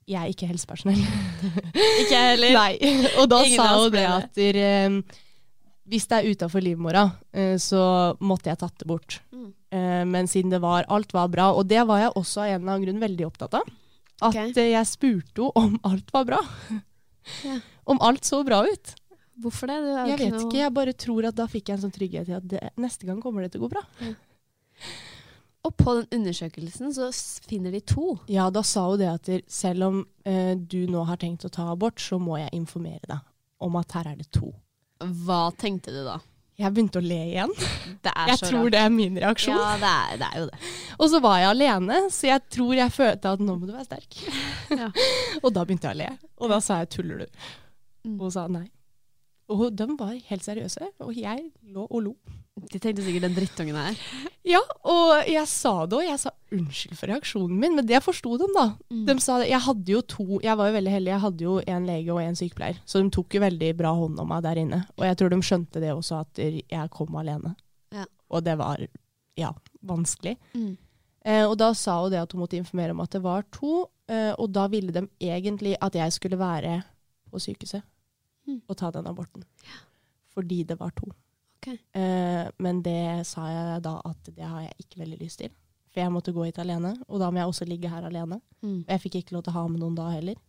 Jeg 0.09 0.17
er 0.17 0.31
ikke 0.31 0.47
helsepersonell. 0.49 0.97
Ikke 2.01 2.15
jeg 2.15 2.29
heller. 2.31 2.55
Nei. 2.57 3.03
Og 3.21 3.27
da 3.29 3.41
Ingen 3.45 3.59
sa 3.61 3.67
hun 3.77 3.91
det 3.93 4.05
at 4.09 4.31
der, 4.35 4.57
um, 4.89 4.95
hvis 5.93 6.07
det 6.09 6.17
er 6.17 6.31
utafor 6.33 6.63
livmora, 6.65 7.03
uh, 7.37 7.53
så 7.61 7.83
måtte 8.19 8.49
jeg 8.49 8.59
tatt 8.63 8.81
det 8.81 8.87
bort. 8.89 9.19
Mm. 9.29 9.51
Uh, 9.71 10.01
men 10.09 10.27
siden 10.27 10.51
det 10.51 10.59
var 10.63 10.89
alt 10.91 11.13
var 11.13 11.29
bra, 11.31 11.51
og 11.53 11.69
det 11.69 11.85
var 11.87 12.01
jeg 12.01 12.15
også 12.17 12.43
av 12.43 12.49
en 12.49 12.57
eller 12.57 12.73
annen 12.73 12.87
grunn 12.87 13.05
veldig 13.05 13.27
opptatt 13.29 13.59
av. 13.61 13.69
At 14.21 14.33
okay. 14.33 14.51
eh, 14.57 14.71
jeg 14.73 14.89
spurte 14.89 15.47
henne 15.47 15.61
om 15.61 15.77
alt 15.93 16.11
var 16.17 16.27
bra. 16.33 16.41
Ja. 17.45 17.59
Om 17.91 17.97
alt 18.05 18.27
så 18.27 18.43
bra 18.45 18.59
ut. 18.61 18.91
Hvorfor 19.39 19.67
det? 19.71 19.77
det 19.85 19.93
Jeg 20.09 20.19
vet 20.19 20.33
noe- 20.33 20.41
ikke, 20.47 20.57
jeg 20.59 20.73
bare 20.73 20.93
tror 20.93 21.27
at 21.27 21.35
da 21.35 21.45
fikk 21.47 21.69
jeg 21.71 21.77
en 21.77 21.83
sånn 21.89 21.95
trygghet 21.95 22.29
i 22.29 22.33
at 22.37 22.47
det, 22.47 22.59
neste 22.77 23.05
gang 23.07 23.21
kommer 23.21 23.41
det 23.41 23.51
til 23.53 23.61
å 23.61 23.67
gå 23.67 23.71
bra. 23.77 23.81
Og 25.63 25.75
på 25.77 25.93
den 25.99 26.07
undersøkelsen 26.19 26.89
så 26.93 27.11
finner 27.47 27.71
de 27.71 27.79
to. 27.85 28.15
Ja, 28.27 28.49
da 28.49 28.63
sa 28.65 28.87
hun 28.89 28.97
det 28.99 29.09
at 29.11 29.29
selv 29.51 29.83
om 29.91 29.99
eh, 30.25 30.55
du 30.57 30.87
nå 30.89 31.03
har 31.05 31.17
tenkt 31.21 31.45
å 31.45 31.51
ta 31.53 31.67
abort, 31.71 32.01
så 32.01 32.17
må 32.19 32.39
jeg 32.41 32.49
informere 32.57 33.05
deg 33.07 33.19
om 33.61 33.75
at 33.77 33.91
her 33.93 34.09
er 34.09 34.15
det 34.17 34.31
to. 34.33 34.49
Hva 35.01 35.51
tenkte 35.57 35.93
du 35.93 36.01
da? 36.07 36.17
Jeg 36.61 36.73
begynte 36.75 36.99
å 36.99 37.05
le 37.05 37.19
igjen. 37.31 37.53
Det 38.05 38.11
Jeg 38.27 38.37
tror 38.41 38.65
rart. 38.67 38.71
det 38.73 38.79
er 38.81 38.89
min 38.93 39.15
reaksjon. 39.17 39.55
Ja, 39.57 39.77
det 39.81 39.91
er, 39.91 40.17
det 40.21 40.27
er 40.27 40.39
jo 40.41 40.49
det. 40.49 40.59
Og 40.99 41.07
så 41.13 41.21
var 41.21 41.37
jeg 41.41 41.49
alene, 41.55 42.01
så 42.13 42.27
jeg 42.29 42.43
tror 42.53 42.73
jeg 42.77 42.93
følte 42.97 43.31
at 43.37 43.39
nå 43.41 43.55
må 43.57 43.69
du 43.69 43.73
være 43.73 43.85
sterk. 43.87 44.19
Ja. 44.69 44.89
og 45.43 45.49
da 45.55 45.63
begynte 45.65 45.89
jeg 45.89 45.97
å 45.97 46.01
le. 46.01 46.09
Og 46.41 46.49
da 46.53 46.59
sa 46.61 46.81
jeg 46.81 46.89
'tuller 46.97 47.23
du?' 47.25 47.41
Mm. 48.01 48.15
Og 48.17 48.21
hun 48.25 48.31
sa 48.33 48.47
nei. 48.49 48.65
Og 49.51 49.71
de 49.75 49.87
var 49.99 50.13
helt 50.29 50.45
seriøse, 50.45 50.93
og 51.03 51.17
jeg 51.17 51.49
lå 51.73 51.83
og 51.83 52.03
lo. 52.05 52.13
De 52.71 52.79
tenkte 52.79 53.03
sikkert 53.03 53.25
den 53.25 53.35
drittungen 53.35 53.77
her. 53.79 53.97
Ja, 54.47 54.59
og 54.87 55.27
jeg 55.29 55.47
sa 55.49 55.71
det, 55.89 55.97
òg. 55.97 56.03
jeg 56.07 56.19
sa 56.21 56.31
unnskyld 56.51 56.99
for 56.99 57.11
reaksjonen 57.11 57.59
min, 57.61 57.75
men 57.77 57.87
det 57.87 58.01
forsto 58.03 58.35
de, 58.41 58.47
da. 58.55 58.65
Mm. 58.91 59.03
De 59.07 59.15
sa 59.23 59.39
det. 59.41 59.49
Jeg 59.51 59.63
hadde 59.65 59.93
jo 59.93 60.01
to, 60.13 60.25
jeg 60.43 60.57
var 60.59 60.69
jo 60.69 60.75
veldig 60.75 60.93
heldig, 60.95 61.11
jeg 61.13 61.23
hadde 61.25 61.45
jo 61.47 61.55
en 61.73 61.87
lege 61.87 62.13
og 62.13 62.21
en 62.23 62.37
sykepleier, 62.37 62.79
så 62.85 63.01
de 63.01 63.11
tok 63.13 63.37
jo 63.37 63.43
veldig 63.43 63.71
bra 63.79 63.93
hånd 63.97 64.19
om 64.21 64.31
meg 64.33 64.45
der 64.45 64.61
inne. 64.61 64.81
Og 64.99 65.05
jeg 65.07 65.19
tror 65.19 65.33
de 65.33 65.41
skjønte 65.47 65.83
det 65.83 65.91
også, 65.95 66.23
at 66.25 66.43
jeg 66.43 66.93
kom 66.95 67.19
alene. 67.21 67.53
Ja. 67.95 68.07
Og 68.31 68.45
det 68.45 68.57
var, 68.61 68.83
ja, 69.39 69.51
vanskelig. 69.87 70.37
Mm. 70.55 70.73
Eh, 71.25 71.45
og 71.45 71.55
da 71.61 71.71
sa 71.77 71.99
hun 72.01 72.13
det 72.13 72.21
at 72.23 72.33
hun 72.33 72.43
måtte 72.43 72.59
informere 72.59 72.95
om 72.95 73.03
at 73.03 73.15
det 73.15 73.23
var 73.23 73.45
to, 73.53 73.85
eh, 74.11 74.31
og 74.33 74.51
da 74.53 74.67
ville 74.71 74.95
de 74.95 75.05
egentlig 75.21 75.77
at 75.81 75.97
jeg 75.97 76.17
skulle 76.17 76.39
være 76.39 76.81
på 77.31 77.39
sykehuset 77.39 77.85
Mm. 78.51 78.61
og 78.67 78.77
ta 78.77 78.91
den 78.91 79.07
aborten. 79.07 79.43
Fordi 80.35 80.63
det 80.67 80.79
var 80.79 80.93
to. 80.95 81.09
Okay. 81.61 81.77
Eh, 81.93 82.47
men 82.59 82.81
det 82.81 83.27
sa 83.29 83.47
jeg 83.47 83.83
da 83.85 83.99
at 84.05 84.31
det 84.31 84.45
har 84.45 84.63
jeg 84.65 84.85
ikke 84.85 85.03
veldig 85.03 85.19
lyst 85.21 85.43
til. 85.43 85.51
For 85.91 86.01
jeg 86.01 86.11
måtte 86.13 86.33
gå 86.33 86.45
hit 86.47 86.59
alene, 86.59 86.95
og 87.07 87.19
da 87.19 87.29
må 87.31 87.41
jeg 87.41 87.51
også 87.51 87.67
ligge 87.67 87.91
her 87.91 88.07
alene. 88.07 88.39
Mm. 88.61 88.79
Og 88.85 88.89
jeg 88.95 89.03
fikk 89.03 89.19
ikke 89.19 89.35
lov 89.35 89.43
til 89.45 89.53
å 89.53 89.59
ha 89.59 89.67
med 89.67 89.83
noen 89.83 89.97
da 89.99 90.07
heller. 90.13 90.39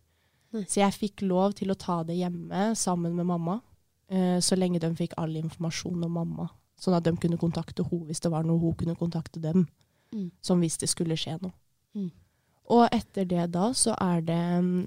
Nei. 0.53 0.63
Så 0.69 0.79
jeg 0.79 0.95
fikk 0.95 1.23
lov 1.25 1.55
til 1.59 1.73
å 1.73 1.77
ta 1.79 2.01
det 2.07 2.15
hjemme 2.15 2.71
sammen 2.79 3.15
med 3.17 3.27
mamma, 3.27 3.59
eh, 4.07 4.39
så 4.39 4.55
lenge 4.55 4.79
de 4.79 4.91
fikk 4.95 5.15
all 5.17 5.35
informasjon 5.39 6.03
om 6.05 6.19
mamma 6.21 6.49
Sånn 6.83 6.97
at 6.97 7.05
de 7.05 7.13
kunne 7.15 7.39
kontakte 7.39 7.85
henne 7.87 8.09
hvis 8.09 8.19
det 8.23 8.31
var 8.33 8.43
noe 8.47 8.59
hun 8.59 8.75
kunne 8.75 8.97
kontakte 8.99 9.39
dem. 9.39 9.67
Mm. 10.13 10.29
Som 10.43 10.63
hvis 10.63 10.79
det 10.81 10.89
skulle 10.91 11.15
skje 11.19 11.37
noe. 11.41 11.53
Mm. 11.95 12.09
Og 12.73 12.83
etter 12.91 13.27
det 13.29 13.45
da, 13.53 13.69
så 13.77 13.95
er 14.01 14.23
det 14.25 14.41
mm, 14.65 14.81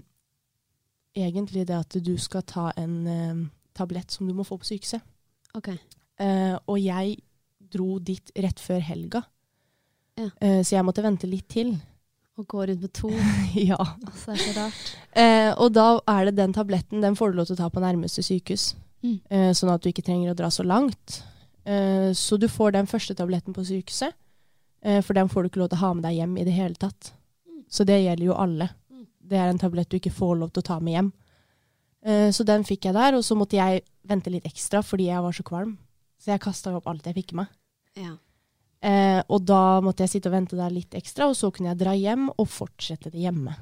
egentlig 1.17 1.67
det 1.69 1.77
at 1.77 1.99
du 2.05 2.15
skal 2.21 2.45
ta 2.47 2.71
en 2.77 2.97
eh, 3.11 3.45
tablett 3.77 4.13
som 4.13 4.29
du 4.29 4.35
må 4.37 4.45
få 4.47 4.59
på 4.61 4.69
sykehuset. 4.69 5.05
Ok. 5.57 5.73
Eh, 6.21 6.55
og 6.55 6.79
jeg 6.81 7.17
dro 7.73 7.99
dit 7.99 8.33
rett 8.37 8.61
før 8.63 8.81
helga. 8.85 9.23
Ja. 10.17 10.31
Eh, 10.41 10.63
så 10.65 10.77
jeg 10.77 10.87
måtte 10.87 11.05
vente 11.05 11.29
litt 11.29 11.49
til. 11.53 11.75
Og 12.37 12.45
gå 12.53 12.67
rundt 12.69 12.83
med 12.85 12.93
to. 12.97 13.11
ja. 13.71 13.79
Altså, 13.81 14.33
det 14.33 14.37
er 14.37 14.43
så 14.43 14.59
rart. 14.59 14.91
Eh, 15.17 15.53
og 15.55 15.73
da 15.77 15.87
er 16.13 16.29
det 16.29 16.37
den 16.41 16.53
tabletten, 16.57 17.05
den 17.05 17.17
får 17.17 17.33
du 17.33 17.41
lov 17.41 17.49
til 17.49 17.57
å 17.57 17.63
ta 17.65 17.71
på 17.73 17.85
nærmeste 17.85 18.25
sykehus. 18.25 18.75
Mm. 19.05 19.17
Eh, 19.31 19.51
sånn 19.57 19.73
at 19.73 19.83
du 19.85 19.91
ikke 19.91 20.05
trenger 20.05 20.33
å 20.33 20.39
dra 20.39 20.51
så 20.53 20.67
langt. 20.67 21.21
Eh, 21.67 22.13
så 22.17 22.39
du 22.41 22.49
får 22.53 22.77
den 22.77 22.89
første 22.91 23.17
tabletten 23.17 23.57
på 23.57 23.65
sykehuset, 23.67 24.15
eh, 24.85 25.01
for 25.03 25.17
den 25.19 25.31
får 25.33 25.43
du 25.43 25.51
ikke 25.51 25.63
lov 25.65 25.73
til 25.73 25.81
å 25.81 25.85
ha 25.85 25.95
med 25.97 26.07
deg 26.07 26.21
hjem 26.21 26.37
i 26.37 26.45
det 26.47 26.57
hele 26.57 26.79
tatt. 26.81 27.13
Så 27.69 27.85
det 27.89 27.99
gjelder 28.05 28.29
jo 28.29 28.37
alle. 28.39 28.69
Det 29.27 29.39
er 29.39 29.49
en 29.51 29.59
tablett 29.59 29.89
du 29.91 29.97
ikke 29.99 30.13
får 30.15 30.37
lov 30.39 30.53
til 30.55 30.63
å 30.63 30.69
ta 30.71 30.79
med 30.81 30.95
hjem. 30.95 31.13
Eh, 32.07 32.29
så 32.31 32.45
den 32.47 32.63
fikk 32.65 32.85
jeg 32.87 32.95
der, 32.95 33.17
og 33.19 33.25
så 33.27 33.35
måtte 33.39 33.59
jeg 33.59 33.83
vente 34.07 34.31
litt 34.31 34.47
ekstra 34.47 34.83
fordi 34.87 35.09
jeg 35.11 35.23
var 35.25 35.35
så 35.35 35.43
kvalm. 35.47 35.77
Så 36.23 36.31
jeg 36.33 36.41
kasta 36.45 36.75
opp 36.79 36.87
alt 36.89 37.05
jeg 37.09 37.17
fikk 37.19 37.33
med. 37.41 37.51
Ja. 37.99 38.15
Eh, 38.87 39.23
og 39.33 39.43
da 39.49 39.81
måtte 39.83 40.05
jeg 40.05 40.13
sitte 40.15 40.31
og 40.31 40.37
vente 40.37 40.57
der 40.59 40.71
litt 40.71 40.95
ekstra, 40.95 41.27
og 41.31 41.35
så 41.39 41.51
kunne 41.51 41.73
jeg 41.73 41.81
dra 41.81 41.95
hjem 41.97 42.29
og 42.37 42.47
fortsette 42.49 43.11
det 43.11 43.25
hjemme. 43.25 43.57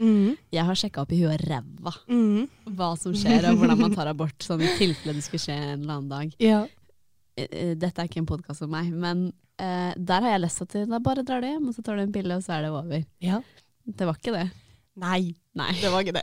Mm. 0.00 0.32
Jeg 0.50 0.64
har 0.66 0.74
sjekka 0.74 1.04
opp 1.04 1.12
i 1.14 1.20
huet 1.20 1.36
og 1.36 1.44
ræva 1.46 1.92
Mm. 2.10 2.48
hva 2.74 2.88
som 2.98 3.12
skjer, 3.14 3.44
og 3.52 3.60
hvordan 3.60 3.78
man 3.78 3.94
tar 3.94 4.08
abort, 4.10 4.34
sånn 4.42 4.64
i 4.66 4.72
tilfelle 4.76 5.14
det 5.14 5.22
skulle 5.22 5.44
skje 5.44 5.54
en 5.54 5.84
eller 5.84 5.94
annen 6.00 6.08
dag. 6.10 6.34
Ja. 6.42 6.64
Eh, 7.38 7.74
Dette 7.78 8.02
er 8.02 8.08
ikke 8.10 8.18
en 8.24 8.26
podkast 8.26 8.62
om 8.66 8.70
meg, 8.74 8.90
men 8.90 9.28
eh, 9.58 9.94
der 9.94 10.20
har 10.26 10.30
jeg 10.34 10.40
lest 10.42 10.62
at 10.66 10.74
da 10.90 10.98
bare 10.98 11.22
drar 11.22 11.40
du 11.40 11.46
hjem, 11.46 11.68
og 11.70 11.74
så 11.76 11.84
tar 11.86 11.96
du 11.96 12.02
en 12.08 12.12
pille, 12.16 12.34
og 12.34 12.42
så 12.42 12.56
er 12.58 12.62
det 12.66 12.70
over. 12.74 13.04
ja. 13.22 13.40
Det 13.86 14.06
var 14.08 14.16
ikke 14.16 14.32
det. 14.32 14.46
Nei. 15.00 15.34
Nei. 15.58 15.72
Det 15.80 15.90
var 15.90 16.04
ikke 16.04 16.14
det. 16.14 16.22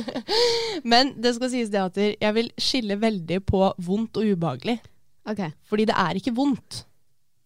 Men 0.90 1.14
det 1.20 1.34
skal 1.36 1.50
sies 1.52 1.70
det 1.72 1.80
at 1.80 2.00
jeg 2.00 2.36
vil 2.36 2.50
skille 2.60 2.96
veldig 3.00 3.40
på 3.48 3.62
vondt 3.80 4.20
og 4.20 4.32
ubehagelig. 4.34 4.78
Okay. 5.28 5.52
Fordi 5.68 5.86
det 5.88 5.96
er 5.96 6.20
ikke 6.20 6.34
vondt. 6.36 6.82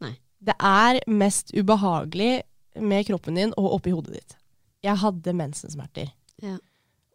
Nei. 0.02 0.14
Det 0.42 0.56
er 0.58 1.00
mest 1.10 1.54
ubehagelig 1.54 2.44
med 2.82 3.06
kroppen 3.06 3.38
din 3.38 3.54
og 3.58 3.76
oppi 3.78 3.94
hodet 3.94 4.18
ditt. 4.18 4.36
Jeg 4.84 4.98
hadde 5.00 5.36
mensensmerter. 5.36 6.10
Ja. 6.42 6.56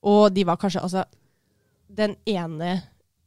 Og 0.02 0.32
de 0.34 0.46
var 0.48 0.56
kanskje 0.60 0.82
Altså, 0.82 1.04
den 1.92 2.16
ene 2.26 2.78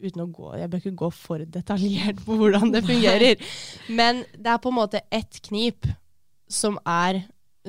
Uten 0.02 0.22
å 0.24 0.30
gå 0.32 0.54
Jeg 0.56 0.70
bør 0.70 0.80
ikke 0.80 1.00
gå 1.02 1.08
for 1.14 1.42
detaljert 1.54 2.22
på 2.24 2.34
hvordan 2.40 2.72
det 2.72 2.80
fungerer. 2.88 3.44
Men 3.92 4.24
det 4.32 4.50
er 4.50 4.62
på 4.62 4.72
en 4.72 4.78
måte 4.80 5.02
ett 5.12 5.38
knip 5.46 5.86
som 6.50 6.78
er 6.88 7.20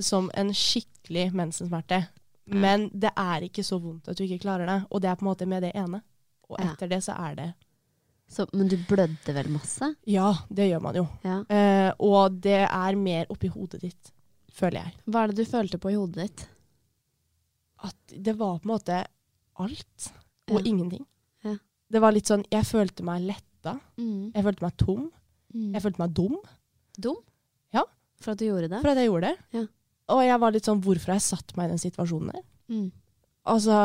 som 0.02 0.30
en 0.34 0.50
skikkelig 0.54 1.32
mensensmerte. 1.34 2.08
Men 2.46 2.90
det 2.94 3.12
er 3.16 3.42
ikke 3.48 3.64
så 3.64 3.78
vondt 3.82 4.08
at 4.10 4.18
du 4.18 4.24
ikke 4.26 4.42
klarer 4.44 4.66
det. 4.68 4.80
Og 4.92 5.02
det 5.02 5.10
er 5.10 5.16
på 5.16 5.24
en 5.26 5.30
måte 5.32 5.48
med 5.48 5.64
det 5.64 5.72
ene. 5.76 6.02
Og 6.50 6.60
Ja. 6.60 6.72
etter 6.74 6.90
det 6.90 7.04
så 7.04 7.14
er 7.18 7.36
det 7.36 7.54
Så, 8.28 8.48
men 8.54 8.68
du 8.68 8.76
blødde 8.78 9.34
vel 9.36 9.48
masse? 9.50 9.96
Ja, 10.08 10.34
det 10.50 10.70
gjør 10.72 10.82
man 10.82 10.96
jo. 10.96 11.08
Ja. 11.24 11.44
Eh, 11.50 11.94
og 12.00 12.40
det 12.42 12.68
er 12.70 12.96
mer 12.96 13.26
oppi 13.30 13.48
hodet 13.48 13.82
ditt, 13.82 14.12
føler 14.52 14.80
jeg. 14.84 14.94
Hva 15.06 15.24
er 15.24 15.28
det 15.28 15.36
du 15.46 15.46
følte 15.52 15.78
på 15.78 15.92
i 15.92 15.96
hodet 15.96 16.16
ditt? 16.24 16.48
At 17.84 17.96
det 18.16 18.34
var 18.40 18.60
på 18.60 18.66
en 18.70 18.72
måte 18.76 19.06
alt 19.60 20.12
og 20.50 20.60
Ja. 20.62 20.66
ingenting. 20.66 21.06
Ja. 21.44 21.56
Det 21.92 22.02
var 22.02 22.12
litt 22.12 22.26
sånn 22.26 22.46
Jeg 22.52 22.64
følte 22.64 23.04
meg 23.04 23.22
letta. 23.22 23.80
Mm. 23.98 24.32
Jeg 24.34 24.44
følte 24.44 24.62
meg 24.64 24.78
tom. 24.78 25.12
Mm. 25.54 25.74
Jeg 25.74 25.82
følte 25.84 26.00
meg 26.00 26.14
dum 26.14 26.38
Dum? 27.00 27.18
Ja. 27.74 27.84
For 28.22 28.32
at 28.32 28.38
du 28.40 28.46
gjorde 28.46 28.70
det? 28.70 28.82
for 28.82 28.90
at 28.90 28.98
jeg 28.98 29.10
gjorde 29.10 29.36
det. 29.52 29.70
Ja. 30.10 30.16
Og 30.16 30.22
jeg 30.26 30.40
var 30.40 30.52
litt 30.52 30.66
sånn 30.68 30.82
Hvorfor 30.84 31.14
har 31.14 31.20
jeg 31.20 31.26
satt 31.30 31.54
meg 31.58 31.66
i 31.70 31.74
den 31.74 31.82
situasjonen 31.82 32.32
der? 32.34 32.44
Mm. 32.70 32.92
Altså, 33.48 33.78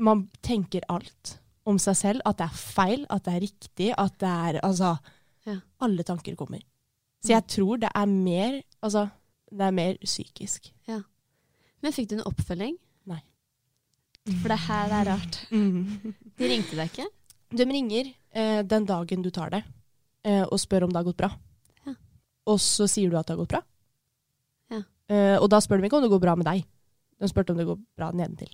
man 0.00 0.26
tenker 0.42 0.84
alt 0.88 1.38
om 1.68 1.78
seg 1.78 1.96
selv. 1.96 2.20
At 2.24 2.38
det 2.40 2.46
er 2.48 2.56
feil, 2.56 3.06
at 3.10 3.24
det 3.24 3.34
er 3.34 3.44
riktig, 3.44 3.90
at 3.98 4.18
det 4.18 4.28
er 4.28 4.60
Altså, 4.64 4.98
Ja. 5.46 5.58
alle 5.80 6.02
tanker 6.04 6.34
kommer. 6.36 6.60
Så 7.24 7.34
jeg 7.34 7.46
tror 7.46 7.78
det 7.80 7.90
er 7.94 8.06
mer 8.06 8.62
Altså, 8.82 9.10
det 9.52 9.60
er 9.66 9.70
mer 9.72 9.94
psykisk. 10.04 10.72
Men 11.82 11.92
fikk 11.92 12.08
du 12.10 12.14
en 12.18 12.26
oppfølging? 12.28 12.74
Nei. 13.08 13.22
For 14.42 14.48
det 14.52 14.58
her 14.66 14.90
er 14.92 15.06
rart. 15.08 15.38
De 15.50 16.48
ringte 16.48 16.76
deg 16.76 16.90
ikke? 16.90 17.06
De 17.56 17.64
ringer 17.64 18.10
eh, 18.36 18.60
den 18.62 18.84
dagen 18.86 19.22
du 19.24 19.30
tar 19.30 19.48
det, 19.50 19.62
eh, 20.24 20.42
og 20.44 20.60
spør 20.60 20.84
om 20.84 20.90
det 20.92 21.00
har 21.00 21.04
gått 21.08 21.16
bra. 21.16 21.30
Ja. 21.86 21.94
Og 22.46 22.60
så 22.60 22.86
sier 22.86 23.08
du 23.10 23.16
at 23.16 23.26
det 23.26 23.32
har 23.34 23.40
gått 23.40 23.54
bra. 23.56 23.62
Eh, 25.10 25.36
og 25.36 25.48
da 25.50 25.58
spør 25.62 25.80
de 25.82 25.88
ikke 25.90 25.98
om 25.98 26.04
det 26.06 26.12
går 26.12 26.22
bra 26.22 26.36
med 26.38 26.46
deg. 26.48 26.64
De 27.20 27.28
spurte 27.28 27.52
om 27.54 27.58
det 27.60 27.66
går 27.68 27.78
bra 27.98 28.10
nedentil. 28.14 28.52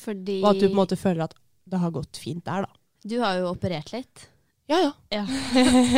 Fordi 0.00 0.38
Og 0.44 0.52
at 0.52 0.60
du 0.60 0.68
på 0.68 0.74
en 0.74 0.78
måte 0.78 0.98
føler 0.98 1.26
at 1.26 1.34
det 1.70 1.80
har 1.82 1.92
gått 1.94 2.20
fint 2.20 2.44
der, 2.46 2.64
da. 2.66 2.72
Du 3.04 3.16
har 3.22 3.38
jo 3.40 3.50
operert 3.50 3.90
litt. 3.94 4.28
Ja, 4.70 4.78
ja. 4.84 4.92
Ja. 5.10 5.24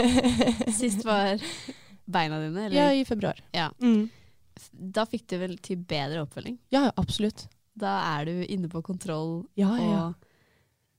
Sist 0.80 1.04
var 1.04 1.36
beina 2.08 2.40
dine, 2.40 2.66
eller? 2.66 2.76
ja, 2.76 2.88
i 2.96 3.04
februar. 3.04 3.38
Ja. 3.52 3.68
Mm. 3.82 4.08
Da 4.72 5.04
fikk 5.08 5.26
du 5.32 5.36
vel 5.40 5.56
til 5.64 5.80
bedre 5.88 6.24
oppfølging? 6.24 6.56
Ja, 6.72 6.86
absolutt. 7.00 7.46
Da 7.78 7.98
er 8.18 8.28
du 8.28 8.34
inne 8.52 8.68
på 8.72 8.82
kontroll 8.84 9.46
Ja, 9.56 9.70
og 9.72 9.80
ja, 9.80 9.92
ja. 9.92 10.06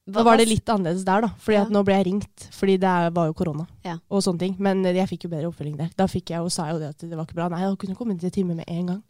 Da 0.06 0.24
var 0.24 0.36
det 0.38 0.50
litt 0.50 0.66
annerledes 0.68 1.06
der, 1.08 1.22
da. 1.22 1.28
Fordi 1.39 1.56
Ja. 1.56 1.62
at 1.63 1.70
nå 1.72 1.84
ble 1.86 1.94
jeg 1.96 2.06
ringt, 2.10 2.50
fordi 2.52 2.78
det 2.78 3.13
var 3.16 3.28
jo 3.28 3.34
korona 3.34 3.68
Ja. 3.86 3.98
og 4.12 4.22
sånne 4.22 4.39
ting. 4.39 4.56
Men 4.60 4.84
jeg 4.84 5.08
fikk 5.08 5.24
jo 5.24 5.30
bedre 5.30 5.48
oppfølging 5.52 5.78
der. 5.78 5.89
Da 5.96 6.06
fikk 6.08 6.30
jeg 6.30 6.39
jo, 6.44 6.50
sa 6.50 6.66
jeg 6.66 6.74
jo 6.76 6.80
det 6.80 6.89
at 6.89 6.98
det 7.10 7.16
var 7.16 7.26
ikke 7.26 7.36
bra. 7.36 7.48
Nei, 7.50 7.62
jeg 7.62 7.78
kunne 7.78 7.96
kommet 7.96 8.20
til 8.20 8.30
time 8.32 8.54
med 8.56 8.66
en 8.68 8.86
gang. 8.86 9.04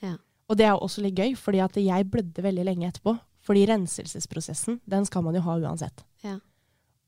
Ja. 0.00 0.16
Og 0.48 0.56
det 0.56 0.64
er 0.64 0.70
jo 0.70 0.78
også 0.80 1.02
litt 1.02 1.14
gøy, 1.14 1.34
fordi 1.36 1.60
at 1.62 1.74
jeg 1.76 2.10
blødde 2.10 2.42
veldig 2.42 2.64
lenge 2.64 2.88
etterpå. 2.90 3.18
Fordi 3.44 3.66
renselsesprosessen, 3.66 4.80
den 4.88 5.04
skal 5.04 5.22
man 5.22 5.34
jo 5.34 5.40
ha 5.42 5.58
uansett. 5.58 6.02
Ja. 6.24 6.38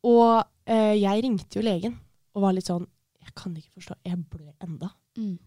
Og 0.05 0.45
eh, 0.67 0.95
jeg 1.01 1.23
ringte 1.25 1.57
jo 1.57 1.63
legen 1.63 1.99
og 2.35 2.43
var 2.43 2.53
litt 2.53 2.65
sånn 2.67 2.87
Jeg 3.21 3.35
kan 3.37 3.55
ikke 3.55 3.71
forstå, 3.79 3.95
jeg 4.05 4.17
blør 4.31 4.53
enda. 4.65 4.91
Mm. 5.17 5.39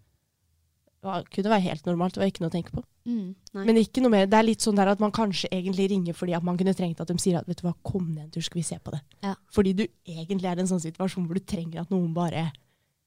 Det 1.03 1.33
kunne 1.35 1.51
være 1.51 1.65
helt 1.65 1.87
normalt, 1.89 2.15
det 2.15 2.21
var 2.21 2.29
ikke 2.31 2.43
noe 2.45 2.51
å 2.51 2.53
tenke 2.53 2.71
på. 2.71 2.81
Mm. 3.09 3.33
Men 3.67 3.79
ikke 3.81 4.01
noe 4.03 4.13
mer. 4.13 4.27
Det 4.31 4.37
er 4.39 4.45
litt 4.47 4.63
sånn 4.63 4.77
der 4.79 4.93
at 4.93 5.01
man 5.03 5.11
kanskje 5.11 5.49
egentlig 5.51 5.89
ringer 5.91 6.15
fordi 6.15 6.35
at 6.37 6.45
man 6.47 6.55
kunne 6.59 6.75
trengt 6.77 7.01
at 7.03 7.11
de 7.11 7.17
sier 7.19 7.41
at 7.41 7.49
vet 7.49 7.59
du 7.59 7.65
hva, 7.67 7.73
kom 7.83 8.05
ned 8.13 8.29
en 8.29 8.31
tur, 8.31 8.45
skal 8.45 8.61
vi 8.61 8.65
se 8.67 8.77
på 8.79 8.93
det. 8.95 9.01
Ja. 9.25 9.33
Fordi 9.51 9.75
du 9.75 9.83
egentlig 9.83 10.47
er 10.47 10.61
i 10.61 10.63
en 10.63 10.71
sånn 10.71 10.83
situasjon 10.83 11.27
hvor 11.27 11.39
du 11.39 11.43
trenger 11.43 11.83
at 11.83 11.91
noen 11.93 12.13
bare 12.15 12.49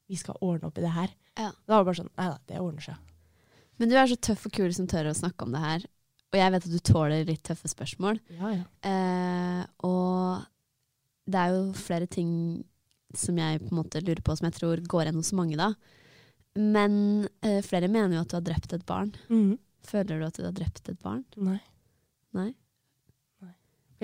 Vi 0.07 0.15
skal 0.21 0.37
ordne 0.45 0.69
opp 0.69 0.77
i 0.79 0.85
det 0.85 0.93
her. 0.95 1.11
Ja. 1.35 1.49
Da 1.51 1.73
var 1.73 1.83
det 1.83 1.89
bare 1.89 1.99
sånn 1.99 2.13
Nei 2.13 2.29
da, 2.31 2.37
det 2.47 2.61
ordner 2.63 2.85
seg. 2.85 3.01
Men 3.81 3.91
du 3.91 3.97
er 3.99 4.07
så 4.09 4.17
tøff 4.29 4.47
og 4.49 4.55
kul 4.55 4.71
som 4.77 4.87
tør 4.89 5.11
å 5.11 5.17
snakke 5.17 5.49
om 5.49 5.57
det 5.57 5.65
her. 5.65 5.89
Og 6.33 6.39
jeg 6.39 6.53
vet 6.53 6.69
at 6.69 6.77
du 6.77 6.85
tåler 6.85 7.27
litt 7.27 7.43
tøffe 7.47 7.71
spørsmål. 7.71 8.21
Ja, 8.37 8.53
ja. 8.55 8.65
Eh, 8.91 9.63
og 9.89 10.47
det 11.27 11.43
er 11.43 11.57
jo 11.57 11.67
flere 11.77 12.09
ting 12.11 12.31
som 13.17 13.39
jeg 13.41 13.63
på 13.63 13.71
en 13.73 13.81
måte 13.81 14.03
lurer 14.05 14.23
på, 14.25 14.37
som 14.37 14.49
jeg 14.49 14.59
tror 14.59 14.83
går 14.85 15.07
igjen 15.07 15.21
hos 15.21 15.33
mange 15.37 15.59
da. 15.59 15.73
Men 16.57 17.29
eh, 17.45 17.61
flere 17.65 17.89
mener 17.89 18.17
jo 18.17 18.21
at 18.25 18.31
du 18.33 18.37
har 18.39 18.45
drept 18.47 18.73
et 18.73 18.85
barn. 18.89 19.11
Mm. 19.29 19.59
Føler 19.87 20.19
du 20.21 20.27
at 20.27 20.39
du 20.41 20.45
har 20.47 20.53
drept 20.57 20.89
et 20.89 20.99
barn? 21.03 21.23
Nei. 21.37 21.59
Nei? 22.37 22.49
Nei. 23.45 23.53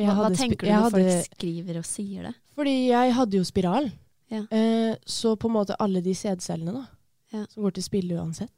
Hva, 0.07 0.15
hva 0.21 0.31
tenker 0.37 0.67
du 0.67 0.71
når 0.73 0.87
hadde- 0.87 1.05
folk 1.19 1.31
skriver 1.37 1.79
og 1.81 1.87
sier 1.89 2.29
det? 2.29 2.35
Fordi 2.57 2.75
jeg 2.91 3.15
hadde 3.17 3.39
jo 3.41 3.45
spiral. 3.49 3.91
Ja. 4.33 4.43
Eh, 4.51 4.95
så 5.05 5.35
på 5.37 5.49
en 5.51 5.57
måte 5.59 5.77
alle 5.81 6.01
de 6.05 6.15
sædcellene 6.17 6.73
da, 6.77 6.85
Ja. 7.33 7.47
som 7.49 7.63
går 7.65 7.75
til 7.79 7.83
spille 7.85 8.17
uansett. 8.21 8.53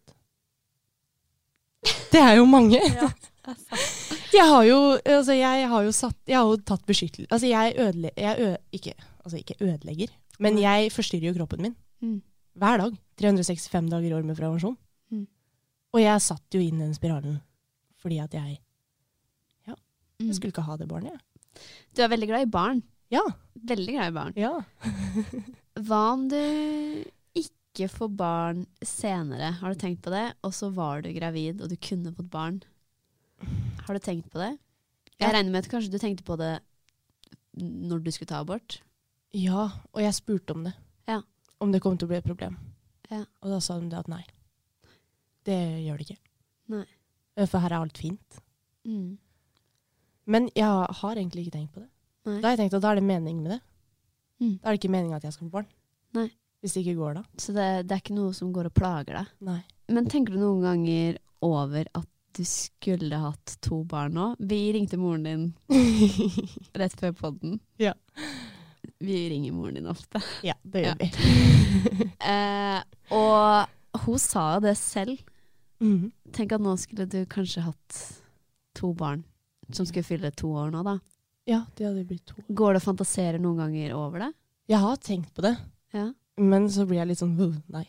Det 2.13 2.21
er 2.23 2.37
jo 2.39 2.45
mange. 2.49 2.79
jeg 4.35 4.45
har 4.49 4.65
jo, 4.69 4.79
altså 5.05 5.35
jeg 5.37 5.67
har 5.69 5.89
satt, 5.93 6.17
jeg 6.31 6.39
har 6.39 6.47
jo 6.49 6.57
tatt 6.65 6.85
beskyttelse. 6.89 7.29
Altså 7.35 7.51
jeg 7.51 7.75
ødelegger 7.79 8.57
ikke, 8.73 8.95
altså 9.25 9.41
ikke 9.41 9.57
ødelegger, 9.61 10.13
men 10.41 10.59
jeg 10.63 10.93
forstyrrer 10.95 11.29
jo 11.31 11.35
kroppen 11.41 11.67
min. 11.67 11.75
Mm. 12.01 12.23
Hver 12.55 12.79
dag. 12.79 12.97
365 13.21 13.89
dager 13.91 14.09
i 14.11 14.15
år 14.17 14.25
med 14.27 14.37
prevensjon. 14.39 14.77
Mm. 15.13 15.27
Og 15.95 16.01
jeg 16.03 16.21
satt 16.23 16.55
jo 16.57 16.61
inn 16.63 16.79
den 16.83 16.95
spiralen 16.97 17.41
fordi 18.05 18.19
at 18.21 18.35
jeg, 18.37 18.61
Mm. 20.21 20.29
jeg 20.29 20.35
skulle 20.37 20.53
ikke 20.53 20.63
ha 20.63 20.77
det 20.79 20.87
barnet. 20.87 21.11
jeg. 21.11 21.63
Du 21.95 22.03
er 22.05 22.09
veldig 22.09 22.27
glad 22.29 22.43
i 22.47 22.51
barn. 22.51 22.83
Ja. 23.11 23.23
Veldig 23.59 23.95
glad 23.97 24.07
i 24.13 24.15
barn. 24.15 24.33
ja. 24.37 24.61
Hva 25.89 26.13
om 26.13 26.29
du 26.29 27.05
ikke 27.35 27.89
får 27.91 28.13
barn 28.17 28.61
senere? 28.87 29.51
Har 29.59 29.75
du 29.75 29.79
tenkt 29.81 30.03
på 30.03 30.11
det? 30.15 30.35
Og 30.45 30.53
så 30.55 30.71
var 30.73 31.03
du 31.03 31.11
gravid, 31.13 31.61
og 31.61 31.69
du 31.69 31.75
kunne 31.77 32.13
fått 32.15 32.31
barn. 32.31 32.63
Har 33.89 33.95
du 33.95 33.99
tenkt 34.01 34.31
på 34.31 34.39
det? 34.39 34.53
Jeg 35.19 35.27
Ja. 35.27 35.33
regner 35.33 35.51
med 35.51 35.65
at 35.65 35.71
kanskje 35.71 35.91
du 35.91 35.99
tenkte 35.99 36.23
på 36.23 36.37
det 36.39 36.61
når 37.59 38.05
du 38.05 38.11
skulle 38.13 38.29
ta 38.31 38.41
abort. 38.41 38.81
Ja, 39.33 39.71
og 39.93 40.01
jeg 40.01 40.15
spurte 40.15 40.55
om 40.55 40.63
det. 40.65 40.75
Om 41.65 41.73
det 41.73 41.81
kom 41.85 41.97
til 41.99 42.07
å 42.09 42.13
bli 42.13 42.19
et 42.21 42.27
problem. 42.29 42.57
Ja. 43.11 43.23
Og 43.43 43.51
da 43.55 43.59
sa 43.65 43.79
de 43.81 43.89
det 43.93 43.99
at 44.03 44.09
nei. 44.13 44.23
Det 45.49 45.59
gjør 45.85 46.01
det 46.01 46.07
ikke. 46.11 46.21
Nei. 46.75 46.85
Eh, 47.37 47.47
For 47.51 47.61
her 47.65 47.73
er 47.75 47.81
alt 47.83 47.99
fint. 48.01 48.39
Mm. 48.89 49.17
Men 50.29 50.49
jeg 50.57 50.69
har 51.01 51.17
egentlig 51.21 51.47
ikke 51.47 51.57
tenkt 51.59 51.75
på 51.75 51.83
det. 51.83 51.89
Nei. 52.29 52.39
Da 52.41 52.49
har 52.49 52.55
jeg 52.57 52.63
tenkt 52.65 52.77
at 52.79 52.85
da 52.85 52.93
er 52.95 53.01
det 53.01 53.09
mening 53.09 53.43
med 53.45 53.53
det. 53.57 53.61
Mm. 54.41 54.55
Da 54.61 54.69
er 54.71 54.73
det 54.77 54.81
ikke 54.81 54.93
meninga 54.95 55.19
at 55.21 55.27
jeg 55.29 55.35
skal 55.37 55.49
få 55.51 55.55
barn. 55.59 55.69
Nei. 56.17 56.29
Hvis 56.65 56.73
det 56.77 56.81
ikke 56.87 56.97
går, 57.01 57.19
da. 57.19 57.23
Så 57.37 57.53
det, 57.53 57.67
det 57.89 57.93
er 57.97 58.01
ikke 58.01 58.17
noe 58.17 58.33
som 58.37 58.53
går 58.57 58.71
og 58.71 58.75
plager 58.79 59.19
deg. 59.19 59.33
Nei. 59.45 59.59
Men 59.93 60.09
tenker 60.09 60.33
du 60.33 60.41
noen 60.41 60.63
ganger 60.65 61.19
over 61.45 61.91
at 62.01 62.09
du 62.35 62.41
skulle 62.49 63.19
hatt 63.21 63.59
to 63.63 63.83
barn 63.87 64.17
nå? 64.17 64.31
Vi 64.41 64.63
ringte 64.75 64.97
moren 64.99 65.27
din 65.29 65.45
rett 66.81 66.97
før 66.99 67.13
podden. 67.21 67.61
Ja. 67.79 67.93
Vi 69.05 69.21
ringer 69.31 69.53
moren 69.55 69.77
din 69.79 69.87
ofte. 69.93 70.25
Ja, 70.43 70.57
det 70.65 70.87
gjør 70.87 70.97
Ja. 70.97 70.97
vi. 71.05 71.53
Eh, 72.25 72.81
og 73.15 74.01
hun 74.07 74.19
sa 74.23 74.55
jo 74.57 74.61
det 74.65 74.77
selv. 74.81 75.19
Mm. 75.83 76.11
Tenk 76.33 76.55
at 76.57 76.63
nå 76.65 76.73
skulle 76.81 77.05
du 77.11 77.19
kanskje 77.31 77.65
hatt 77.67 77.99
to 78.75 78.93
barn 78.97 79.25
som 79.75 79.87
skulle 79.87 80.07
fylle 80.07 80.31
to 80.37 80.49
år 80.57 80.71
nå, 80.73 80.83
da. 80.87 80.97
Ja, 81.49 81.63
det 81.77 81.85
hadde 81.87 82.07
blitt 82.09 82.25
to. 82.31 82.41
Går 82.49 82.75
det 82.77 82.81
å 82.83 82.87
fantasere 82.89 83.41
noen 83.43 83.61
ganger 83.61 83.93
over 83.99 84.25
det? 84.25 84.31
Jeg 84.73 84.81
har 84.81 84.97
tenkt 85.05 85.35
på 85.37 85.45
det, 85.45 85.55
Ja. 85.93 86.07
men 86.41 86.69
så 86.73 86.87
blir 86.89 87.03
jeg 87.03 87.09
litt 87.13 87.21
sånn 87.21 87.37
Nei. 87.69 87.85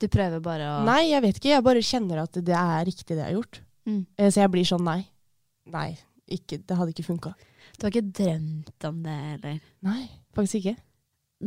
Du 0.00 0.08
prøver 0.08 0.40
bare 0.40 0.64
å 0.64 0.84
Nei, 0.88 1.10
jeg 1.10 1.20
vet 1.22 1.36
ikke. 1.36 1.50
Jeg 1.52 1.62
bare 1.66 1.82
kjenner 1.84 2.22
at 2.22 2.32
det 2.32 2.56
er 2.56 2.84
riktig 2.88 3.12
det 3.12 3.20
jeg 3.20 3.26
har 3.28 3.36
gjort. 3.36 3.60
Mm. 3.86 4.06
Eh, 4.16 4.30
Så 4.30 4.40
jeg 4.40 4.50
blir 4.50 4.64
sånn 4.64 4.84
nei. 4.84 5.02
Nei, 5.68 5.98
ikke, 6.26 6.56
det 6.64 6.76
hadde 6.78 6.94
ikke 6.94 7.04
funka. 7.04 7.34
Du 7.76 7.84
har 7.84 7.92
ikke 7.92 8.12
drømt 8.16 8.84
om 8.88 9.02
det, 9.04 9.18
eller? 9.34 9.60
Nei, 9.84 10.08
faktisk 10.34 10.62
ikke. 10.64 10.76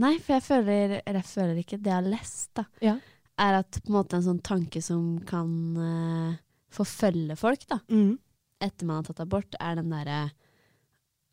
Nei, 0.01 0.15
for 0.17 0.36
jeg 0.36 0.43
føler, 0.47 0.95
jeg 1.06 1.25
føler 1.29 1.60
ikke 1.62 1.77
Det 1.77 1.91
jeg 1.91 1.99
har 1.99 2.08
lest, 2.08 2.47
da, 2.58 2.65
Ja. 2.82 2.95
er 3.38 3.60
at 3.60 3.77
på 3.84 3.91
en 3.91 3.97
måte 3.99 4.17
en 4.17 4.25
sånn 4.25 4.41
tanke 4.41 4.82
som 4.82 5.19
kan 5.29 5.51
uh, 5.77 6.34
forfølge 6.73 7.38
folk, 7.38 7.67
da, 7.69 7.79
mm. 7.89 8.17
etter 8.65 8.89
man 8.89 9.01
har 9.01 9.10
tatt 9.10 9.21
abort, 9.25 9.56
er 9.60 9.77
den 9.77 9.93
derre 9.93 10.32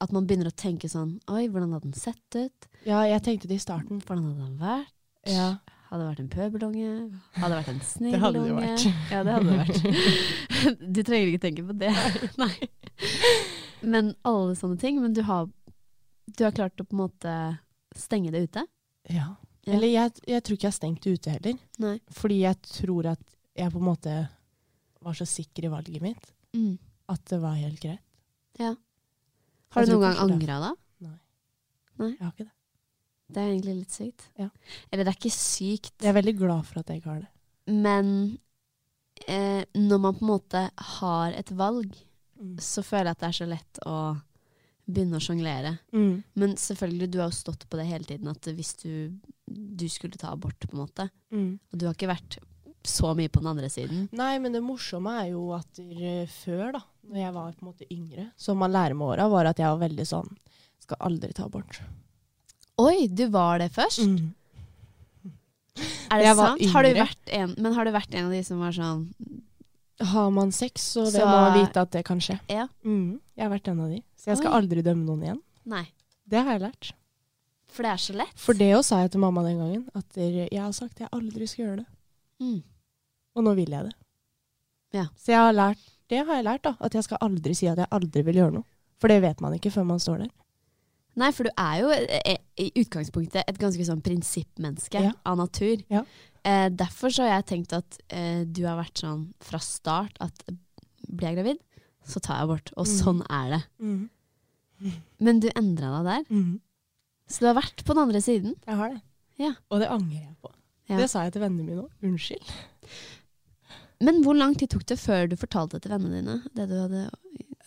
At 0.00 0.12
man 0.12 0.26
begynner 0.26 0.52
å 0.52 0.56
tenke 0.56 0.88
sånn 0.88 1.18
Oi, 1.28 1.46
hvordan 1.48 1.72
hadde 1.72 1.88
den 1.90 1.96
sett 1.96 2.36
ut? 2.36 2.70
Ja, 2.84 3.02
jeg 3.08 3.22
tenkte 3.24 3.48
det 3.48 3.58
i 3.58 3.64
starten. 3.64 4.00
Hvordan 4.00 4.30
hadde 4.30 4.46
den 4.46 4.60
vært? 4.60 4.94
Ja. 5.28 5.48
Hadde 5.90 6.04
det 6.04 6.10
vært 6.10 6.20
en 6.22 6.30
pøbelunge? 6.32 6.90
Hadde 7.34 7.50
det 7.50 7.58
vært 7.58 7.72
en 7.72 7.80
snillunge? 7.84 8.12
Det 8.14 8.20
hadde 8.22 8.44
det 8.44 8.54
vært. 8.56 8.84
Ja, 9.10 9.22
det 9.24 9.32
hadde 9.34 9.48
det 9.50 9.58
vært. 9.60 10.84
du 10.94 11.00
trenger 11.02 11.32
ikke 11.32 11.42
tenke 11.44 11.64
på 11.66 11.76
det. 11.80 11.90
Nei. 12.40 12.52
Men 13.82 14.12
alle 14.28 14.54
sånne 14.56 14.78
ting. 14.80 15.00
Men 15.02 15.16
du 15.16 15.24
har, 15.26 15.50
du 16.30 16.44
har 16.46 16.54
klart 16.54 16.80
å 16.80 16.86
på 16.86 16.94
en 16.94 17.02
måte 17.02 17.34
stenge 17.96 18.30
det 18.34 18.42
ute? 18.48 18.66
ja. 19.10 19.34
Eller 19.70 19.86
jeg, 19.92 20.12
jeg 20.26 20.42
tror 20.42 20.54
ikke 20.56 20.64
jeg 20.64 20.72
har 20.72 20.74
stengt 20.78 21.02
det 21.04 21.10
ute 21.18 21.30
heller. 21.30 21.58
Nei. 21.78 21.96
Fordi 22.16 22.38
jeg 22.40 22.56
tror 22.64 23.06
at 23.12 23.20
jeg 23.54 23.70
på 23.70 23.78
en 23.78 23.84
måte 23.84 24.14
var 25.04 25.12
så 25.18 25.26
sikker 25.28 25.66
i 25.68 25.70
valget 25.70 26.00
mitt 26.02 26.30
Mm. 26.56 26.78
at 27.12 27.24
det 27.30 27.38
var 27.42 27.54
helt 27.60 27.78
greit. 27.80 28.00
Ja. 28.58 28.72
Har 29.70 29.84
du 29.86 29.92
noen 29.92 30.00
gang 30.08 30.16
angra 30.24 30.56
da? 30.64 30.70
Nei. 31.04 31.18
Nei. 32.00 32.08
Jeg 32.16 32.24
har 32.24 32.32
ikke 32.32 32.46
det. 32.48 32.54
Det 33.30 33.42
er 33.44 33.50
egentlig 33.52 33.76
litt 33.76 33.92
sykt. 33.94 34.24
Ja. 34.40 34.48
Eller 34.90 35.04
det 35.04 35.12
er 35.12 35.18
ikke 35.20 35.36
sykt, 35.36 35.92
Jeg 36.02 36.08
er 36.10 36.16
veldig 36.22 36.36
glad 36.40 36.64
for 36.66 36.80
at 36.80 36.88
jeg 36.90 37.02
ikke 37.02 37.12
har 37.12 37.20
det. 37.20 37.30
men 37.70 38.38
eh, 39.28 39.62
når 39.76 39.98
man 40.00 40.14
på 40.16 40.24
en 40.24 40.32
måte 40.32 40.64
har 40.96 41.32
et 41.36 41.50
valg, 41.52 41.94
så 42.58 42.82
føler 42.82 43.12
jeg 43.12 43.16
at 43.18 43.20
det 43.20 43.28
er 43.28 43.38
så 43.44 43.46
lett 43.52 43.78
å 43.86 43.98
begynne 44.92 45.16
å 45.18 45.24
sjonglere. 45.24 45.78
Mm. 45.92 46.22
Men 46.36 46.54
selvfølgelig, 46.56 47.10
du 47.10 47.18
har 47.22 47.30
jo 47.30 47.36
stått 47.38 47.66
på 47.70 47.76
det 47.80 47.86
hele 47.88 48.04
tiden 48.04 48.28
at 48.28 48.42
hvis 48.54 48.74
du, 48.82 49.12
du 49.50 49.86
skulle 49.88 50.18
ta 50.20 50.32
abort, 50.34 50.58
på 50.60 50.76
en 50.76 50.84
måte, 50.86 51.10
Mm. 51.32 51.58
og 51.72 51.78
du 51.78 51.86
har 51.86 51.94
ikke 51.94 52.10
vært 52.10 52.38
så 52.84 53.14
mye 53.14 53.28
på 53.28 53.40
den 53.42 53.50
andre 53.52 53.68
siden. 53.68 54.08
Nei, 54.16 54.38
men 54.40 54.52
det 54.52 54.62
morsomme 54.64 55.12
er 55.22 55.30
jo 55.32 55.50
at 55.52 55.68
der, 55.76 56.26
før, 56.26 56.72
da, 56.72 56.80
når 57.10 57.16
jeg 57.20 57.34
var 57.34 57.52
på 57.52 57.62
en 57.66 57.68
måte 57.72 57.88
yngre, 57.92 58.30
som 58.36 58.56
man 58.58 58.72
lærer 58.72 58.94
med 58.96 59.06
åra, 59.06 59.28
var 59.28 59.44
at 59.50 59.58
jeg 59.58 59.68
var 59.68 59.88
veldig 59.88 60.06
sånn 60.06 60.30
Skal 60.80 60.96
aldri 61.00 61.32
ta 61.36 61.44
abort. 61.44 61.80
Oi, 62.80 63.06
du 63.06 63.26
var 63.28 63.58
det 63.60 63.70
først? 63.74 64.00
Mm. 64.00 64.32
Er 66.10 66.18
det 66.18 66.24
Jeg 66.26 66.36
sant? 66.36 66.64
Har 66.72 66.84
en, 66.84 67.54
men 67.58 67.72
har 67.76 67.84
du 67.86 67.90
vært 67.94 68.14
en 68.18 68.26
av 68.26 68.32
de 68.34 68.40
som 68.44 68.58
var 68.60 68.72
sånn 68.74 69.04
Har 70.10 70.30
man 70.32 70.50
sex, 70.50 70.82
så, 70.96 71.04
Så- 71.06 71.12
det 71.18 71.26
må 71.28 71.36
man 71.36 71.58
vite 71.66 71.76
at 71.80 71.90
det 71.92 72.04
kan 72.06 72.18
skje. 72.18 72.38
Ja. 72.48 72.66
Mm. 72.84 73.20
Jeg 73.40 73.46
har 73.48 73.52
vært 73.54 73.68
en 73.72 73.78
av 73.80 73.88
de. 73.88 74.02
Så 74.20 74.28
jeg 74.34 74.40
skal 74.42 74.52
Oi. 74.52 74.58
aldri 74.60 74.82
dømme 74.84 75.06
noen 75.08 75.22
igjen. 75.24 75.38
Nei. 75.72 75.86
Det 76.28 76.42
har 76.44 76.58
jeg 76.58 76.62
lært. 76.66 76.90
For 77.70 77.86
det 77.86 77.92
er 77.94 78.02
så 78.02 78.16
lett. 78.18 78.34
For 78.42 78.58
det 78.58 78.68
òg 78.76 78.82
sa 78.84 78.98
jeg 79.00 79.12
til 79.14 79.22
mamma 79.22 79.44
den 79.46 79.60
gangen. 79.62 79.86
At 79.96 80.18
jeg 80.20 80.50
har 80.60 80.74
sagt 80.76 81.00
jeg 81.00 81.08
aldri 81.16 81.46
skal 81.48 81.64
gjøre 81.64 81.78
det. 81.80 81.86
Mm. 82.44 82.58
Og 83.38 83.46
nå 83.46 83.54
vil 83.56 83.72
jeg 83.76 83.86
det. 83.88 83.94
Ja. 84.98 85.06
Så 85.16 85.32
jeg 85.32 85.38
har 85.40 85.54
lært, 85.56 85.82
det 86.10 86.20
har 86.26 86.34
jeg 86.40 86.46
lært, 86.50 86.64
da. 86.66 86.74
At 86.82 86.96
jeg 86.98 87.06
skal 87.06 87.22
aldri 87.24 87.54
si 87.56 87.68
at 87.70 87.78
jeg 87.80 87.88
aldri 87.94 88.24
vil 88.26 88.40
gjøre 88.42 88.56
noe. 88.58 88.66
For 89.00 89.08
det 89.08 89.20
vet 89.24 89.40
man 89.40 89.54
ikke 89.56 89.72
før 89.72 89.86
man 89.88 90.02
står 90.02 90.24
der. 90.26 90.32
Nei, 91.20 91.30
for 91.34 91.48
du 91.48 91.50
er 91.58 91.78
jo 91.80 91.88
eh, 91.94 92.36
i 92.60 92.68
utgangspunktet 92.82 93.46
et 93.48 93.58
ganske 93.58 93.86
sånn 93.86 94.02
prinsippmenneske 94.04 95.00
Ja. 95.08 95.12
av 95.26 95.38
natur. 95.40 95.80
Ja. 95.90 96.04
Eh, 96.44 96.68
derfor 96.70 97.10
så 97.14 97.24
har 97.26 97.38
jeg 97.40 97.46
tenkt 97.50 97.72
at 97.76 97.98
eh, 98.12 98.44
du 98.44 98.62
har 98.66 98.78
vært 98.78 99.02
sånn 99.02 99.24
fra 99.42 99.58
start 99.62 100.16
at 100.20 100.44
blir 101.10 101.30
jeg 101.32 101.38
gravid, 101.40 101.58
så 102.06 102.20
tar 102.20 102.36
jeg 102.40 102.48
abort. 102.48 102.72
Og 102.76 102.86
Mm. 102.86 102.96
sånn 102.96 103.22
er 103.30 103.50
det. 103.50 103.62
Mm. 103.80 104.10
Men 105.20 105.40
du 105.40 105.48
endra 105.54 105.90
deg 106.02 106.04
der. 106.10 106.24
Mm. 106.34 106.60
Så 107.28 107.40
du 107.40 107.46
har 107.46 107.54
vært 107.62 107.84
på 107.84 107.94
den 107.94 108.02
andre 108.02 108.20
siden. 108.20 108.54
Jeg 108.66 108.76
har 108.76 108.88
det. 108.94 109.02
Ja. 109.38 109.52
Og 109.70 109.80
det 109.80 109.88
angrer 109.88 110.20
jeg 110.24 110.36
på. 110.42 110.50
Ja. 110.88 110.96
Det 110.96 111.10
sa 111.10 111.22
jeg 111.22 111.32
til 111.34 111.42
vennene 111.42 111.64
mine 111.66 111.82
òg. 111.84 111.90
Unnskyld. 112.02 112.42
Men 114.00 114.22
hvor 114.24 114.34
lang 114.36 114.54
tid 114.56 114.70
tok 114.72 114.86
det 114.88 114.98
før 114.98 115.28
du 115.28 115.36
fortalte 115.36 115.76
det 115.76 115.82
til 115.84 115.92
vennene 115.92 116.22
dine? 116.22 116.38
Det 116.56 116.68
du 116.70 116.74
hadde 116.80 117.10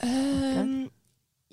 Ehm, 0.03 0.89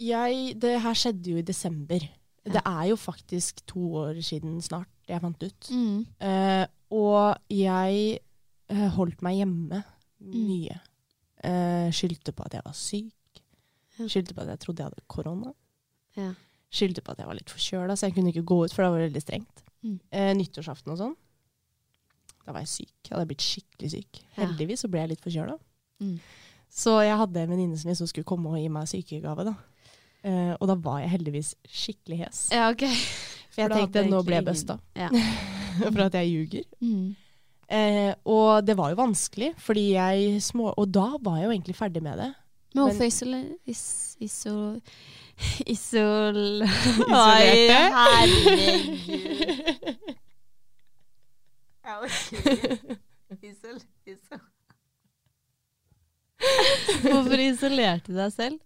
jeg, 0.00 0.58
det 0.58 0.80
her 0.82 0.94
skjedde 0.96 1.30
jo 1.30 1.36
i 1.38 1.42
desember. 1.46 2.00
Ja. 2.46 2.52
Det 2.56 2.62
er 2.66 2.84
jo 2.88 2.96
faktisk 2.96 3.60
to 3.68 3.78
år 4.00 4.14
siden 4.24 4.60
snart 4.64 4.88
jeg 5.06 5.20
fant 5.20 5.42
ut. 5.44 5.68
mm. 5.70 6.06
Uh, 6.20 6.66
og 6.90 7.36
jeg 7.52 8.18
uh, 8.72 8.88
holdt 8.96 9.20
meg 9.22 9.36
hjemme 9.42 9.84
Mm. 10.20 10.32
mye. 10.34 10.74
Eh, 10.74 10.89
skyldte 11.96 12.34
på 12.36 12.44
at 12.44 12.54
jeg 12.58 12.64
var 12.66 12.76
syk. 12.76 13.42
Skyldte 14.00 14.34
på 14.36 14.44
at 14.44 14.52
jeg 14.52 14.62
trodde 14.64 14.82
jeg 14.82 14.90
hadde 14.90 15.06
korona. 15.08 15.52
Ja. 16.18 16.32
Skyldte 16.70 17.02
på 17.02 17.14
at 17.14 17.22
jeg 17.22 17.28
var 17.28 17.38
litt 17.38 17.50
forkjøla, 17.50 17.96
så 17.96 18.08
jeg 18.08 18.16
kunne 18.16 18.30
ikke 18.32 18.46
gå 18.46 18.60
ut, 18.64 18.74
for 18.74 18.84
det 18.84 18.90
var 18.92 19.04
veldig 19.06 19.22
strengt. 19.24 19.64
Mm. 19.82 19.96
Eh, 20.12 20.30
nyttårsaften 20.38 20.92
og 20.92 21.00
sånn. 21.00 21.16
Da 22.44 22.54
var 22.54 22.64
jeg 22.64 22.72
syk. 22.72 22.92
Jeg 23.08 23.14
hadde 23.14 23.30
blitt 23.30 23.44
skikkelig 23.44 23.90
syk. 23.94 24.20
Ja. 24.22 24.44
Heldigvis 24.44 24.84
så 24.84 24.90
ble 24.92 25.02
jeg 25.02 25.12
litt 25.14 25.24
forkjøla. 25.24 25.56
Mm. 26.04 26.14
Så 26.70 26.94
jeg 27.02 27.18
hadde 27.18 27.42
en 27.42 27.50
venninne 27.50 27.96
som 27.98 28.08
skulle 28.08 28.28
komme 28.28 28.52
og 28.52 28.60
gi 28.60 28.68
meg 28.72 28.88
sykegave. 28.90 29.48
da. 29.50 29.56
Eh, 30.22 30.52
og 30.54 30.68
da 30.68 30.76
var 30.76 31.00
jeg 31.02 31.14
heldigvis 31.16 31.54
skikkelig 31.64 32.20
hes. 32.24 32.44
Ja, 32.54 32.68
ok. 32.70 32.84
For 33.50 33.64
jeg 33.64 33.72
da 33.72 33.80
tenkte 33.80 34.04
nå 34.06 34.20
ble 34.26 34.38
jeg 34.38 34.46
busta. 34.46 34.78
Ja. 34.98 35.10
For 35.80 36.04
at 36.04 36.16
jeg 36.20 36.30
ljuger. 36.30 36.66
Mm. 36.84 37.16
Eh, 37.70 38.12
og 38.26 38.64
det 38.66 38.74
var 38.78 38.90
jo 38.90 38.98
vanskelig, 38.98 39.52
fordi 39.62 39.92
jeg 39.94 40.40
små... 40.42 40.72
Og 40.76 40.88
da 40.90 41.12
var 41.22 41.36
jeg 41.38 41.46
jo 41.46 41.52
egentlig 41.54 41.76
ferdig 41.78 42.02
med 42.02 42.18
det. 42.18 42.30
Men 42.74 42.82
hvorfor 42.84 43.06
isol... 43.06 43.34
Is, 43.70 43.82
isol... 44.22 44.80
Isol... 45.70 46.40
Isolerte? 46.66 47.78
herregud. 51.86 52.96
Isol... 53.50 53.78
Isol... 54.06 54.40
Hvorfor 57.04 57.40
isolerte 57.44 58.10
du 58.12 58.16
deg 58.18 58.32
selv? 58.32 58.58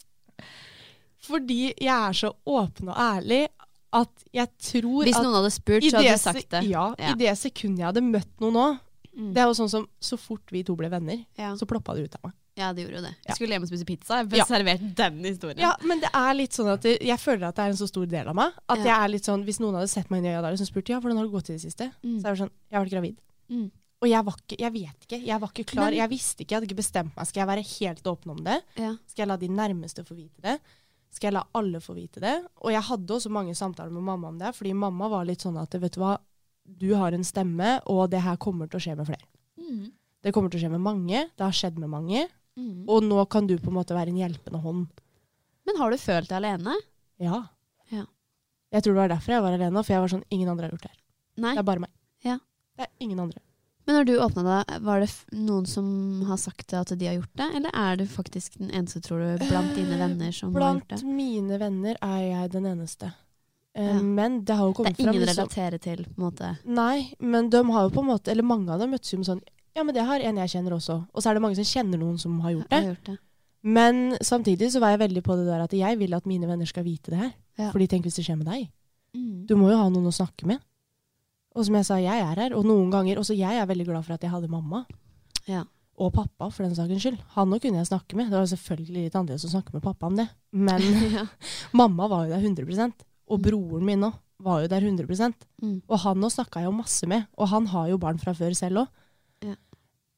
Fordi 1.24 1.60
jeg 1.72 1.90
er 1.94 2.12
så 2.16 2.30
åpen 2.46 2.90
og 2.92 2.98
ærlig 3.00 3.46
at 3.94 4.24
jeg 4.34 4.48
tror 4.58 5.06
Hvis 5.06 5.16
at 5.16 5.22
noen 5.24 5.36
hadde 5.38 5.50
spurt, 5.54 5.84
så 5.86 6.00
hadde 6.00 6.12
du 6.16 6.22
sagt 6.22 6.50
det. 6.50 6.62
Ja, 6.70 6.86
Ja. 6.98 7.12
i 7.12 7.18
det 7.18 7.34
sekundet 7.38 7.78
jeg 7.82 7.88
hadde 7.92 8.02
møtt 8.06 8.40
noen 8.42 8.56
nå 8.58 8.66
Mm. 9.16 9.33
Det 9.35 9.38
er 9.42 9.46
jo 9.46 9.55
sånn 9.55 9.70
som 9.70 9.88
så 10.00 10.18
fort 10.18 10.50
vi 10.50 10.62
to 10.64 10.74
ble 10.77 10.88
venner, 10.90 11.24
Ja. 11.38 11.55
så 11.55 11.66
ploppa 11.66 11.94
det 11.94 12.05
ut 12.05 12.14
av 12.16 12.20
meg. 12.24 12.33
ja, 12.57 12.72
det 12.72 12.83
gjorde 12.85 12.96
jo 12.96 13.03
det. 13.03 13.14
Jeg 13.27 13.37
skulle 13.37 13.50
hjem 13.55 13.62
og 13.62 13.68
spise 13.68 13.85
pizza. 13.87 14.16
Jeg 14.22 14.29
ble 14.29 14.38
Ja. 14.38 14.44
servert 14.44 14.94
den 14.94 15.24
historien. 15.24 15.59
Ja, 15.59 15.77
men 15.85 16.00
det 16.00 16.11
er 16.12 16.35
litt 16.35 16.50
sånn 16.53 16.72
at 16.72 16.83
det, 16.83 17.00
jeg 17.03 17.18
føler 17.18 17.48
at 17.48 17.55
det 17.57 17.62
er 17.64 17.68
en 17.70 17.77
så 17.77 17.87
stor 17.88 18.07
del 18.07 18.27
av 18.29 18.35
meg. 18.35 18.53
At 18.68 18.79
Ja. 18.79 18.85
jeg 18.85 19.05
er 19.05 19.09
litt 19.09 19.22
sånn, 19.24 19.44
Hvis 19.44 19.59
noen 19.61 19.74
hadde 19.74 19.88
sett 19.88 20.11
meg 20.11 20.18
inn 20.18 20.27
i 20.27 20.35
øya 20.35 20.42
der 20.42 20.53
og 20.53 20.59
spurt 20.59 20.88
ja, 20.88 21.00
hvordan 21.00 21.16
har 21.16 21.24
det 21.24 21.33
gått 21.33 21.50
i 21.50 21.53
det 21.55 21.62
siste, 21.62 21.92
Mm. 22.05 22.20
så 22.20 22.27
er 22.27 22.35
det 22.35 22.38
sånn 22.38 22.50
Jeg 22.70 22.79
har 22.79 22.85
vært 22.85 22.90
gravid. 22.92 23.16
Mm. 23.50 23.70
Og 24.03 24.09
jeg 24.09 24.24
var 24.24 24.35
ikke 24.35 24.59
Jeg 24.59 24.72
vet 24.72 25.07
ikke. 25.09 25.24
Jeg 25.27 25.40
var 25.40 25.48
ikke 25.48 25.64
klar. 25.66 25.85
Men- 25.90 25.94
jeg 25.94 26.11
visste 26.11 26.40
ikke. 26.44 26.48
Jeg 26.50 26.61
hadde 26.61 26.68
ikke 26.68 26.83
bestemt 26.83 27.16
meg. 27.16 27.27
Skal 27.27 27.46
jeg 27.46 27.48
være 27.48 27.79
helt 27.81 28.03
åpen 28.05 28.31
om 28.31 28.44
det? 28.44 28.62
Ja. 28.77 28.96
Skal 29.07 29.22
jeg 29.22 29.29
la 29.29 29.37
de 29.37 29.48
nærmeste 29.48 30.05
få 30.05 30.14
vite 30.16 30.40
det? 30.42 30.61
Skal 31.11 31.29
jeg 31.29 31.35
la 31.35 31.44
alle 31.55 31.79
få 31.81 31.94
vite 31.94 32.20
det? 32.20 32.44
Og 32.61 32.70
jeg 32.72 32.83
hadde 32.83 33.07
også 33.14 33.31
mange 33.31 33.55
samtaler 33.55 33.90
med 33.92 34.03
mamma 34.03 34.29
om 34.29 34.38
det, 34.38 34.53
fordi 34.55 34.72
mamma 34.74 35.09
var 35.09 35.24
litt 35.24 35.38
sånn 35.38 35.57
at 35.61 35.70
vet 35.70 35.92
du 35.92 36.00
hva, 36.00 36.18
du 36.64 36.94
har 36.96 37.12
en 37.12 37.24
stemme, 37.24 37.79
og 37.90 38.09
det 38.12 38.22
her 38.24 38.38
kommer 38.40 38.70
til 38.70 38.81
å 38.81 38.85
skje 38.85 38.96
med 38.98 39.09
flere. 39.09 39.27
Mm. 39.61 39.92
Det 40.24 40.33
kommer 40.33 40.53
til 40.53 40.61
å 40.61 40.64
skje 40.64 40.72
med 40.72 40.85
mange. 40.85 41.27
Det 41.37 41.44
har 41.44 41.57
skjedd 41.57 41.79
med 41.81 41.92
mange. 41.92 42.27
Mm. 42.57 42.85
Og 42.88 43.05
nå 43.05 43.24
kan 43.31 43.48
du 43.48 43.57
på 43.59 43.70
en 43.72 43.79
måte 43.79 43.96
være 43.96 44.14
en 44.14 44.20
hjelpende 44.20 44.61
hånd. 44.62 44.87
Men 45.68 45.81
har 45.81 45.92
du 45.92 46.00
følt 46.00 46.31
deg 46.31 46.38
alene? 46.40 46.77
Ja. 47.20 47.44
Ja. 47.92 48.05
Jeg 48.74 48.85
tror 48.85 48.96
det 48.96 49.03
var 49.03 49.12
derfor 49.14 49.37
jeg 49.37 49.44
var 49.44 49.57
alene, 49.57 49.83
for 49.85 49.94
jeg 49.94 50.05
var 50.05 50.12
sånn 50.12 50.29
Ingen 50.35 50.53
andre 50.53 50.68
har 50.68 50.77
gjort 50.77 50.87
det 50.87 50.92
her. 50.94 51.00
Nei. 51.44 51.57
Det 51.57 51.64
er 51.64 51.68
bare 51.68 51.85
meg. 51.85 51.92
Ja. 52.24 52.38
Det 52.74 52.87
er 52.87 52.92
ingen 53.05 53.20
andre. 53.22 53.42
Men 53.85 53.98
når 53.98 54.07
du 54.09 54.14
åpna 54.24 54.42
deg, 54.46 54.77
var 54.87 55.03
det 55.03 55.11
noen 55.37 55.66
som 55.68 55.87
har 56.24 56.38
sagt 56.40 56.72
at 56.72 56.94
de 56.96 57.09
har 57.09 57.18
gjort 57.18 57.35
det, 57.37 57.50
eller 57.59 57.74
er 57.77 57.98
du 58.00 58.07
faktisk 58.09 58.57
den 58.57 58.70
eneste, 58.72 59.03
tror 59.05 59.20
du, 59.20 59.44
blant 59.44 59.74
dine 59.77 59.98
venner 60.00 60.33
som 60.33 60.55
har 60.55 60.79
gjort 60.79 60.87
det? 60.88 61.03
Blant 61.03 61.18
mine 61.18 61.59
venner 61.61 62.00
er 62.00 62.22
jeg 62.24 62.55
den 62.55 62.70
eneste. 62.70 63.11
Eh, 63.76 63.84
Ja. 63.96 64.00
Men 64.02 64.44
det 64.44 64.54
har 64.56 64.66
jo 64.68 64.72
Det 64.72 64.87
er 64.98 65.02
ingen 65.02 65.12
fram 65.12 65.22
så- 65.22 65.34
relaterer 65.34 65.80
til, 65.80 66.04
på 66.04 66.18
en 66.18 66.30
måte. 66.30 66.58
Nei, 66.64 67.14
men 67.20 67.50
de 67.50 67.64
har 67.72 67.82
jo 67.88 67.90
på 67.90 68.00
en 68.04 68.06
måte 68.06 68.28
Eller 68.30 68.42
mange 68.44 68.70
av 68.70 68.78
dem 68.78 68.90
møttes 68.92 69.10
jo 69.12 69.18
med 69.18 69.26
sånn 69.26 69.42
Ja, 69.74 69.82
men 69.82 69.94
det 69.94 70.04
har 70.06 70.20
en 70.20 70.37
jeg 70.37 70.48
kjenner 70.50 70.70
også. 70.76 71.06
Og 71.12 71.22
så 71.22 71.30
er 71.30 71.34
det 71.34 71.42
mange 71.42 71.56
som 71.56 71.64
kjenner 71.64 71.98
noen 71.98 72.16
som 72.18 72.38
har 72.40 72.52
gjort 72.52 72.68
det. 72.70 72.82
har 72.84 72.94
gjort 72.94 73.04
det. 73.04 73.18
Men 73.64 74.12
samtidig 74.22 74.70
så 74.70 74.78
var 74.78 74.90
jeg 74.96 75.00
veldig 75.10 75.22
på 75.24 75.34
det 75.37 75.46
der 75.46 75.60
at 75.64 75.72
jeg 75.72 75.98
vil 75.98 76.14
at 76.14 76.24
mine 76.26 76.46
venner 76.46 76.66
skal 76.66 76.84
vite 76.84 77.10
det 77.10 77.18
her. 77.18 77.32
Ja. 77.58 77.70
Fordi 77.72 77.88
tenk 77.88 78.02
hvis 78.04 78.14
det 78.14 78.24
skjer 78.26 78.37
med 78.38 78.46
deg. 78.46 78.68
Mm. 79.16 79.46
Du 79.46 79.56
må 79.56 79.70
jo 79.70 79.76
ha 79.76 79.88
noen 79.88 80.06
å 80.06 80.12
snakke 80.14 80.46
med. 80.46 80.60
Og 81.56 81.64
som 81.64 81.74
jeg 81.74 81.84
sa, 81.84 81.96
jeg 81.96 82.20
er 82.20 82.34
her. 82.37 82.54
Og 82.54 82.64
noen 82.64 82.90
ganger 82.92 83.16
Også 83.18 83.37
jeg 83.37 83.50
er 83.58 83.66
veldig 83.66 83.87
glad 83.87 84.04
for 84.04 84.12
at 84.14 84.20
jeg 84.20 84.30
hadde 84.30 84.48
mamma. 84.48 84.84
Ja. 85.46 85.64
Og 85.98 86.12
pappa, 86.12 86.50
for 86.50 86.62
den 86.62 86.74
sakens 86.74 87.02
skyld. 87.02 87.18
Han 87.34 87.50
òg 87.50 87.60
kunne 87.62 87.78
jeg 87.78 87.87
snakke 87.87 88.14
med. 88.14 88.30
Det 88.30 88.38
var 88.38 88.46
selvfølgelig 88.46 89.04
litt 89.04 89.14
annerledes 89.14 89.44
å 89.46 89.50
snakke 89.60 89.72
med 89.74 89.82
pappa 89.82 90.06
om 90.06 90.16
det. 90.16 90.28
Men 90.52 90.80
mamma 91.72 92.06
var 92.08 92.26
jo 92.26 92.34
der 92.34 92.42
100 92.42 92.92
Og 93.30 93.40
broren 93.42 93.84
min 93.87 94.04
òg 94.06 94.20
var 94.44 94.62
jo 94.64 94.68
der 94.68 94.84
100 94.84 95.34
Mm. 95.62 95.82
Og 95.88 95.98
han 95.98 96.20
òg 96.20 96.32
snakka 96.32 96.60
jeg 96.60 96.68
jo 96.68 96.76
masse 96.76 97.06
med. 97.06 97.26
Og 97.38 97.48
han 97.48 97.66
har 97.66 97.88
jo 97.88 97.98
barn 97.98 98.18
fra 98.18 98.34
før 98.34 98.54
selv 98.54 98.84
òg. 98.84 98.88
Ja. 99.42 99.54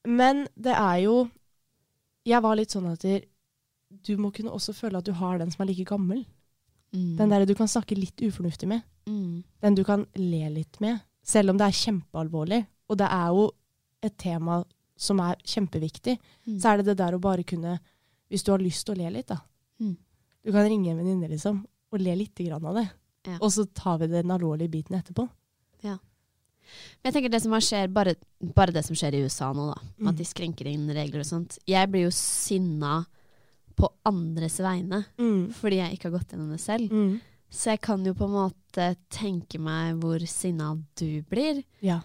Men 0.06 0.46
det 0.56 0.72
er 0.72 1.02
jo 1.04 1.30
Jeg 2.26 2.42
var 2.42 2.56
litt 2.56 2.70
sånn 2.70 2.90
at 2.90 3.04
du 4.02 4.16
må 4.18 4.32
kunne 4.34 4.50
også 4.50 4.74
føle 4.74 4.98
at 4.98 5.06
du 5.06 5.12
har 5.12 5.38
den 5.38 5.50
som 5.50 5.62
er 5.62 5.68
like 5.70 5.84
gammel. 5.84 6.24
Mm. 6.92 7.16
Den 7.16 7.30
der 7.30 7.44
du 7.46 7.54
kan 7.54 7.68
snakke 7.68 7.94
litt 7.94 8.18
ufornuftig 8.18 8.66
med. 8.66 8.82
Mm. 9.06 9.44
Den 9.62 9.74
du 9.74 9.84
kan 9.84 10.06
le 10.16 10.48
litt 10.50 10.80
med. 10.80 10.98
Selv 11.22 11.50
om 11.50 11.58
det 11.58 11.68
er 11.68 11.78
kjempealvorlig. 11.78 12.66
Og 12.90 12.98
det 12.98 13.06
er 13.06 13.28
jo 13.28 13.50
et 14.02 14.16
tema 14.18 14.64
som 14.96 15.20
er 15.20 15.38
kjempeviktig. 15.44 16.16
Mm. 16.46 16.58
Så 16.58 16.72
er 16.72 16.80
det 16.80 16.86
det 16.90 16.98
der 16.98 17.14
å 17.14 17.22
bare 17.22 17.44
kunne 17.44 17.78
Hvis 18.26 18.42
du 18.42 18.50
har 18.50 18.58
lyst 18.58 18.82
til 18.86 18.96
å 18.96 18.98
le 18.98 19.10
litt, 19.14 19.28
da. 19.28 19.36
Mm. 19.78 19.96
Du 20.42 20.50
kan 20.50 20.64
ringe 20.66 20.90
en 20.90 20.96
venninne, 20.98 21.28
liksom, 21.30 21.60
og 21.96 22.04
le 22.04 22.14
litt 22.22 22.38
grann 22.46 22.64
av 22.68 22.78
det. 22.78 22.86
Ja. 23.26 23.38
Og 23.42 23.50
så 23.54 23.64
tar 23.74 23.98
vi 24.02 24.06
den 24.12 24.30
alvorlige 24.30 24.70
biten 24.70 24.96
etterpå. 24.98 25.26
Ja. 25.82 25.96
Men 27.02 27.08
jeg 27.10 27.14
tenker 27.16 27.30
det 27.34 27.42
som 27.42 27.54
skjer, 27.62 27.88
bare, 27.94 28.14
bare 28.54 28.72
det 28.74 28.84
som 28.86 28.96
skjer 28.98 29.14
i 29.18 29.22
USA 29.26 29.52
nå, 29.54 29.68
da. 29.72 29.76
Mm. 30.00 30.08
At 30.10 30.18
de 30.18 30.26
skrenker 30.26 30.66
inn 30.70 30.88
regler 30.94 31.22
og 31.22 31.28
sånt. 31.28 31.58
Jeg 31.68 31.90
blir 31.92 32.06
jo 32.08 32.14
sinna 32.14 33.04
på 33.76 33.90
andres 34.08 34.56
vegne 34.64 35.02
Mm. 35.20 35.50
fordi 35.52 35.76
jeg 35.82 35.96
ikke 35.98 36.08
har 36.10 36.18
gått 36.18 36.30
gjennom 36.32 36.50
det 36.54 36.60
selv. 36.62 36.90
Mm. 36.90 37.20
Så 37.52 37.70
jeg 37.74 37.80
kan 37.84 38.04
jo 38.04 38.14
på 38.18 38.24
en 38.26 38.34
måte 38.34 38.86
tenke 39.12 39.58
meg 39.62 40.00
hvor 40.02 40.18
sinna 40.26 40.72
du 40.98 41.22
blir. 41.28 41.62
Ja. 41.84 42.00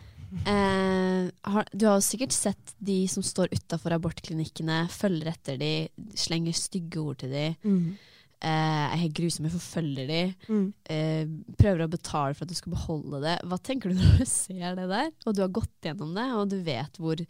Eh, 0.46 1.30
har, 1.44 1.66
du 1.74 1.86
har 1.88 1.98
jo 2.00 2.06
sikkert 2.06 2.32
sett 2.36 2.76
de 2.80 3.02
som 3.12 3.24
står 3.26 3.50
utafor 3.52 3.92
abortklinikkene, 3.98 4.86
følger 4.94 5.32
etter 5.34 5.58
de, 5.60 5.72
slenger 6.16 6.54
stygge 6.56 7.02
ord 7.04 7.18
til 7.24 7.34
de, 7.36 7.48
Mm. 7.66 7.98
Eh, 8.42 8.86
er 8.92 8.98
helt 9.04 9.14
grusomme, 9.18 9.52
forfølger 9.54 10.08
de, 10.10 10.22
Mm. 10.50 10.74
eh, 10.90 11.26
prøver 11.60 11.86
å 11.86 11.92
betale 11.94 12.34
for 12.36 12.44
at 12.46 12.50
du 12.50 12.56
skal 12.58 12.74
beholde 12.74 13.22
det. 13.24 13.38
Hva 13.48 13.58
tenker 13.62 13.90
du 13.92 13.96
når 14.02 14.18
du 14.24 14.26
ser 14.26 14.76
det 14.80 14.88
der, 14.90 15.12
og 15.26 15.36
du 15.38 15.42
har 15.46 15.54
gått 15.54 15.88
gjennom 15.88 16.14
det, 16.18 16.28
og 16.38 16.50
du 16.50 16.58
vet 16.66 16.98
hvor 17.02 17.22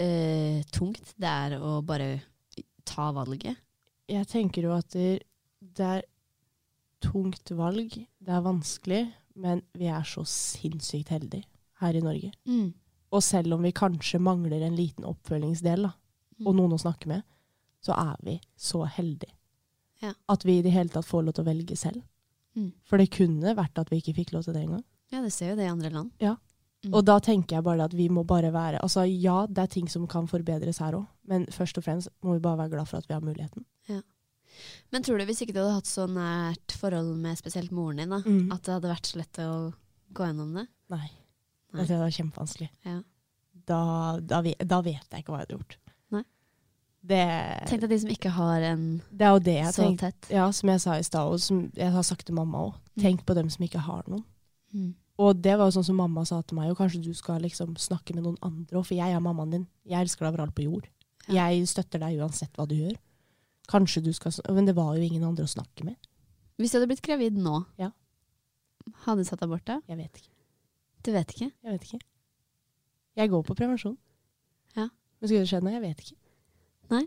uh, 0.00 0.58
tungt 0.74 1.14
det 1.18 1.30
er 1.30 1.56
å 1.60 1.78
bare 1.86 2.10
ta 2.88 3.10
valget? 3.16 3.56
Jeg 4.08 4.26
tenker 4.30 4.64
jo 4.68 4.74
at 4.76 4.88
det, 4.94 5.20
det 5.60 5.88
er 5.98 6.04
tungt 7.04 7.50
valg. 7.54 7.92
Det 8.18 8.32
er 8.34 8.44
vanskelig, 8.44 9.02
men 9.38 9.62
vi 9.78 9.90
er 9.92 10.06
så 10.08 10.24
sinnssykt 10.26 11.12
heldige 11.14 11.44
her 11.82 11.94
i 11.94 12.02
Norge. 12.02 12.32
Mm. 12.48 12.72
Og 13.14 13.22
selv 13.24 13.54
om 13.56 13.62
vi 13.64 13.70
kanskje 13.76 14.18
mangler 14.20 14.64
en 14.66 14.76
liten 14.76 15.06
oppfølgingsdel, 15.08 15.86
da, 15.88 15.92
og 16.44 16.54
noen 16.58 16.74
å 16.76 16.80
snakke 16.80 17.08
med, 17.10 17.22
så 17.84 17.94
er 17.96 18.16
vi 18.26 18.34
så 18.58 18.82
heldige. 18.90 19.32
Ja. 20.02 20.12
At 20.28 20.44
vi 20.44 20.58
i 20.58 20.62
det 20.62 20.72
hele 20.74 20.88
tatt 20.92 21.06
får 21.08 21.24
lov 21.26 21.34
til 21.38 21.44
å 21.44 21.48
velge 21.50 21.76
selv. 21.76 22.02
Mm. 22.56 22.72
For 22.86 22.98
det 22.98 23.10
kunne 23.14 23.54
vært 23.58 23.78
at 23.78 23.90
vi 23.90 23.98
ikke 24.02 24.14
fikk 24.20 24.32
lov 24.34 24.44
til 24.46 24.54
det 24.54 24.62
engang. 24.66 24.84
Ja, 25.12 25.22
det 25.24 25.32
ser 25.32 25.50
jo 25.52 25.56
det 25.58 25.64
i 25.66 25.72
andre 25.72 25.90
land. 25.90 26.12
Mm. 26.20 26.92
Og 26.94 27.02
da 27.04 27.16
tenker 27.18 27.56
jeg 27.58 27.64
bare 27.66 27.84
at 27.88 27.94
vi 27.98 28.04
må 28.08 28.22
bare 28.22 28.52
være 28.54 28.78
Altså 28.84 29.02
ja, 29.10 29.46
det 29.50 29.58
er 29.64 29.66
ting 29.72 29.88
som 29.90 30.04
kan 30.06 30.28
forbedres 30.30 30.78
her 30.78 30.94
òg, 30.94 31.08
men 31.26 31.46
først 31.50 31.78
og 31.80 31.82
fremst 31.82 32.08
må 32.22 32.36
vi 32.36 32.42
bare 32.44 32.60
være 32.60 32.70
glad 32.76 32.86
for 32.86 32.98
at 33.00 33.08
vi 33.08 33.14
har 33.16 33.24
muligheten. 33.24 33.64
Men 34.90 35.04
tror 35.04 35.18
du 35.20 35.26
hvis 35.28 35.42
ikke 35.44 35.52
du 35.54 35.60
hadde 35.60 35.74
hatt 35.76 35.86
så 35.90 36.06
nært 36.10 36.72
forhold 36.80 37.12
med 37.20 37.38
spesielt 37.38 37.70
moren 37.74 38.00
din, 38.00 38.10
da, 38.10 38.18
Mm. 38.24 38.50
at 38.52 38.62
det 38.64 38.72
hadde 38.74 38.90
vært 38.90 39.06
så 39.06 39.18
lett 39.20 39.38
å 39.44 39.72
gå 40.14 40.24
gjennom 40.24 40.54
det? 40.56 40.64
Nei. 40.90 41.10
Nei. 41.74 41.82
Det 41.82 41.86
tror 41.86 41.94
jeg 41.94 42.00
var 42.06 42.16
kjempevanskelig. 42.16 42.68
Ja. 42.88 42.96
Da, 43.68 43.80
da, 44.18 44.40
da 44.42 44.80
vet 44.80 45.04
jeg 45.12 45.22
ikke 45.22 45.30
hva 45.34 45.42
jeg 45.42 45.46
hadde 45.46 45.58
gjort. 45.58 45.76
Det, 47.08 47.24
Tenk 47.70 47.80
deg 47.86 47.92
de 47.94 47.98
som 48.02 48.10
ikke 48.12 48.30
har 48.36 48.64
en 48.68 48.80
det 49.08 49.24
er 49.24 49.30
jo 49.32 49.38
det 49.46 49.54
jeg 49.56 49.72
så 49.72 49.84
tenkt, 49.86 50.02
tett. 50.02 50.26
Ja, 50.34 50.50
som 50.52 50.68
jeg 50.68 50.80
sa 50.82 50.96
i 51.00 51.04
stad, 51.06 51.30
og 51.32 51.40
som 51.40 51.62
jeg 51.76 51.92
har 51.94 52.04
sagt 52.04 52.26
til 52.28 52.36
mamma 52.36 52.66
òg. 52.66 52.74
Mm. 52.98 53.02
Tenk 53.04 53.22
på 53.24 53.36
dem 53.38 53.48
som 53.52 53.64
ikke 53.64 53.80
har 53.80 54.02
noen. 54.10 54.24
Mm. 54.76 54.90
Og 55.18 55.40
det 55.42 55.54
var 55.58 55.66
jo 55.70 55.74
sånn 55.78 55.86
som 55.88 55.96
mamma 55.98 56.22
sa 56.28 56.42
til 56.42 56.58
meg, 56.58 56.68
og 56.70 56.76
kanskje 56.78 57.00
du 57.02 57.10
skal 57.16 57.40
liksom 57.42 57.72
snakke 57.80 58.14
med 58.14 58.26
noen 58.26 58.36
andre 58.44 58.76
òg, 58.78 58.84
for 58.86 58.94
jeg 58.98 59.14
er 59.16 59.24
mammaen 59.24 59.54
din. 59.56 59.64
Jeg 59.88 60.04
elsker 60.04 60.26
deg 60.26 60.34
overalt 60.36 60.54
på 60.54 60.66
jord. 60.68 60.86
Ja. 61.28 61.48
Jeg 61.48 61.64
støtter 61.72 62.02
deg 62.04 62.20
uansett 62.20 62.52
hva 62.56 62.68
du 62.68 62.76
gjør. 62.76 62.94
Kanskje 63.68 64.00
du 64.04 64.12
skal 64.16 64.32
Men 64.54 64.68
det 64.68 64.76
var 64.76 64.94
jo 64.96 65.02
ingen 65.04 65.24
andre 65.24 65.44
å 65.44 65.50
snakke 65.50 65.84
med. 65.88 65.96
Hvis 66.60 66.72
du 66.72 66.78
hadde 66.78 66.88
blitt 66.92 67.02
gravid 67.04 67.36
nå, 67.40 67.64
Ja. 67.78 67.90
hadde 69.06 69.24
du 69.24 69.28
satt 69.28 69.42
abort 69.42 69.64
da? 69.64 69.80
Jeg 69.88 69.96
vet 69.96 70.12
ikke. 70.20 70.32
Du 71.04 71.12
vet 71.12 71.34
ikke? 71.34 71.52
Jeg 71.64 71.72
vet 71.72 71.84
ikke. 71.88 72.00
Jeg 73.16 73.30
går 73.30 73.42
på 73.44 73.54
prevensjon. 73.56 73.96
Ja. 74.76 74.88
Men 75.20 75.28
skulle 75.28 75.42
det 75.44 75.50
skjedd 75.50 75.64
noe? 75.66 75.72
Jeg 75.72 75.82
vet 75.82 76.00
ikke. 76.04 76.16
Nei. 76.92 77.04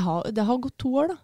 Har, 0.00 0.26
det 0.30 0.44
har 0.46 0.58
gått 0.62 0.76
to 0.78 0.92
år, 1.02 1.08
da. 1.10 1.16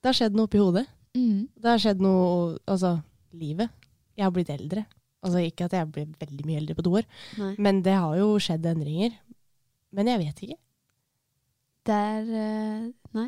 Det 0.00 0.10
har 0.10 0.16
skjedd 0.18 0.36
noe 0.36 0.48
oppi 0.48 0.60
hodet. 0.60 0.86
Mm. 1.16 1.48
Det 1.56 1.68
har 1.72 1.80
skjedd 1.82 2.00
noe 2.04 2.58
Altså, 2.70 2.94
livet. 3.36 3.72
Jeg 4.16 4.26
har 4.26 4.32
blitt 4.36 4.52
eldre. 4.52 4.84
Altså 5.24 5.40
Ikke 5.44 5.66
at 5.68 5.74
jeg 5.76 5.88
ble 5.92 6.06
veldig 6.20 6.46
mye 6.48 6.60
eldre 6.62 6.76
på 6.78 6.84
to 6.86 6.94
år, 7.00 7.04
Nei. 7.40 7.50
men 7.60 7.82
det 7.84 7.92
har 7.92 8.14
jo 8.16 8.30
skjedd 8.40 8.64
endringer. 8.70 9.12
Men 9.92 10.08
jeg 10.08 10.20
vet 10.22 10.42
ikke. 10.46 10.56
Det 11.88 11.96
er 11.96 12.30
eh, 12.40 12.86
Nei. 13.16 13.26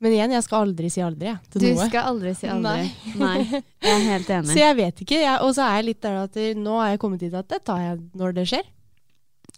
Men 0.00 0.14
igjen, 0.16 0.32
jeg 0.32 0.44
skal 0.46 0.64
aldri 0.64 0.88
si 0.92 1.02
aldri, 1.04 1.26
jeg. 1.28 1.38
Til 1.52 1.60
Du 1.60 1.66
noe. 1.76 1.86
skal 1.90 2.06
aldri 2.08 2.30
si 2.36 2.48
aldri. 2.48 2.86
Nei. 2.88 3.16
Nei. 3.20 3.62
Jeg 3.84 3.92
er 3.92 4.04
helt 4.08 4.30
enig. 4.32 4.48
Så 4.54 4.60
jeg 4.62 4.76
vet 4.78 5.02
ikke. 5.04 5.18
Og 5.44 5.50
så 5.56 5.66
er 5.66 5.74
jeg 5.76 5.86
litt 5.90 6.00
der 6.06 6.16
at 6.22 6.38
nå 6.56 6.76
er 6.80 6.94
jeg 6.94 7.00
kommet 7.02 7.20
dit 7.20 7.36
at 7.36 7.48
det 7.52 7.58
tar 7.68 7.82
jeg 7.84 7.98
når 8.16 8.36
det 8.38 8.46
skjer. 8.48 8.70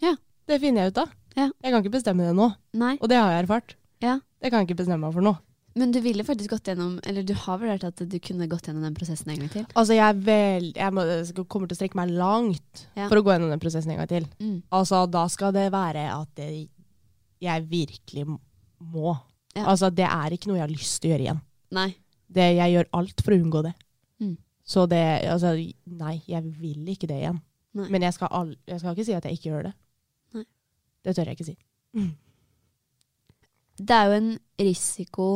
Ja. 0.02 0.16
Det 0.50 0.58
finner 0.62 0.82
jeg 0.88 0.94
ut 0.94 0.98
av. 1.04 1.12
Ja. 1.38 1.48
Jeg 1.62 1.72
kan 1.72 1.80
ikke 1.82 1.94
bestemme 1.96 2.26
det 2.26 2.34
nå. 2.36 2.50
Nei. 2.78 2.96
Og 3.00 3.08
det 3.12 3.18
har 3.20 3.32
jeg 3.32 3.46
erfart. 3.46 3.74
Ja. 4.04 4.18
Det 4.42 4.50
kan 4.50 4.62
jeg 4.62 4.70
ikke 4.70 4.82
bestemme 4.82 5.06
meg 5.06 5.14
for 5.16 5.24
nå. 5.24 5.34
Men 5.78 5.92
du 5.94 6.02
ville 6.04 6.24
faktisk 6.26 6.50
gått 6.52 6.66
gjennom 6.68 6.98
Eller 7.08 7.24
du 7.24 7.32
har 7.32 7.56
vurdert 7.56 7.84
at 7.88 7.96
du 7.96 8.16
kunne 8.20 8.44
gått 8.50 8.66
gjennom 8.68 8.82
den 8.84 8.92
prosessen 8.96 9.30
en 9.32 9.38
gang 9.40 9.48
til? 9.54 9.62
Altså, 9.72 9.94
jeg, 9.96 10.18
vel, 10.26 10.66
jeg, 10.76 10.92
må, 10.92 11.04
jeg 11.08 11.46
kommer 11.48 11.70
til 11.70 11.78
å 11.78 11.80
strekke 11.80 11.96
meg 11.96 12.12
langt 12.12 12.82
Ja. 12.98 13.06
for 13.08 13.16
å 13.16 13.24
gå 13.24 13.32
gjennom 13.32 13.52
den 13.54 13.62
prosessen 13.62 13.94
en 13.94 14.02
gang 14.02 14.10
til. 14.10 14.26
Mm. 14.42 14.58
Altså, 14.76 15.06
da 15.08 15.22
skal 15.32 15.54
det 15.56 15.70
være 15.72 16.04
at 16.12 16.28
det, 16.36 16.50
jeg 17.42 17.64
virkelig 17.70 18.26
må. 18.28 19.14
Ja. 19.56 19.64
Altså, 19.64 19.88
det 19.94 20.04
er 20.10 20.36
ikke 20.36 20.50
noe 20.50 20.60
jeg 20.60 20.66
har 20.66 20.74
lyst 20.74 21.00
til 21.00 21.08
å 21.10 21.14
gjøre 21.14 21.26
igjen. 21.28 21.40
Nei. 21.72 21.88
Det, 22.32 22.50
jeg 22.58 22.74
gjør 22.76 22.92
alt 23.00 23.24
for 23.24 23.32
å 23.34 23.40
unngå 23.40 23.64
det. 23.64 23.72
Mm. 24.20 24.36
Så 24.74 24.84
det, 24.92 25.02
altså, 25.32 25.54
nei, 25.88 26.14
jeg 26.28 26.44
vil 26.60 26.92
ikke 26.92 27.08
det 27.08 27.22
igjen. 27.22 27.40
Nei. 27.80 27.88
Men 27.88 28.04
jeg 28.04 28.16
skal, 28.18 28.28
all, 28.36 28.52
jeg 28.68 28.80
skal 28.82 28.92
ikke 28.92 29.08
si 29.08 29.16
at 29.16 29.24
jeg 29.28 29.40
ikke 29.40 29.50
gjør 29.54 29.70
det. 29.70 29.74
Det 31.02 31.14
tør 31.16 31.24
jeg 31.30 31.36
ikke 31.38 31.48
si. 31.50 31.56
Det 33.82 33.90
er 33.96 34.06
jo 34.10 34.18
en 34.20 34.30
risiko 34.60 35.26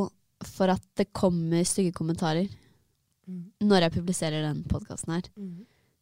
for 0.46 0.70
at 0.70 0.82
det 1.00 1.08
kommer 1.16 1.64
stygge 1.66 1.94
kommentarer 1.96 2.48
når 3.66 3.82
jeg 3.86 3.94
publiserer 3.96 4.44
den 4.44 4.60
podkasten 4.70 5.16
her, 5.16 5.22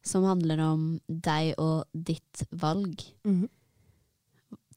som 0.05 0.23
handler 0.27 0.59
om 0.61 0.83
deg 1.09 1.55
og 1.57 1.87
ditt 1.97 2.43
valg. 2.51 3.01
Mhm. 3.25 3.47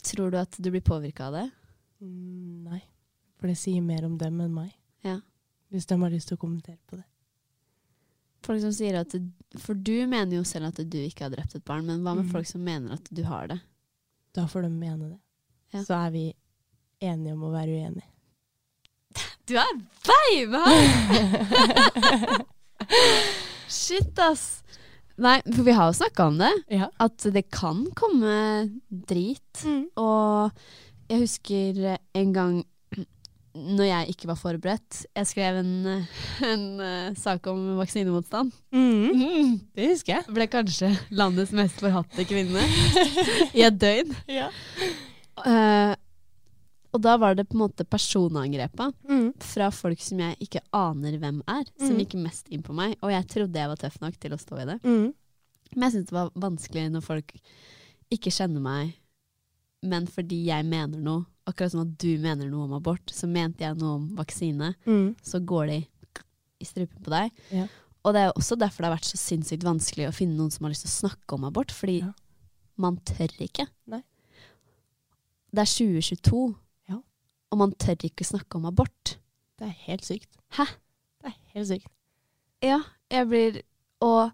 Tror 0.09 0.31
du 0.33 0.39
at 0.39 0.55
du 0.63 0.71
blir 0.71 0.81
påvirka 0.87 1.27
av 1.27 1.35
det? 1.35 1.51
Mm, 2.01 2.63
nei, 2.71 2.81
for 3.37 3.51
det 3.51 3.59
sier 3.59 3.83
mer 3.83 4.07
om 4.07 4.17
dem 4.17 4.41
enn 4.41 4.55
meg. 4.55 4.71
Ja. 5.05 5.19
Hvis 5.75 5.85
de 5.91 5.99
har 6.01 6.11
lyst 6.15 6.29
til 6.31 6.39
å 6.39 6.41
kommentere 6.41 6.79
på 6.89 6.97
det. 6.97 7.05
Folk 8.47 8.63
som 8.63 8.73
sier 8.73 8.95
at 9.03 9.13
For 9.59 9.75
du 9.75 10.07
mener 10.07 10.37
jo 10.39 10.45
selv 10.45 10.71
at 10.71 10.79
du 10.89 10.97
ikke 11.03 11.27
har 11.27 11.31
drept 11.35 11.57
et 11.59 11.65
barn, 11.67 11.85
men 11.85 12.01
hva 12.01 12.15
med 12.17 12.25
Mhm. 12.27 12.33
folk 12.33 12.47
som 12.47 12.63
mener 12.65 12.93
at 12.95 13.05
du 13.13 13.23
har 13.25 13.49
det? 13.49 13.61
Da 14.37 14.47
får 14.51 14.67
de 14.67 14.71
mene 14.73 15.09
det. 15.09 15.19
Ja. 15.75 15.83
Så 15.85 15.97
er 15.99 16.13
vi 16.15 16.25
enige 17.05 17.35
om 17.35 17.45
å 17.49 17.53
være 17.53 17.77
uenige. 17.79 18.09
Du 19.49 19.55
er 19.57 19.75
beina! 20.05 20.63
Shit, 23.69 24.19
ass. 24.21 24.63
Nei, 25.19 25.39
for 25.49 25.65
vi 25.67 25.75
har 25.75 25.89
jo 25.89 25.97
snakka 25.99 26.27
om 26.31 26.37
det. 26.41 26.53
Ja. 26.73 26.91
At 27.01 27.25
det 27.35 27.47
kan 27.55 27.87
komme 27.97 28.35
drit. 28.89 29.65
Og 29.99 30.53
jeg 31.09 31.25
husker 31.25 31.81
en 31.97 32.35
gang 32.37 32.59
når 33.55 33.85
jeg 33.89 34.09
ikke 34.13 34.29
var 34.29 34.37
forberedt. 34.39 34.99
Jeg 35.17 35.27
skrev 35.31 35.57
en, 35.61 35.71
en 36.47 36.65
eh, 36.85 37.15
sak 37.19 37.47
om 37.51 37.77
vaksinemotstand. 37.79 38.53
Mm. 38.75 39.57
Det 39.75 39.89
husker 39.95 40.17
jeg. 40.19 40.35
Ble 40.37 40.47
kanskje 40.53 40.91
landets 41.11 41.53
mest 41.57 41.81
forhatte 41.83 42.27
kvinne 42.29 42.63
i 43.55 43.65
et 43.67 43.79
døgn. 43.81 44.13
Ja. 44.39 44.51
Uh, 45.39 45.95
Og 46.95 47.03
da 47.05 47.17
var 47.21 47.35
det 47.37 47.45
på 47.51 47.55
en 47.55 47.61
måte 47.67 47.85
personangrepa 47.85 48.89
Mm. 49.09 49.33
fra 49.45 49.69
folk 49.71 50.01
som 50.01 50.19
jeg 50.25 50.39
ikke 50.41 50.63
aner 50.75 51.19
hvem 51.21 51.43
er, 51.47 51.65
som 51.79 51.93
Mm. 51.95 51.99
gikk 52.01 52.15
mest 52.23 52.49
inn 52.51 52.63
på 52.65 52.73
meg. 52.75 52.97
Og 53.03 53.11
jeg 53.13 53.27
trodde 53.29 53.59
jeg 53.61 53.69
var 53.69 53.77
tøff 53.77 54.01
nok 54.01 54.17
til 54.19 54.33
å 54.33 54.39
stå 54.41 54.63
i 54.63 54.65
det. 54.71 54.79
Mm. 54.85 55.13
Men 55.77 55.83
jeg 55.85 55.93
syntes 55.93 56.09
det 56.11 56.17
var 56.17 56.31
vanskelig 56.35 56.87
når 56.91 57.03
folk 57.05 57.35
ikke 58.11 58.33
kjenner 58.33 58.61
meg, 58.65 58.95
men 59.85 60.07
fordi 60.09 60.47
jeg 60.49 60.65
mener 60.65 60.99
noe, 60.99 61.27
akkurat 61.49 61.73
som 61.73 61.81
at 61.87 61.95
du 61.99 62.11
mener 62.23 62.49
noe 62.51 62.67
om 62.69 62.75
abort, 62.79 63.11
så 63.15 63.29
mente 63.31 63.65
jeg 63.65 63.77
noe 63.81 63.95
om 63.99 64.09
vaksine, 64.19 64.75
Mm. 64.87 65.15
så 65.23 65.41
går 65.45 65.67
de 65.73 65.79
i 66.61 66.65
strupen 66.69 67.03
på 67.05 67.11
deg. 67.15 67.31
Ja. 67.55 67.67
Og 68.05 68.15
det 68.15 68.21
er 68.23 68.33
også 68.39 68.57
derfor 68.59 68.83
det 68.85 68.89
har 68.91 68.97
vært 68.99 69.09
så 69.11 69.19
sinnssykt 69.21 69.65
vanskelig 69.67 70.09
å 70.09 70.15
finne 70.15 70.37
noen 70.39 70.51
som 70.55 70.65
har 70.65 70.73
lyst 70.73 70.87
til 70.87 70.93
å 70.93 71.09
snakke 71.09 71.35
om 71.35 71.45
abort, 71.49 71.71
fordi 71.75 72.01
Ja. 72.03 72.13
man 72.77 72.97
tør 73.05 73.29
ikke. 73.41 73.67
Nei. 73.87 74.03
Det 75.53 75.61
er 75.65 75.71
2022, 75.73 76.55
Ja. 76.89 77.01
og 77.51 77.59
man 77.59 77.73
tør 77.73 77.97
ikke 77.97 78.25
snakke 78.27 78.57
om 78.57 78.67
abort. 78.67 79.17
Det 79.59 79.67
er 79.69 79.77
helt 79.87 80.03
sykt. 80.05 80.29
Hæ? 80.53 80.65
Det 81.23 81.33
er 81.33 81.35
helt 81.55 81.69
sykt. 81.69 81.89
Ja, 82.63 82.81
jeg 83.11 83.29
blir 83.29 83.63
Og 84.01 84.31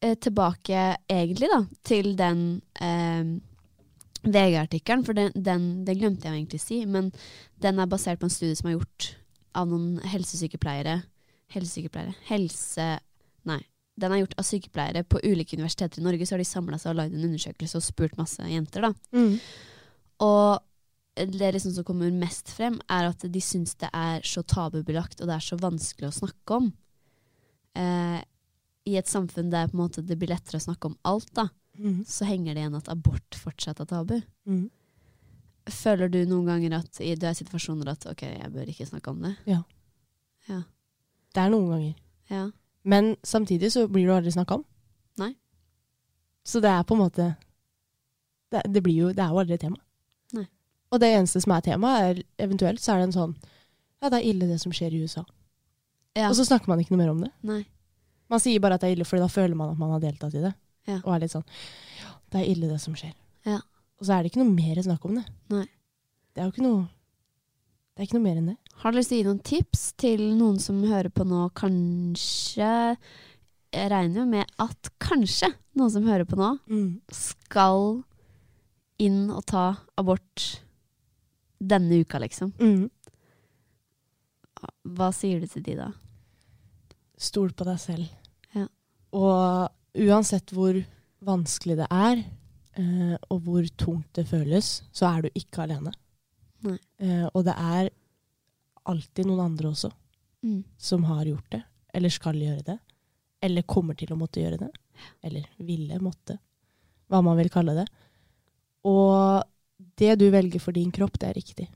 eh, 0.00 0.14
tilbake 0.14 0.96
egentlig 1.10 1.48
da 1.50 1.66
til 1.84 2.14
den 2.16 2.62
eh, 2.80 3.24
VG-artikkelen, 4.24 5.04
for 5.06 5.16
den, 5.16 5.32
den, 5.34 5.68
den 5.86 5.98
glemte 6.00 6.28
jeg 6.28 6.38
egentlig 6.38 6.60
å 6.62 6.64
si, 6.64 6.80
men 6.88 7.10
den 7.62 7.80
er 7.80 7.90
basert 7.90 8.20
på 8.20 8.28
en 8.28 8.32
studie 8.32 8.56
som 8.58 8.70
er 8.70 8.78
gjort 8.78 9.10
av 9.54 9.68
noen 9.70 9.98
helsesykepleiere 10.10 11.02
Helsesykepleiere 11.54 12.14
Helse... 12.30 12.88
Nei. 13.46 13.60
Den 14.00 14.10
er 14.10 14.24
gjort 14.24 14.34
av 14.40 14.46
sykepleiere 14.48 15.04
på 15.06 15.20
ulike 15.22 15.54
universiteter 15.54 16.00
i 16.00 16.04
Norge. 16.04 16.26
Så 16.26 16.34
har 16.34 16.40
de 16.42 16.46
samla 16.48 16.80
seg 16.82 16.94
og 16.94 16.96
lagd 16.98 17.14
en 17.14 17.26
undersøkelse 17.28 17.78
og 17.78 17.84
spurt 17.84 18.16
masse 18.18 18.42
jenter. 18.50 18.88
da. 18.88 18.90
Mm. 19.14 19.36
Og 20.24 21.28
det 21.30 21.50
liksom 21.54 21.76
som 21.76 21.86
kommer 21.86 22.10
mest 22.10 22.50
frem, 22.50 22.80
er 22.90 23.12
at 23.12 23.22
de 23.22 23.42
syns 23.44 23.76
det 23.78 23.90
er 23.94 24.24
så 24.26 24.42
tabubelagt 24.42 25.20
og 25.20 25.30
det 25.30 25.36
er 25.36 25.46
så 25.46 25.58
vanskelig 25.60 26.08
å 26.08 26.16
snakke 26.16 26.58
om. 26.58 26.72
Eh, 27.78 28.18
I 28.90 28.96
et 28.98 29.10
samfunn 29.10 29.52
der 29.52 29.70
det 29.70 30.18
blir 30.18 30.32
lettere 30.32 30.58
å 30.58 30.66
snakke 30.66 30.90
om 30.90 30.98
alt, 31.06 31.30
da, 31.36 31.46
Mm. 31.74 32.04
så 32.06 32.24
henger 32.28 32.54
det 32.54 32.62
igjen 32.62 32.76
at 32.78 32.88
abort 32.88 33.34
fortsatt 33.34 33.80
er 33.82 33.88
tabu. 33.90 34.20
Mm. 34.46 34.70
Føler 35.74 36.08
du 36.12 36.20
noen 36.28 36.46
ganger 36.46 36.76
at 36.78 37.00
du 37.00 37.02
er 37.02 37.30
i 37.32 37.34
situasjoner 37.34 37.88
at 37.90 38.06
ok, 38.06 38.22
jeg 38.22 38.52
bør 38.52 38.68
ikke 38.70 38.86
snakke 38.86 39.10
om 39.10 39.22
det? 39.24 39.34
Det 41.34 41.42
er 41.42 41.50
noen 41.50 41.70
ganger. 41.72 41.94
Ja. 42.30 42.44
Men 42.84 43.16
samtidig 43.26 43.72
så 43.72 43.86
blir 43.88 44.06
du 44.06 44.12
aldri 44.14 44.30
snakka 44.32 44.60
om. 44.60 44.64
Nei. 45.18 45.32
Så 46.44 46.60
det 46.62 46.70
er 46.70 46.84
på 46.84 46.94
en 46.94 47.00
måte 47.00 47.34
Det, 48.52 48.60
det 48.68 48.82
blir 48.84 48.94
jo 48.98 49.12
Det 49.16 49.22
er 49.24 49.30
jo 49.32 49.38
aldri 49.40 49.56
tema. 49.58 49.78
Nei. 50.36 50.44
Og 50.92 51.00
det 51.00 51.08
eneste 51.14 51.40
som 51.40 51.54
er 51.56 51.64
tema, 51.64 51.94
er 52.04 52.20
eventuelt 52.38 52.82
så 52.82 52.92
er 52.94 53.00
det 53.02 53.08
en 53.08 53.16
sånn 53.16 53.34
Ja, 54.02 54.10
det 54.12 54.20
er 54.20 54.28
ille 54.30 54.46
det 54.50 54.60
som 54.60 54.72
skjer 54.74 54.92
i 54.92 55.00
USA. 55.02 55.24
ja. 56.14 56.28
Og 56.28 56.36
så 56.36 56.44
snakker 56.44 56.68
man 56.68 56.78
ikke 56.82 56.92
noe 56.94 57.02
mer 57.02 57.14
om 57.14 57.24
det. 57.24 57.32
Nei. 57.42 57.64
Man 58.28 58.40
sier 58.40 58.60
bare 58.60 58.76
at 58.76 58.84
det 58.84 58.90
er 58.90 58.96
ille, 58.98 59.04
for 59.08 59.18
da 59.18 59.28
føler 59.28 59.56
man 59.56 59.72
at 59.72 59.78
man 59.78 59.90
har 59.94 60.00
deltatt 60.00 60.34
i 60.34 60.42
det. 60.44 60.52
Ja. 60.88 60.98
Og 61.02 61.14
er 61.14 61.24
litt 61.24 61.32
sånn 61.32 61.46
Ja, 62.02 62.12
det 62.32 62.42
er 62.42 62.50
ille 62.50 62.68
det 62.70 62.80
som 62.82 62.96
skjer. 62.98 63.14
Ja. 63.48 63.60
Og 64.00 64.06
så 64.06 64.16
er 64.16 64.22
det 64.24 64.32
ikke 64.32 64.42
noe 64.42 64.52
mer 64.52 64.82
snakk 64.84 65.04
om 65.08 65.18
det. 65.20 65.24
Nei. 65.54 65.66
Det 66.34 66.42
er 66.42 66.48
jo 66.48 66.54
ikke 66.54 66.66
noe 66.66 66.80
Det 67.94 68.02
er 68.02 68.08
ikke 68.08 68.18
noe 68.18 68.26
mer 68.26 68.40
enn 68.40 68.48
det. 68.52 68.56
Har 68.82 68.92
du 68.92 68.98
lyst 68.98 69.12
til 69.12 69.20
å 69.20 69.22
gi 69.22 69.28
noen 69.28 69.44
tips 69.46 69.84
til 70.02 70.24
noen 70.38 70.58
som 70.62 70.80
hører 70.82 71.12
på 71.14 71.26
nå, 71.28 71.44
kanskje 71.56 72.72
Jeg 73.74 73.92
regner 73.92 74.22
jo 74.22 74.26
med 74.32 74.50
at 74.62 74.90
kanskje 75.02 75.52
noen 75.78 75.92
som 75.94 76.06
hører 76.06 76.26
på 76.28 76.38
nå, 76.38 76.50
skal 77.10 78.04
inn 79.02 79.24
og 79.34 79.42
ta 79.50 79.64
abort 79.98 80.44
denne 81.58 81.98
uka, 82.04 82.20
liksom. 82.22 82.52
Mm. 82.60 82.90
Hva 84.94 85.08
sier 85.14 85.40
du 85.42 85.48
til 85.50 85.64
de 85.66 85.74
da? 85.78 85.88
Stol 87.18 87.50
på 87.56 87.66
deg 87.66 87.80
selv. 87.82 88.12
Ja. 88.54 88.68
Og 89.18 89.72
uansett 89.94 90.50
hvor 90.54 90.76
vanskelig 91.24 91.76
det 91.78 91.86
er, 91.90 92.24
eh, 92.76 93.16
og 93.30 93.42
hvor 93.46 93.66
tungt 93.80 94.12
det 94.18 94.26
føles, 94.28 94.82
så 94.92 95.06
er 95.16 95.22
du 95.22 95.28
ikke 95.38 95.62
alene. 95.64 95.92
Eh, 96.98 97.26
og 97.34 97.44
det 97.44 97.54
er 97.56 97.90
alltid 98.86 99.26
noen 99.26 99.40
andre 99.50 99.70
også 99.72 99.92
Mm. 100.44 100.62
som 100.76 101.04
har 101.04 101.24
gjort 101.24 101.50
det, 101.50 101.62
eller 101.94 102.10
skal 102.10 102.34
gjøre 102.36 102.62
det, 102.64 102.78
eller 103.40 103.62
kommer 103.62 103.94
til 103.96 104.08
å 104.12 104.16
måtte 104.18 104.42
gjøre 104.42 104.58
det, 104.58 104.70
eller 105.22 105.46
ville 105.58 105.98
måtte, 106.00 106.38
hva 107.08 107.22
man 107.24 107.36
vil 107.38 107.48
kalle 107.48 107.74
det. 107.74 107.86
Og 108.84 109.42
det 109.96 110.18
du 110.18 110.30
velger 110.30 110.60
for 110.60 110.72
din 110.72 110.92
kropp, 110.92 111.18
det 111.18 111.30
er 111.30 111.34
riktig. 111.40 111.68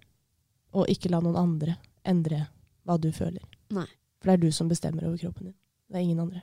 Og 0.74 0.84
ikke 0.86 1.08
la 1.10 1.20
noen 1.20 1.36
andre 1.36 1.78
endre 2.04 2.46
hva 2.84 2.98
du 3.00 3.10
føler. 3.10 3.40
Nei. 3.70 3.86
For 4.20 4.28
det 4.28 4.34
er 4.34 4.44
du 4.44 4.52
som 4.52 4.68
bestemmer 4.68 5.04
over 5.08 5.16
kroppen 5.16 5.44
din. 5.46 5.54
Det 5.88 5.96
er 5.96 6.04
ingen 6.04 6.20
andre. 6.20 6.42